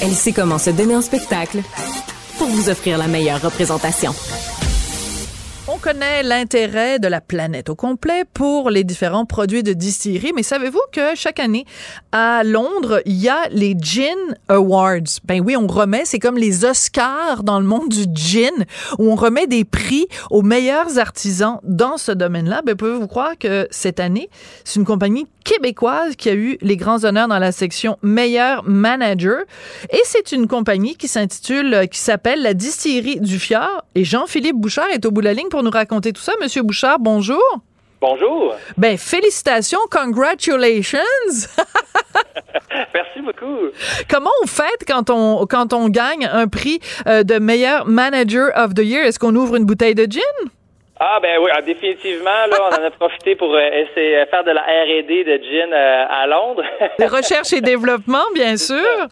Elle 0.01 0.11
sait 0.11 0.31
comment 0.31 0.57
se 0.57 0.71
donner 0.71 0.95
en 0.95 1.01
spectacle 1.01 1.59
pour 2.39 2.47
vous 2.47 2.69
offrir 2.69 2.97
la 2.97 3.07
meilleure 3.07 3.41
représentation. 3.41 4.11
On 5.67 5.77
connaît 5.77 6.23
l'intérêt 6.23 6.97
de 6.97 7.07
la 7.07 7.21
planète 7.21 7.69
au 7.69 7.75
complet 7.75 8.23
pour 8.33 8.71
les 8.71 8.83
différents 8.83 9.25
produits 9.25 9.61
de 9.61 9.73
distillerie, 9.73 10.31
mais 10.35 10.41
savez-vous 10.41 10.81
que 10.91 11.13
chaque 11.13 11.39
année 11.39 11.65
à 12.11 12.43
Londres, 12.43 13.01
il 13.05 13.17
y 13.17 13.29
a 13.29 13.47
les 13.51 13.75
Gin 13.79 14.17
Awards. 14.47 15.19
Ben 15.25 15.39
oui, 15.45 15.55
on 15.55 15.67
remet, 15.67 16.05
c'est 16.05 16.19
comme 16.19 16.37
les 16.37 16.65
Oscars 16.65 17.43
dans 17.43 17.59
le 17.59 17.67
monde 17.67 17.89
du 17.89 18.05
gin, 18.15 18.65
où 18.97 19.11
on 19.11 19.15
remet 19.15 19.45
des 19.45 19.63
prix 19.63 20.07
aux 20.31 20.41
meilleurs 20.41 20.97
artisans 20.97 21.59
dans 21.63 21.97
ce 21.97 22.11
domaine-là. 22.11 22.63
Ben 22.65 22.75
pouvez-vous 22.75 23.07
croire 23.07 23.37
que 23.37 23.67
cette 23.69 23.99
année, 23.99 24.29
c'est 24.63 24.79
une 24.79 24.85
compagnie 24.85 25.27
québécoise 25.47 26.17
qui 26.17 26.29
a 26.29 26.33
eu 26.33 26.57
les 26.61 26.75
grands 26.75 27.05
honneurs 27.05 27.29
dans 27.29 27.39
la 27.39 27.53
section 27.53 27.97
meilleur 28.01 28.63
manager, 28.65 29.43
et 29.89 30.01
c'est 30.03 30.33
une 30.33 30.47
compagnie 30.47 30.97
qui 30.97 31.07
s'intitule, 31.07 31.87
qui 31.89 31.99
s'appelle 31.99 32.41
la 32.41 32.53
Distillerie 32.53 33.21
du 33.21 33.39
Fjord. 33.39 33.85
Et 33.95 34.03
Jean-Philippe 34.03 34.57
Bouchard 34.57 34.89
est 34.89 35.05
au 35.05 35.11
bout 35.11 35.21
de 35.21 35.27
la 35.27 35.33
ligne 35.33 35.47
pour 35.47 35.63
nous 35.63 35.71
raconter 35.71 36.11
tout 36.11 36.21
ça. 36.21 36.33
Monsieur 36.41 36.63
Bouchard, 36.63 36.99
bonjour. 36.99 37.41
Bonjour. 38.01 38.55
Ben, 38.77 38.97
félicitations, 38.97 39.79
congratulations. 39.89 40.99
Merci 42.93 43.21
beaucoup. 43.21 43.69
Comment 44.09 44.29
on 44.43 44.47
fait 44.47 44.85
quand 44.85 45.09
on, 45.09 45.47
quand 45.47 45.71
on 45.71 45.87
gagne 45.87 46.29
un 46.31 46.47
prix 46.47 46.79
euh, 47.07 47.23
de 47.23 47.39
meilleur 47.39 47.87
manager 47.87 48.49
of 48.55 48.73
the 48.73 48.83
year? 48.83 49.05
Est-ce 49.05 49.17
qu'on 49.17 49.35
ouvre 49.35 49.55
une 49.55 49.65
bouteille 49.65 49.95
de 49.95 50.03
gin? 50.03 50.21
Ah 50.99 51.19
ben 51.21 51.37
oui, 51.39 51.51
ah, 51.53 51.61
définitivement, 51.61 52.47
là, 52.49 52.57
on 52.59 52.81
en 52.81 52.85
a 52.85 52.89
profité 52.89 53.35
pour 53.35 53.53
euh, 53.53 53.59
essayer 53.59 54.25
faire 54.25 54.43
de 54.43 54.51
la 54.51 54.61
R&D 54.61 55.23
de 55.23 55.43
gin 55.43 55.71
euh, 55.71 56.05
à 56.09 56.25
Londres. 56.25 56.63
Recherche 56.99 57.53
et 57.53 57.61
développement, 57.61 58.23
bien 58.33 58.57
sûr. 58.57 59.07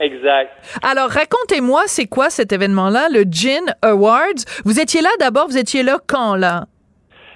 Exact. 0.00 0.50
Alors, 0.82 1.08
racontez-moi, 1.08 1.82
c'est 1.86 2.06
quoi 2.06 2.30
cet 2.30 2.52
événement-là, 2.52 3.08
le 3.10 3.22
Gin 3.22 3.74
Awards? 3.82 4.44
Vous 4.64 4.80
étiez 4.80 5.00
là 5.00 5.10
d'abord, 5.18 5.46
vous 5.48 5.58
étiez 5.58 5.82
là 5.82 5.98
quand, 6.06 6.36
là? 6.36 6.64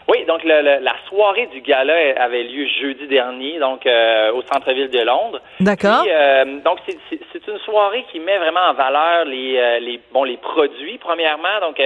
Oui, 0.08 0.24
donc 0.26 0.42
la 0.44 0.94
soirée 1.08 1.46
du 1.52 1.60
gala 1.60 1.94
avait 2.16 2.42
lieu 2.42 2.66
jeudi 2.80 3.06
dernier, 3.06 3.58
donc 3.58 3.86
euh, 3.86 4.32
au 4.32 4.42
centre-ville 4.42 4.90
de 4.90 5.00
Londres. 5.00 5.40
D'accord. 5.60 6.04
Euh, 6.06 6.44
donc 6.64 6.78
c'est 6.86 7.48
une 7.48 7.58
soirée 7.60 8.04
qui 8.10 8.18
met 8.20 8.36
vraiment 8.36 8.60
en 8.70 8.74
valeur 8.74 9.24
les, 9.24 9.56
euh, 9.56 9.78
les 9.78 10.00
bon 10.12 10.24
les 10.24 10.36
produits 10.36 10.98
premièrement. 10.98 11.60
Donc 11.60 11.80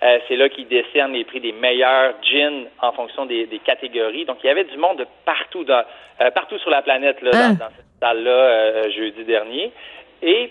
c'est 0.00 0.36
là 0.36 0.48
qu'ils 0.48 0.68
décernent 0.68 1.12
les 1.12 1.24
prix 1.24 1.40
des 1.40 1.52
meilleurs 1.52 2.14
gins 2.22 2.64
en 2.80 2.92
fonction 2.92 3.26
des, 3.26 3.60
catégories. 3.64 4.24
Donc 4.24 4.38
il 4.42 4.46
y 4.46 4.50
avait 4.50 4.64
du 4.64 4.78
monde 4.78 4.98
de 4.98 5.06
partout 5.24 5.64
dans, 5.64 5.84
partout 6.34 6.58
sur 6.58 6.70
la 6.70 6.82
planète 6.82 7.20
là, 7.20 7.30
dans, 7.30 7.38
hein? 7.38 7.52
dans, 7.52 7.68
cette 7.68 8.00
salle-là 8.00 8.88
jeudi 8.90 9.24
dernier. 9.24 9.72
Et 10.22 10.50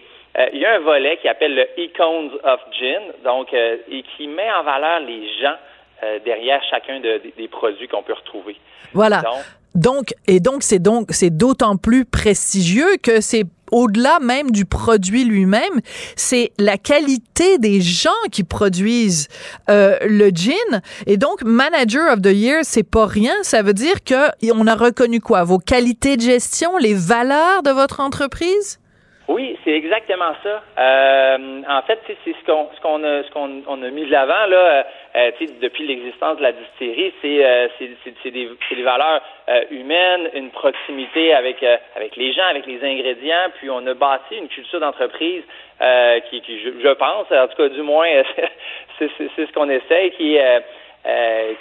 il 0.54 0.60
y 0.60 0.66
a 0.66 0.76
un 0.76 0.80
volet 0.80 1.18
qui 1.18 1.28
appelle 1.28 1.56
le 1.56 1.68
Icons 1.78 2.32
of 2.44 2.60
Gin, 2.80 3.02
donc 3.24 3.52
et 3.54 4.04
qui 4.16 4.28
met 4.28 4.52
en 4.52 4.64
valeur 4.64 5.00
les 5.00 5.28
gens 5.42 5.56
euh, 6.02 6.18
derrière 6.24 6.62
chacun 6.70 7.02
des 7.02 7.48
produits 7.50 7.90
qu'on 7.90 8.02
peut 8.02 8.14
retrouver. 8.14 8.56
Voilà. 8.94 9.22
Donc, 9.76 10.14
et 10.28 10.40
donc 10.40 10.64
c'est 10.64 10.80
donc 10.80 11.08
c'est 11.10 11.30
d'autant 11.30 11.76
plus 11.76 12.06
prestigieux 12.06 12.96
que 13.04 13.20
c'est 13.20 13.44
au-delà 13.72 14.20
même 14.20 14.52
du 14.52 14.66
produit 14.66 15.24
lui-même, 15.24 15.82
c'est 16.16 16.52
la 16.58 16.78
qualité 16.78 17.58
des 17.58 17.82
gens 17.82 18.10
qui 18.32 18.44
produisent 18.44 19.28
euh, 19.70 19.98
le 20.08 20.30
gin. 20.30 20.82
Et 21.06 21.18
donc, 21.18 21.44
Manager 21.44 22.14
of 22.14 22.22
the 22.22 22.34
Year, 22.34 22.62
c'est 22.64 22.84
pas 22.84 23.06
rien. 23.06 23.34
Ça 23.44 23.62
veut 23.62 23.74
dire 23.74 24.04
que 24.04 24.30
on 24.54 24.68
a 24.68 24.76
reconnu 24.76 25.20
quoi? 25.20 25.44
Vos 25.44 25.60
qualités 25.60 26.18
de 26.18 26.22
gestion, 26.22 26.78
les 26.78 26.94
valeurs 26.94 27.64
de 27.64 27.72
votre 27.72 28.00
entreprise? 28.00 28.80
Oui, 29.30 29.56
c'est 29.64 29.74
exactement 29.74 30.34
ça. 30.42 30.64
Euh, 30.80 31.62
en 31.70 31.82
fait, 31.84 32.00
c'est 32.08 32.34
ce 32.34 32.46
qu'on 32.48 32.68
ce 32.76 32.82
qu'on 32.82 33.04
a 33.04 33.22
ce 33.22 33.30
qu'on 33.30 33.62
on 33.68 33.84
a 33.84 33.90
mis 33.92 34.04
de 34.06 34.12
l'avant 34.12 34.48
là, 34.48 34.84
euh, 35.16 35.32
depuis 35.62 35.86
l'existence 35.86 36.38
de 36.38 36.42
la 36.42 36.52
distillerie, 36.52 37.14
c'est 37.22 37.46
euh, 37.46 37.68
c'est 38.24 38.32
des, 38.32 38.50
des 38.72 38.82
valeurs 38.82 39.22
euh, 39.50 39.62
humaines, 39.70 40.32
une 40.34 40.50
proximité 40.50 41.32
avec 41.36 41.64
avec 41.96 42.16
les 42.16 42.34
gens, 42.34 42.48
avec 42.50 42.66
les 42.66 42.84
ingrédients, 42.84 43.52
puis 43.60 43.70
on 43.70 43.86
a 43.86 43.94
bâti 43.94 44.36
une 44.36 44.48
culture 44.48 44.80
d'entreprise 44.80 45.44
qui, 46.30 46.42
qui 46.42 46.60
je, 46.60 46.94
pense, 46.94 47.28
en 47.32 47.48
tout 47.50 47.56
cas 47.56 47.70
du 47.70 47.84
moins, 47.84 48.08
c'est 48.98 49.10
ce 49.38 49.54
qu'on 49.54 49.70
essaye, 49.70 50.10
qui 50.12 50.40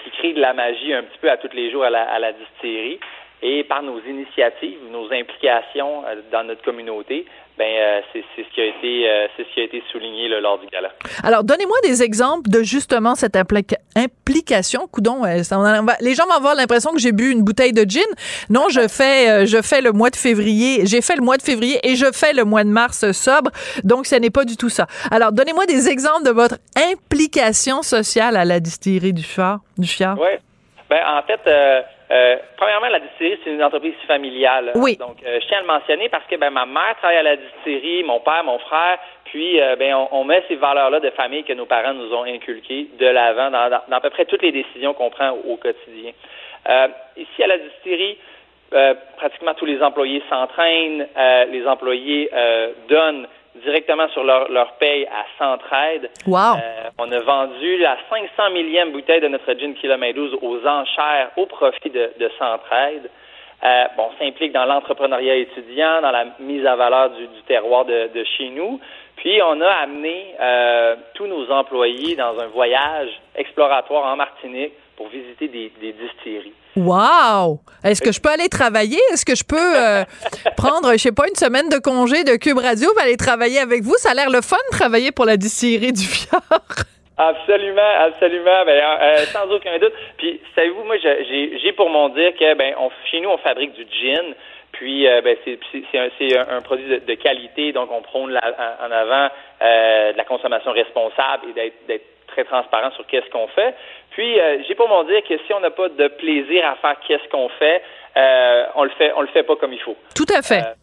qui 0.04 0.10
crée 0.12 0.32
de 0.32 0.40
la 0.40 0.54
magie 0.54 0.94
un 0.94 1.02
petit 1.02 1.18
peu 1.18 1.30
à 1.30 1.36
tous 1.36 1.54
les 1.54 1.70
jours 1.70 1.84
à 1.84 1.90
la, 1.90 2.02
à 2.04 2.18
la 2.18 2.32
distillerie 2.32 2.98
et 3.42 3.64
par 3.64 3.82
nos 3.82 4.00
initiatives, 4.00 4.78
nos 4.90 5.06
implications 5.12 6.02
dans 6.32 6.44
notre 6.44 6.62
communauté, 6.62 7.26
ben 7.58 7.66
euh, 7.66 8.00
c'est 8.12 8.22
ce 8.36 8.54
qui 8.54 8.60
a 8.60 8.66
été 8.66 9.10
euh, 9.10 9.26
c'est 9.36 9.42
ce 9.42 9.54
qui 9.54 9.60
a 9.60 9.64
été 9.64 9.82
souligné 9.90 10.28
là, 10.28 10.40
lors 10.40 10.58
du 10.58 10.66
gala. 10.68 10.90
Alors 11.24 11.42
donnez-moi 11.42 11.76
des 11.82 12.02
exemples 12.02 12.48
de 12.48 12.62
justement 12.62 13.16
cette 13.16 13.36
implication. 13.36 14.86
Coudon, 14.86 15.24
euh, 15.24 15.42
les 16.00 16.14
gens 16.14 16.26
vont 16.26 16.34
avoir 16.34 16.54
l'impression 16.54 16.92
que 16.92 17.00
j'ai 17.00 17.10
bu 17.10 17.32
une 17.32 17.42
bouteille 17.42 17.72
de 17.72 17.82
gin. 17.82 18.06
Non, 18.48 18.68
je 18.68 18.86
fais 18.86 19.46
je 19.46 19.60
fais 19.60 19.80
le 19.80 19.92
mois 19.92 20.10
de 20.10 20.16
février. 20.16 20.86
J'ai 20.86 21.02
fait 21.02 21.16
le 21.16 21.22
mois 21.22 21.36
de 21.36 21.42
février 21.42 21.80
et 21.82 21.96
je 21.96 22.06
fais 22.12 22.32
le 22.32 22.44
mois 22.44 22.62
de 22.62 22.70
mars 22.70 23.10
sobre. 23.10 23.50
Donc 23.82 24.06
ce 24.06 24.14
n'est 24.14 24.30
pas 24.30 24.44
du 24.44 24.56
tout 24.56 24.68
ça. 24.68 24.86
Alors 25.10 25.32
donnez-moi 25.32 25.66
des 25.66 25.88
exemples 25.88 26.24
de 26.24 26.30
votre 26.30 26.58
implication 26.76 27.82
sociale 27.82 28.36
à 28.36 28.44
la 28.44 28.60
distillerie 28.60 29.12
du 29.12 29.24
Fiard. 29.24 29.60
Du 29.76 29.88
Fiard. 29.88 30.16
Oui. 30.20 30.38
Ben 30.88 31.00
en 31.06 31.22
fait. 31.22 31.40
Euh, 31.48 31.82
premièrement, 32.56 32.88
la 32.88 33.00
distillerie, 33.00 33.38
c'est 33.44 33.50
une 33.50 33.62
entreprise 33.62 33.94
familiale. 34.06 34.72
Oui. 34.74 34.96
Donc, 34.96 35.16
euh, 35.24 35.40
je 35.40 35.46
tiens 35.46 35.58
à 35.58 35.60
le 35.60 35.66
mentionner 35.66 36.08
parce 36.08 36.24
que 36.26 36.36
ben, 36.36 36.50
ma 36.50 36.66
mère 36.66 36.96
travaille 36.98 37.18
à 37.18 37.22
la 37.22 37.36
distillerie, 37.36 38.02
mon 38.02 38.20
père, 38.20 38.44
mon 38.44 38.58
frère, 38.58 38.98
puis 39.24 39.60
euh, 39.60 39.76
ben, 39.76 39.94
on, 40.10 40.24
met 40.24 40.42
ces 40.48 40.56
valeurs-là 40.56 41.00
de 41.00 41.10
famille 41.10 41.44
que 41.44 41.52
nos 41.52 41.66
parents 41.66 41.94
nous 41.94 42.12
ont 42.14 42.24
inculquées 42.24 42.88
de 42.98 43.06
l'avant 43.06 43.50
dans, 43.50 43.68
dans, 43.70 43.96
à 43.96 44.00
peu 44.00 44.10
près 44.10 44.24
toutes 44.24 44.42
les 44.42 44.52
décisions 44.52 44.94
qu'on 44.94 45.10
prend 45.10 45.30
au, 45.30 45.56
quotidien. 45.56 46.12
ici, 47.16 47.42
à 47.42 47.46
la 47.46 47.58
distillerie, 47.58 48.18
pratiquement 49.16 49.54
tous 49.54 49.64
les 49.64 49.82
employés 49.82 50.22
s'entraînent, 50.28 51.06
les 51.50 51.66
employés 51.66 52.30
donnent 52.88 53.26
directement 53.62 54.08
sur 54.08 54.24
leur, 54.24 54.50
leur 54.50 54.72
paye 54.74 55.06
à 55.06 55.24
Centraide. 55.38 56.10
Wow. 56.26 56.56
Euh, 56.56 56.90
on 56.98 57.10
a 57.10 57.20
vendu 57.20 57.78
la 57.78 57.96
500 58.10 58.50
millième 58.52 58.92
bouteille 58.92 59.20
de 59.20 59.28
notre 59.28 59.52
gin 59.54 59.74
kilomètre 59.74 60.16
12 60.16 60.38
aux 60.42 60.66
enchères 60.66 61.30
au 61.36 61.46
profit 61.46 61.90
de, 61.90 62.12
de 62.18 62.30
Centraide. 62.38 63.10
Euh, 63.64 63.84
bon, 63.96 64.08
on 64.10 64.24
s'implique 64.24 64.52
dans 64.52 64.64
l'entrepreneuriat 64.64 65.36
étudiant, 65.36 66.00
dans 66.00 66.12
la 66.12 66.26
mise 66.38 66.64
à 66.64 66.76
valeur 66.76 67.10
du, 67.10 67.26
du 67.26 67.42
terroir 67.46 67.84
de, 67.84 68.08
de, 68.14 68.24
chez 68.36 68.50
nous. 68.50 68.80
Puis 69.16 69.40
on 69.42 69.60
a 69.60 69.68
amené 69.68 70.34
euh, 70.40 70.94
tous 71.14 71.26
nos 71.26 71.50
employés 71.50 72.14
dans 72.14 72.38
un 72.38 72.46
voyage 72.46 73.10
exploratoire 73.34 74.04
en 74.04 74.16
Martinique 74.16 74.72
pour 74.98 75.08
visiter 75.08 75.46
des, 75.46 75.72
des 75.80 75.92
distilleries. 75.92 76.52
Wow! 76.76 77.60
Est-ce 77.84 78.02
que 78.02 78.10
je 78.10 78.20
peux 78.20 78.30
aller 78.30 78.48
travailler? 78.48 78.98
Est-ce 79.12 79.24
que 79.24 79.36
je 79.36 79.44
peux 79.44 79.56
euh, 79.56 80.02
prendre, 80.56 80.90
je 80.92 80.98
sais 80.98 81.12
pas, 81.12 81.28
une 81.28 81.36
semaine 81.36 81.68
de 81.68 81.78
congé 81.78 82.24
de 82.24 82.34
Cube 82.34 82.58
Radio 82.58 82.90
pour 82.92 83.02
aller 83.02 83.16
travailler 83.16 83.60
avec 83.60 83.82
vous? 83.82 83.94
Ça 83.94 84.10
a 84.10 84.14
l'air 84.14 84.28
le 84.28 84.42
fun 84.42 84.58
de 84.72 84.76
travailler 84.76 85.12
pour 85.12 85.24
la 85.24 85.36
distillerie 85.36 85.92
du 85.92 86.04
Fjord. 86.04 86.42
Absolument, 87.20 87.94
absolument, 87.98 88.64
ben, 88.64 88.80
euh, 88.80 89.16
sans 89.34 89.50
aucun 89.50 89.76
doute. 89.80 89.92
Puis, 90.18 90.40
savez-vous, 90.54 90.84
moi, 90.84 90.94
j'ai 91.02 91.72
pour 91.72 91.90
mon 91.90 92.10
dire 92.10 92.32
que, 92.38 92.54
ben, 92.54 92.74
on, 92.78 92.90
chez 93.10 93.20
nous, 93.20 93.28
on 93.28 93.38
fabrique 93.38 93.72
du 93.72 93.84
gin. 93.90 94.34
Puis, 94.70 95.08
euh, 95.08 95.20
ben, 95.20 95.36
c'est 95.44 96.38
un, 96.38 96.56
un, 96.56 96.60
produit 96.60 96.86
de, 96.86 97.14
qualité, 97.14 97.72
donc 97.72 97.90
on 97.90 98.02
prône 98.02 98.38
en 98.38 98.90
avant 98.92 99.30
de 99.60 100.16
la 100.16 100.24
consommation 100.24 100.70
responsable 100.70 101.46
et 101.56 101.72
d'être 101.88 102.04
très 102.28 102.44
transparent 102.44 102.92
sur 102.92 103.04
qu'est-ce 103.08 103.28
qu'on 103.30 103.48
fait. 103.48 103.74
Puis, 104.18 104.40
euh, 104.40 104.58
j'ai 104.66 104.74
pour 104.74 104.88
mon 104.88 105.04
dire 105.04 105.22
que 105.22 105.38
si 105.46 105.54
on 105.54 105.60
n'a 105.60 105.70
pas 105.70 105.88
de 105.88 106.08
plaisir 106.08 106.66
à 106.66 106.74
faire 106.74 106.96
qu'est-ce 107.06 107.28
qu'on 107.28 107.48
fait, 107.50 107.80
euh, 108.16 108.64
on 108.74 108.82
le 108.82 108.90
fait, 108.98 109.12
on 109.14 109.20
le 109.20 109.28
fait 109.28 109.44
pas 109.44 109.54
comme 109.54 109.72
il 109.72 109.78
faut. 109.78 109.94
Tout 110.12 110.26
à 110.36 110.42
fait. 110.42 110.58
Euh, 110.58 110.74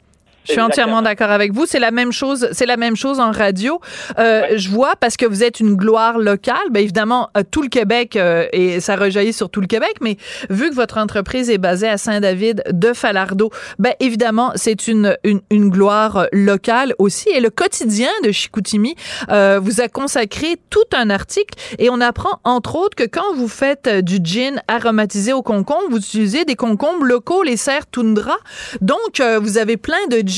je 0.46 0.52
suis 0.52 0.62
entièrement 0.62 1.02
d'accord 1.02 1.32
avec 1.32 1.54
vous. 1.54 1.66
C'est 1.66 1.80
la 1.80 1.92
même 1.92 2.12
chose. 2.12 2.48
C'est 2.52 2.66
la 2.66 2.78
même 2.78 2.96
chose 2.96 3.20
en 3.20 3.32
radio. 3.32 3.80
Euh, 4.20 4.44
Je 4.56 4.70
vois 4.70 4.96
parce 5.00 5.18
que 5.18 5.26
vous 5.26 5.44
êtes 5.44 5.60
une 5.60 5.76
gloire 5.76 6.20
locale. 6.20 6.70
Bien 6.72 6.84
évidemment, 6.84 7.30
euh, 7.38 7.44
tout 7.50 7.62
le 7.62 7.70
Québec 7.70 8.16
euh, 8.16 8.48
et 8.54 8.80
ça 8.80 8.96
rejaillit 8.96 9.34
sur 9.34 9.50
tout 9.50 9.62
le 9.62 9.68
Québec. 9.68 9.96
Mais 10.02 10.18
vu 10.50 10.70
que 10.70 10.76
votre 10.76 10.98
entreprise 10.98 11.50
est 11.50 11.58
basée 11.58 11.88
à 11.88 11.98
Saint-David 11.98 12.64
de 12.72 12.94
Falardeau, 12.94 13.50
ben 13.80 13.94
évidemment, 14.00 14.52
c'est 14.56 14.88
une, 14.88 15.18
une, 15.24 15.42
une 15.50 15.70
gloire 15.70 16.28
locale 16.32 16.94
aussi. 17.00 17.30
Et 17.30 17.40
le 17.40 17.50
quotidien 17.50 18.10
de 18.24 18.32
Chicoutimi 18.32 18.96
euh, 19.32 19.60
vous 19.62 19.82
a 19.82 19.88
consacré 19.88 20.58
tout 20.70 20.90
un 20.94 21.10
article 21.10 21.58
et 21.80 21.90
on 21.90 22.02
apprend 22.02 22.40
entre 22.44 22.76
autres 22.76 22.96
que 22.96 23.08
quand 23.08 23.34
vous 23.36 23.48
faites 23.48 23.88
euh, 23.88 24.02
du 24.02 24.20
gin 24.24 24.62
aromatisé 24.68 25.34
au 25.34 25.42
concombre, 25.42 25.86
vous 25.90 25.98
utilisez 25.98 26.46
des 26.46 26.56
concombres 26.56 27.06
locaux, 27.06 27.42
les 27.44 27.58
serres 27.58 27.88
toundra. 27.88 28.38
Donc, 28.82 29.22
vous 29.42 29.58
avez 29.58 29.78
plein 29.78 30.06
de 30.10 30.18
gin 30.18 30.35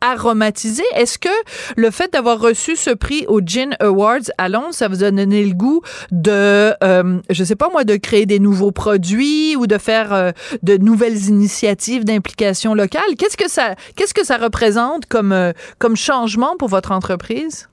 aromatisé. 0.00 0.82
Est-ce 0.94 1.18
que 1.18 1.28
le 1.76 1.90
fait 1.90 2.12
d'avoir 2.12 2.38
reçu 2.40 2.76
ce 2.76 2.90
prix 2.90 3.24
au 3.28 3.40
Gin 3.40 3.76
Awards 3.80 4.30
à 4.38 4.48
Londres, 4.48 4.72
ça 4.72 4.88
vous 4.88 5.04
a 5.04 5.10
donné 5.10 5.44
le 5.44 5.54
goût 5.54 5.82
de, 6.10 6.72
euh, 6.82 7.20
je 7.30 7.44
sais 7.44 7.56
pas 7.56 7.68
moi, 7.70 7.84
de 7.84 7.96
créer 7.96 8.26
des 8.26 8.38
nouveaux 8.38 8.72
produits 8.72 9.56
ou 9.56 9.66
de 9.66 9.78
faire 9.78 10.12
euh, 10.12 10.30
de 10.62 10.76
nouvelles 10.76 11.28
initiatives 11.28 12.04
d'implication 12.04 12.74
locale? 12.74 13.16
Qu'est-ce 13.18 13.36
que 13.36 13.48
ça, 13.48 13.74
qu'est-ce 13.96 14.14
que 14.14 14.24
ça 14.24 14.36
représente 14.36 15.06
comme, 15.06 15.32
euh, 15.32 15.52
changement 15.94 16.56
pour 16.58 16.68
votre 16.68 16.92
entreprise? 16.92 17.68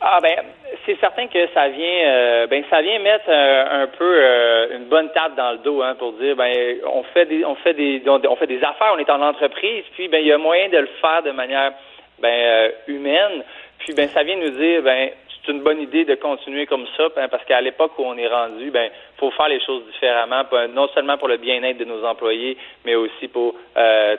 Ah 0.00 0.18
ben, 0.20 0.34
c'est 0.86 0.98
certain 1.00 1.26
que 1.26 1.46
ça 1.54 1.68
vient, 1.68 2.04
euh, 2.04 2.46
ben 2.46 2.64
ça 2.70 2.82
vient 2.82 2.98
mettre 2.98 3.28
euh, 3.28 3.82
un 3.82 3.86
peu 3.86 4.04
euh, 4.04 4.76
une 4.76 4.84
bonne 4.84 5.10
table 5.12 5.34
dans 5.36 5.52
le 5.52 5.58
dos, 5.58 5.82
hein, 5.82 5.94
pour 5.98 6.12
dire, 6.14 6.36
ben 6.36 6.52
on 6.86 7.02
fait 7.04 7.26
des, 7.26 7.44
on 7.44 7.54
fait 7.56 7.74
des, 7.74 8.02
on 8.06 8.36
fait 8.36 8.46
des 8.46 8.62
affaires, 8.62 8.92
on 8.94 8.98
est 8.98 9.10
en 9.10 9.22
entreprise, 9.22 9.84
puis 9.94 10.08
ben 10.08 10.18
il 10.18 10.26
y 10.26 10.32
a 10.32 10.38
moyen 10.38 10.68
de 10.68 10.78
le 10.78 10.88
faire 11.00 11.22
de 11.22 11.30
manière 11.30 11.72
ben 12.20 12.72
humaine, 12.88 13.44
puis 13.78 13.94
ben 13.94 14.08
ça 14.08 14.22
vient 14.22 14.36
nous 14.36 14.50
dire, 14.50 14.82
ben 14.82 15.10
c'est 15.44 15.52
une 15.52 15.62
bonne 15.62 15.80
idée 15.80 16.04
de 16.04 16.14
continuer 16.14 16.66
comme 16.66 16.86
ça, 16.96 17.08
ben, 17.16 17.26
parce 17.26 17.44
qu'à 17.44 17.60
l'époque 17.60 17.98
où 17.98 18.04
on 18.04 18.16
est 18.16 18.28
rendu, 18.28 18.70
ben 18.70 18.90
faut 19.18 19.32
faire 19.32 19.48
les 19.48 19.60
choses 19.60 19.84
différemment, 19.92 20.42
non 20.72 20.88
seulement 20.94 21.18
pour 21.18 21.26
le 21.26 21.36
bien-être 21.36 21.78
de 21.78 21.84
nos 21.84 22.04
employés, 22.04 22.56
mais 22.84 22.94
aussi 22.94 23.26
pour 23.28 23.54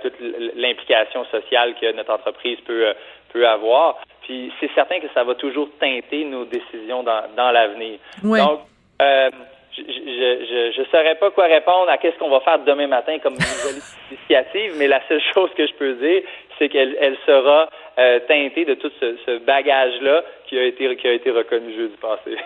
toute 0.01 0.14
l'implication 0.55 1.24
sociale 1.26 1.76
que 1.80 1.93
notre 1.93 2.14
entreprise 2.14 2.59
peut 2.66 2.93
peut 3.34 3.47
avoir. 3.47 3.97
Puis 4.21 4.51
c'est 4.59 4.69
certain 4.73 4.99
que 4.99 5.07
ça 5.13 5.23
va 5.23 5.36
toujours 5.36 5.67
teinter 5.79 6.23
nos 6.25 6.45
décisions 6.45 7.03
dans, 7.03 7.23
dans 7.36 7.51
l'avenir. 7.51 7.99
Donc, 8.23 8.61
euh, 9.01 9.29
je 9.75 10.79
ne 10.79 10.86
saurais 10.86 11.15
pas 11.15 11.31
quoi 11.31 11.45
répondre 11.45 11.89
à 11.89 11.97
qu'est-ce 11.97 12.17
qu'on 12.17 12.29
va 12.29 12.39
faire 12.41 12.59
demain 12.59 12.88
matin 12.88 13.17
comme 13.21 13.34
nouvelle 13.34 13.81
initiative, 14.11 14.73
mais 14.77 14.88
la 14.88 15.01
seule 15.07 15.21
chose 15.34 15.49
que 15.57 15.65
je 15.65 15.73
peux 15.73 15.93
dire, 15.95 16.21
c'est 16.59 16.69
qu'elle 16.69 16.95
elle 17.01 17.17
sera 17.25 17.69
euh, 17.97 18.19
teintée 18.27 18.65
de 18.65 18.75
tout 18.75 18.91
ce, 18.99 19.17
ce 19.25 19.39
bagage-là 19.39 20.23
qui 20.47 20.57
a 20.57 20.63
été 20.63 20.95
qui 20.95 21.07
a 21.07 21.13
été 21.13 21.31
reconnu 21.31 21.75
jeudi 21.75 21.95
passé. 22.01 22.38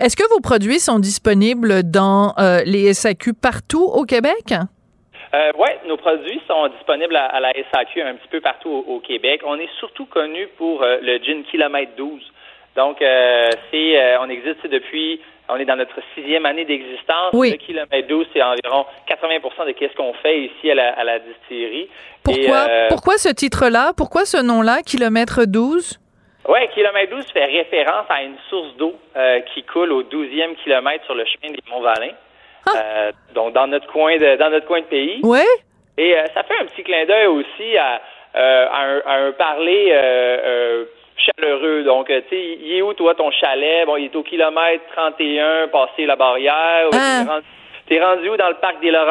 Est-ce 0.00 0.16
que 0.16 0.28
vos 0.30 0.40
produits 0.40 0.80
sont 0.80 0.98
disponibles 0.98 1.82
dans 1.82 2.34
euh, 2.38 2.60
les 2.64 2.92
SAQ 2.94 3.34
partout 3.34 3.84
au 3.84 4.04
Québec? 4.04 4.54
Euh, 5.34 5.50
oui, 5.58 5.68
nos 5.86 5.96
produits 5.96 6.40
sont 6.46 6.68
disponibles 6.68 7.16
à, 7.16 7.40
la 7.40 7.52
SAQ 7.72 8.02
un 8.02 8.14
petit 8.14 8.28
peu 8.28 8.40
partout 8.40 8.84
au, 8.86 9.00
Québec. 9.00 9.40
On 9.44 9.58
est 9.58 9.70
surtout 9.78 10.04
connu 10.04 10.46
pour 10.58 10.82
euh, 10.82 10.98
le 11.00 11.18
gin 11.18 11.42
kilomètre 11.44 11.92
12. 11.96 12.20
Donc, 12.76 13.00
euh, 13.00 13.48
c'est, 13.70 14.16
on 14.18 14.28
existe 14.28 14.66
depuis, 14.66 15.20
on 15.48 15.56
est 15.56 15.64
dans 15.64 15.76
notre 15.76 15.98
sixième 16.14 16.44
année 16.44 16.66
d'existence. 16.66 17.32
Oui. 17.32 17.52
Le 17.52 17.56
kilomètre 17.56 18.08
12, 18.08 18.26
c'est 18.32 18.42
environ 18.42 18.84
80% 19.08 19.66
de 19.66 19.74
ce 19.80 19.96
qu'on 19.96 20.12
fait 20.14 20.42
ici 20.42 20.70
à 20.70 20.74
la, 20.74 20.90
à 20.90 21.04
la 21.04 21.18
distillerie. 21.18 21.88
Pourquoi, 22.22 22.66
pourquoi 22.90 23.16
ce 23.16 23.30
titre-là? 23.30 23.92
Pourquoi 23.96 24.26
ce 24.26 24.38
nom-là, 24.42 24.82
kilomètre 24.82 25.44
12? 25.46 25.98
Oui, 26.48 26.60
kilomètre 26.74 27.14
12 27.14 27.24
fait 27.32 27.44
référence 27.44 28.06
à 28.10 28.22
une 28.22 28.36
source 28.50 28.74
d'eau 28.76 28.94
qui 29.54 29.62
coule 29.64 29.92
au 29.92 30.02
12e 30.02 30.56
kilomètre 30.62 31.04
sur 31.06 31.14
le 31.14 31.24
chemin 31.24 31.52
des 31.52 31.62
Monts-Valin. 31.70 32.12
Ah. 32.66 32.70
Euh, 32.76 33.12
donc 33.34 33.52
dans 33.54 33.66
notre 33.66 33.86
coin 33.88 34.16
de 34.16 34.36
dans 34.36 34.50
notre 34.50 34.66
coin 34.66 34.80
de 34.80 34.86
pays. 34.86 35.20
Ouais. 35.22 35.44
Et 35.98 36.16
euh, 36.16 36.24
ça 36.34 36.42
fait 36.42 36.58
un 36.60 36.66
petit 36.66 36.82
clin 36.82 37.04
d'œil 37.04 37.26
aussi 37.26 37.76
à, 37.76 38.00
euh, 38.36 38.66
à, 38.70 38.82
un, 38.82 38.98
à, 39.04 39.14
un, 39.26 39.32
parler 39.32 39.88
chaleureux. 41.16 41.82
Donc, 41.84 42.06
tu 42.06 42.14
sais, 42.30 42.58
il 42.60 42.76
est 42.76 42.82
où 42.82 42.94
toi 42.94 43.14
ton 43.14 43.30
chalet? 43.30 43.84
Bon, 43.86 43.96
il 43.96 44.06
est 44.06 44.16
au 44.16 44.22
kilomètre 44.22 44.84
31, 44.96 45.68
passé 45.68 46.06
la 46.06 46.16
barrière. 46.16 46.88
Ah. 46.94 47.40
T'es 47.86 48.00
rendu, 48.00 48.20
rendu, 48.20 48.30
où 48.30 48.36
dans 48.36 48.48
le 48.48 48.54
parc 48.54 48.80
des 48.80 48.90
Laurents 48.90 49.10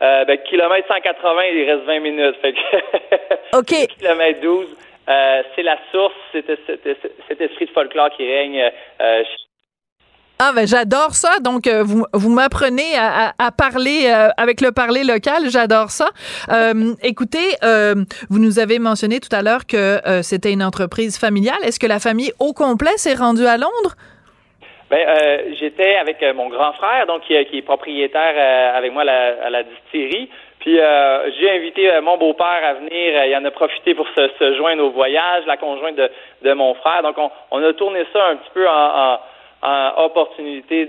euh, 0.00 0.24
ben, 0.24 0.38
kilomètre 0.38 0.86
180, 0.88 1.42
il 1.52 1.70
reste 1.70 1.84
20 1.84 2.00
minutes. 2.00 2.36
Fait 2.40 2.52
que 2.52 2.58
OK. 3.58 3.88
kilomètre 3.98 4.40
12, 4.40 4.76
euh, 5.08 5.42
c'est 5.54 5.62
la 5.62 5.78
source, 5.90 6.14
c'est 6.32 6.44
cet 6.46 7.40
esprit 7.40 7.66
de 7.66 7.70
folklore 7.70 8.10
qui 8.10 8.26
règne 8.26 8.70
euh, 9.00 9.24
Ah 10.40 10.52
ben 10.54 10.68
j'adore 10.68 11.14
ça. 11.14 11.40
Donc 11.42 11.66
euh, 11.66 11.82
vous, 11.82 12.04
vous 12.12 12.30
m'apprenez 12.30 12.94
à, 12.96 13.32
à, 13.40 13.50
parler 13.50 14.06
euh, 14.06 14.28
avec 14.36 14.60
le 14.60 14.70
parler 14.70 15.02
local. 15.02 15.50
J'adore 15.50 15.90
ça. 15.90 16.10
Euh, 16.48 16.94
écoutez, 17.02 17.58
vous 18.30 18.38
nous 18.38 18.60
avez 18.60 18.78
mentionné 18.78 19.18
tout 19.18 19.34
à 19.34 19.42
l'heure 19.42 19.66
que 19.66 19.98
c'était 20.22 20.52
une 20.52 20.62
entreprise 20.62 21.18
familiale. 21.18 21.58
Est-ce 21.64 21.80
que 21.80 21.88
la 21.88 21.98
famille 21.98 22.30
au 22.38 22.52
complet 22.52 22.96
s'est 22.98 23.14
rendue 23.14 23.46
à 23.46 23.56
Londres? 23.56 23.96
Ben, 24.90 25.04
j'étais 25.58 25.96
avec 25.96 26.24
mon 26.36 26.48
grand 26.48 26.72
frère, 26.74 27.06
donc 27.06 27.22
qui, 27.22 27.34
qui 27.46 27.58
est 27.58 27.62
propriétaire 27.62 28.74
avec 28.76 28.92
moi 28.92 29.02
à 29.02 29.06
la, 29.06 29.46
à 29.46 29.50
la 29.50 29.62
distillerie. 29.64 30.30
Puis 30.60 30.76
j'ai 30.76 31.50
invité 31.50 31.90
mon 32.00 32.16
beau-père 32.16 32.62
à 32.64 32.74
venir. 32.74 33.24
il 33.26 33.36
en 33.36 33.44
a 33.44 33.50
profité 33.50 33.94
pour 33.96 34.06
se, 34.16 34.30
se, 34.38 34.56
joindre 34.56 34.84
au 34.84 34.90
voyage, 34.90 35.44
la 35.46 35.56
conjointe 35.56 35.96
de, 35.96 36.08
de 36.42 36.52
mon 36.52 36.74
frère. 36.74 37.02
Donc 37.02 37.18
on, 37.18 37.30
on 37.50 37.62
a 37.62 37.72
tourné 37.72 38.06
ça 38.12 38.28
un 38.28 38.36
petit 38.36 38.50
peu 38.54 38.68
en, 38.68 39.14
en 39.14 39.18
opportunité 39.62 40.86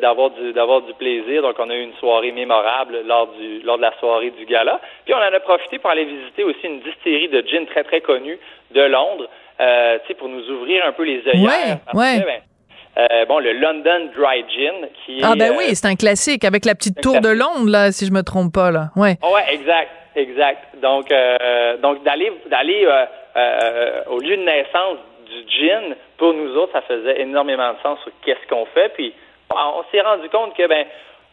d'avoir 0.00 0.30
du 0.30 0.52
d'avoir 0.52 0.82
du 0.82 0.94
plaisir. 0.94 1.42
Donc, 1.42 1.56
on 1.58 1.70
a 1.70 1.74
eu 1.74 1.82
une 1.82 1.94
soirée 1.94 2.32
mémorable 2.32 3.02
lors 3.06 3.28
du 3.28 3.60
lors 3.60 3.76
de 3.76 3.82
la 3.82 3.92
soirée 3.98 4.30
du 4.30 4.44
gala. 4.44 4.80
Puis, 5.04 5.14
on 5.14 5.18
en 5.18 5.32
a 5.32 5.40
profité 5.40 5.78
pour 5.78 5.90
aller 5.90 6.04
visiter 6.04 6.44
aussi 6.44 6.64
une 6.64 6.80
distillerie 6.80 7.28
de 7.28 7.46
gin 7.46 7.66
très 7.66 7.84
très 7.84 8.00
connue 8.00 8.38
de 8.72 8.82
Londres, 8.82 9.28
euh, 9.60 9.98
tu 10.02 10.08
sais, 10.08 10.14
pour 10.14 10.28
nous 10.28 10.48
ouvrir 10.50 10.84
un 10.86 10.92
peu 10.92 11.04
les 11.04 11.22
œillères. 11.28 11.78
Ouais, 11.94 12.18
ben, 12.18 12.42
euh, 12.98 13.24
bon, 13.26 13.38
le 13.38 13.52
London 13.52 14.10
Dry 14.16 14.44
Gin, 14.48 14.88
qui 15.04 15.20
Ah 15.22 15.34
ben 15.38 15.54
oui, 15.56 15.66
euh, 15.68 15.74
c'est 15.74 15.86
un 15.86 15.94
classique 15.94 16.44
avec 16.44 16.64
la 16.64 16.74
petite 16.74 17.00
tour 17.00 17.20
de 17.20 17.28
Londres 17.28 17.70
là, 17.70 17.92
si 17.92 18.06
je 18.06 18.12
me 18.12 18.22
trompe 18.22 18.52
pas 18.52 18.72
là. 18.72 18.88
Ouais. 18.96 19.16
Oh, 19.22 19.32
ouais, 19.34 19.54
exact, 19.54 19.90
exact. 20.16 20.64
Donc, 20.82 21.12
euh, 21.12 21.76
donc 21.76 22.02
d'aller 22.02 22.32
d'aller 22.50 22.88
au 24.10 24.18
lieu 24.18 24.36
de 24.36 24.42
naissance 24.42 24.98
du 25.44 25.58
gin, 25.58 25.96
pour 26.16 26.34
nous 26.34 26.56
autres, 26.56 26.72
ça 26.72 26.82
faisait 26.82 27.20
énormément 27.20 27.72
de 27.72 27.78
sens 27.82 27.98
sur 28.02 28.12
qu'est-ce 28.22 28.46
qu'on 28.48 28.66
fait. 28.66 28.90
Puis 28.94 29.12
on 29.50 29.84
s'est 29.90 30.00
rendu 30.00 30.28
compte 30.28 30.54
que 30.54 30.66
ben 30.66 30.86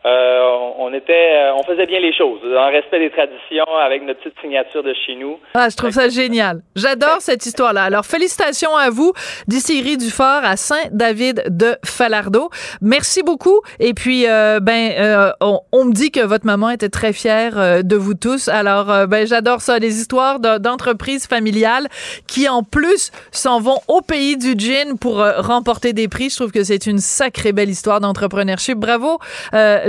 euh, 0.05 0.71
on 0.77 0.93
était, 0.93 1.13
euh, 1.33 1.55
on 1.55 1.63
faisait 1.63 1.87
bien 1.87 1.99
les 1.99 2.13
choses, 2.13 2.39
en 2.43 2.67
respect 2.67 2.99
des 2.99 3.09
traditions, 3.09 3.65
avec 3.83 4.03
notre 4.03 4.19
petite 4.19 4.39
signature 4.39 4.83
de 4.83 4.93
chez 5.05 5.15
nous. 5.15 5.39
Ah, 5.55 5.67
je 5.69 5.75
trouve 5.75 5.89
ça 5.89 6.09
génial. 6.09 6.61
J'adore 6.75 7.21
cette 7.21 7.43
histoire-là. 7.43 7.83
Alors, 7.85 8.05
félicitations 8.05 8.75
à 8.75 8.91
vous, 8.91 9.13
distillerie 9.47 9.97
du 9.97 10.11
Fort 10.11 10.41
à 10.43 10.57
Saint-David 10.57 11.45
de 11.49 11.75
Falardeau. 11.83 12.51
Merci 12.81 13.23
beaucoup. 13.23 13.61
Et 13.79 13.95
puis, 13.95 14.27
euh, 14.27 14.59
ben, 14.59 15.33
on, 15.41 15.85
me 15.85 15.91
dit 15.91 16.11
que 16.11 16.19
votre 16.19 16.45
maman 16.45 16.69
était 16.69 16.89
très 16.89 17.11
fière 17.11 17.83
de 17.83 17.95
vous 17.95 18.13
tous. 18.13 18.47
Alors, 18.47 19.07
ben, 19.07 19.25
j'adore 19.25 19.61
ça, 19.61 19.79
les 19.79 19.99
histoires 19.99 20.39
d'entreprises 20.39 21.25
familiales 21.25 21.87
qui, 22.27 22.47
en 22.47 22.61
plus, 22.61 23.11
s'en 23.31 23.59
vont 23.59 23.79
au 23.87 24.01
pays 24.01 24.37
du 24.37 24.53
gin 24.55 24.99
pour 24.99 25.17
remporter 25.17 25.93
des 25.93 26.07
prix. 26.07 26.29
Je 26.29 26.35
trouve 26.35 26.51
que 26.51 26.63
c'est 26.63 26.85
une 26.85 26.99
sacrée 26.99 27.53
belle 27.53 27.69
histoire 27.69 28.01
d'entrepreneurship. 28.01 28.77
Bravo. 28.77 29.17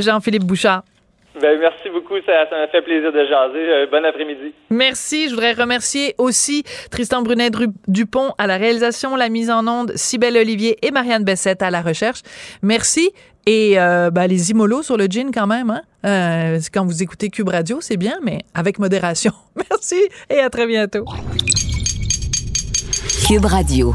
Jean-Philippe 0.07 0.45
Bouchard. 0.45 0.83
Ben, 1.41 1.59
merci 1.61 1.91
beaucoup, 1.91 2.15
ça 2.25 2.33
m'a 2.51 2.67
fait 2.69 2.81
plaisir 2.81 3.13
de 3.13 3.19
jaser. 3.27 3.59
Euh, 3.59 3.87
bon 3.91 4.03
après-midi. 4.03 4.55
Merci. 4.71 5.29
Je 5.29 5.35
voudrais 5.35 5.53
remercier 5.53 6.15
aussi 6.17 6.65
Tristan 6.91 7.21
Brunet-Dupont 7.21 8.33
à 8.39 8.47
la 8.47 8.57
réalisation, 8.57 9.17
la 9.17 9.29
mise 9.29 9.51
en 9.51 9.67
onde, 9.69 9.93
Cybelle 9.97 10.39
Olivier 10.39 10.79
et 10.81 10.91
Marianne 10.91 11.25
Bessette 11.25 11.61
à 11.61 11.71
la 11.71 11.83
recherche. 11.83 12.21
Merci. 12.63 13.11
Et 13.45 13.79
euh, 13.79 14.11
ben, 14.11 14.27
les 14.27 14.51
immolos 14.51 14.83
sur 14.83 14.97
le 14.97 15.07
gin 15.07 15.31
quand 15.33 15.47
même. 15.47 15.71
Hein? 15.71 15.83
Euh, 16.07 16.59
quand 16.73 16.87
vous 16.87 17.03
écoutez 17.03 17.29
Cube 17.29 17.49
Radio, 17.49 17.81
c'est 17.81 17.99
bien, 17.99 18.19
mais 18.23 18.41
avec 18.55 18.79
modération. 18.79 19.33
Merci 19.57 20.09
et 20.31 20.41
à 20.41 20.49
très 20.49 20.67
bientôt. 20.67 21.05
Cube 23.29 23.45
Radio. 23.45 23.95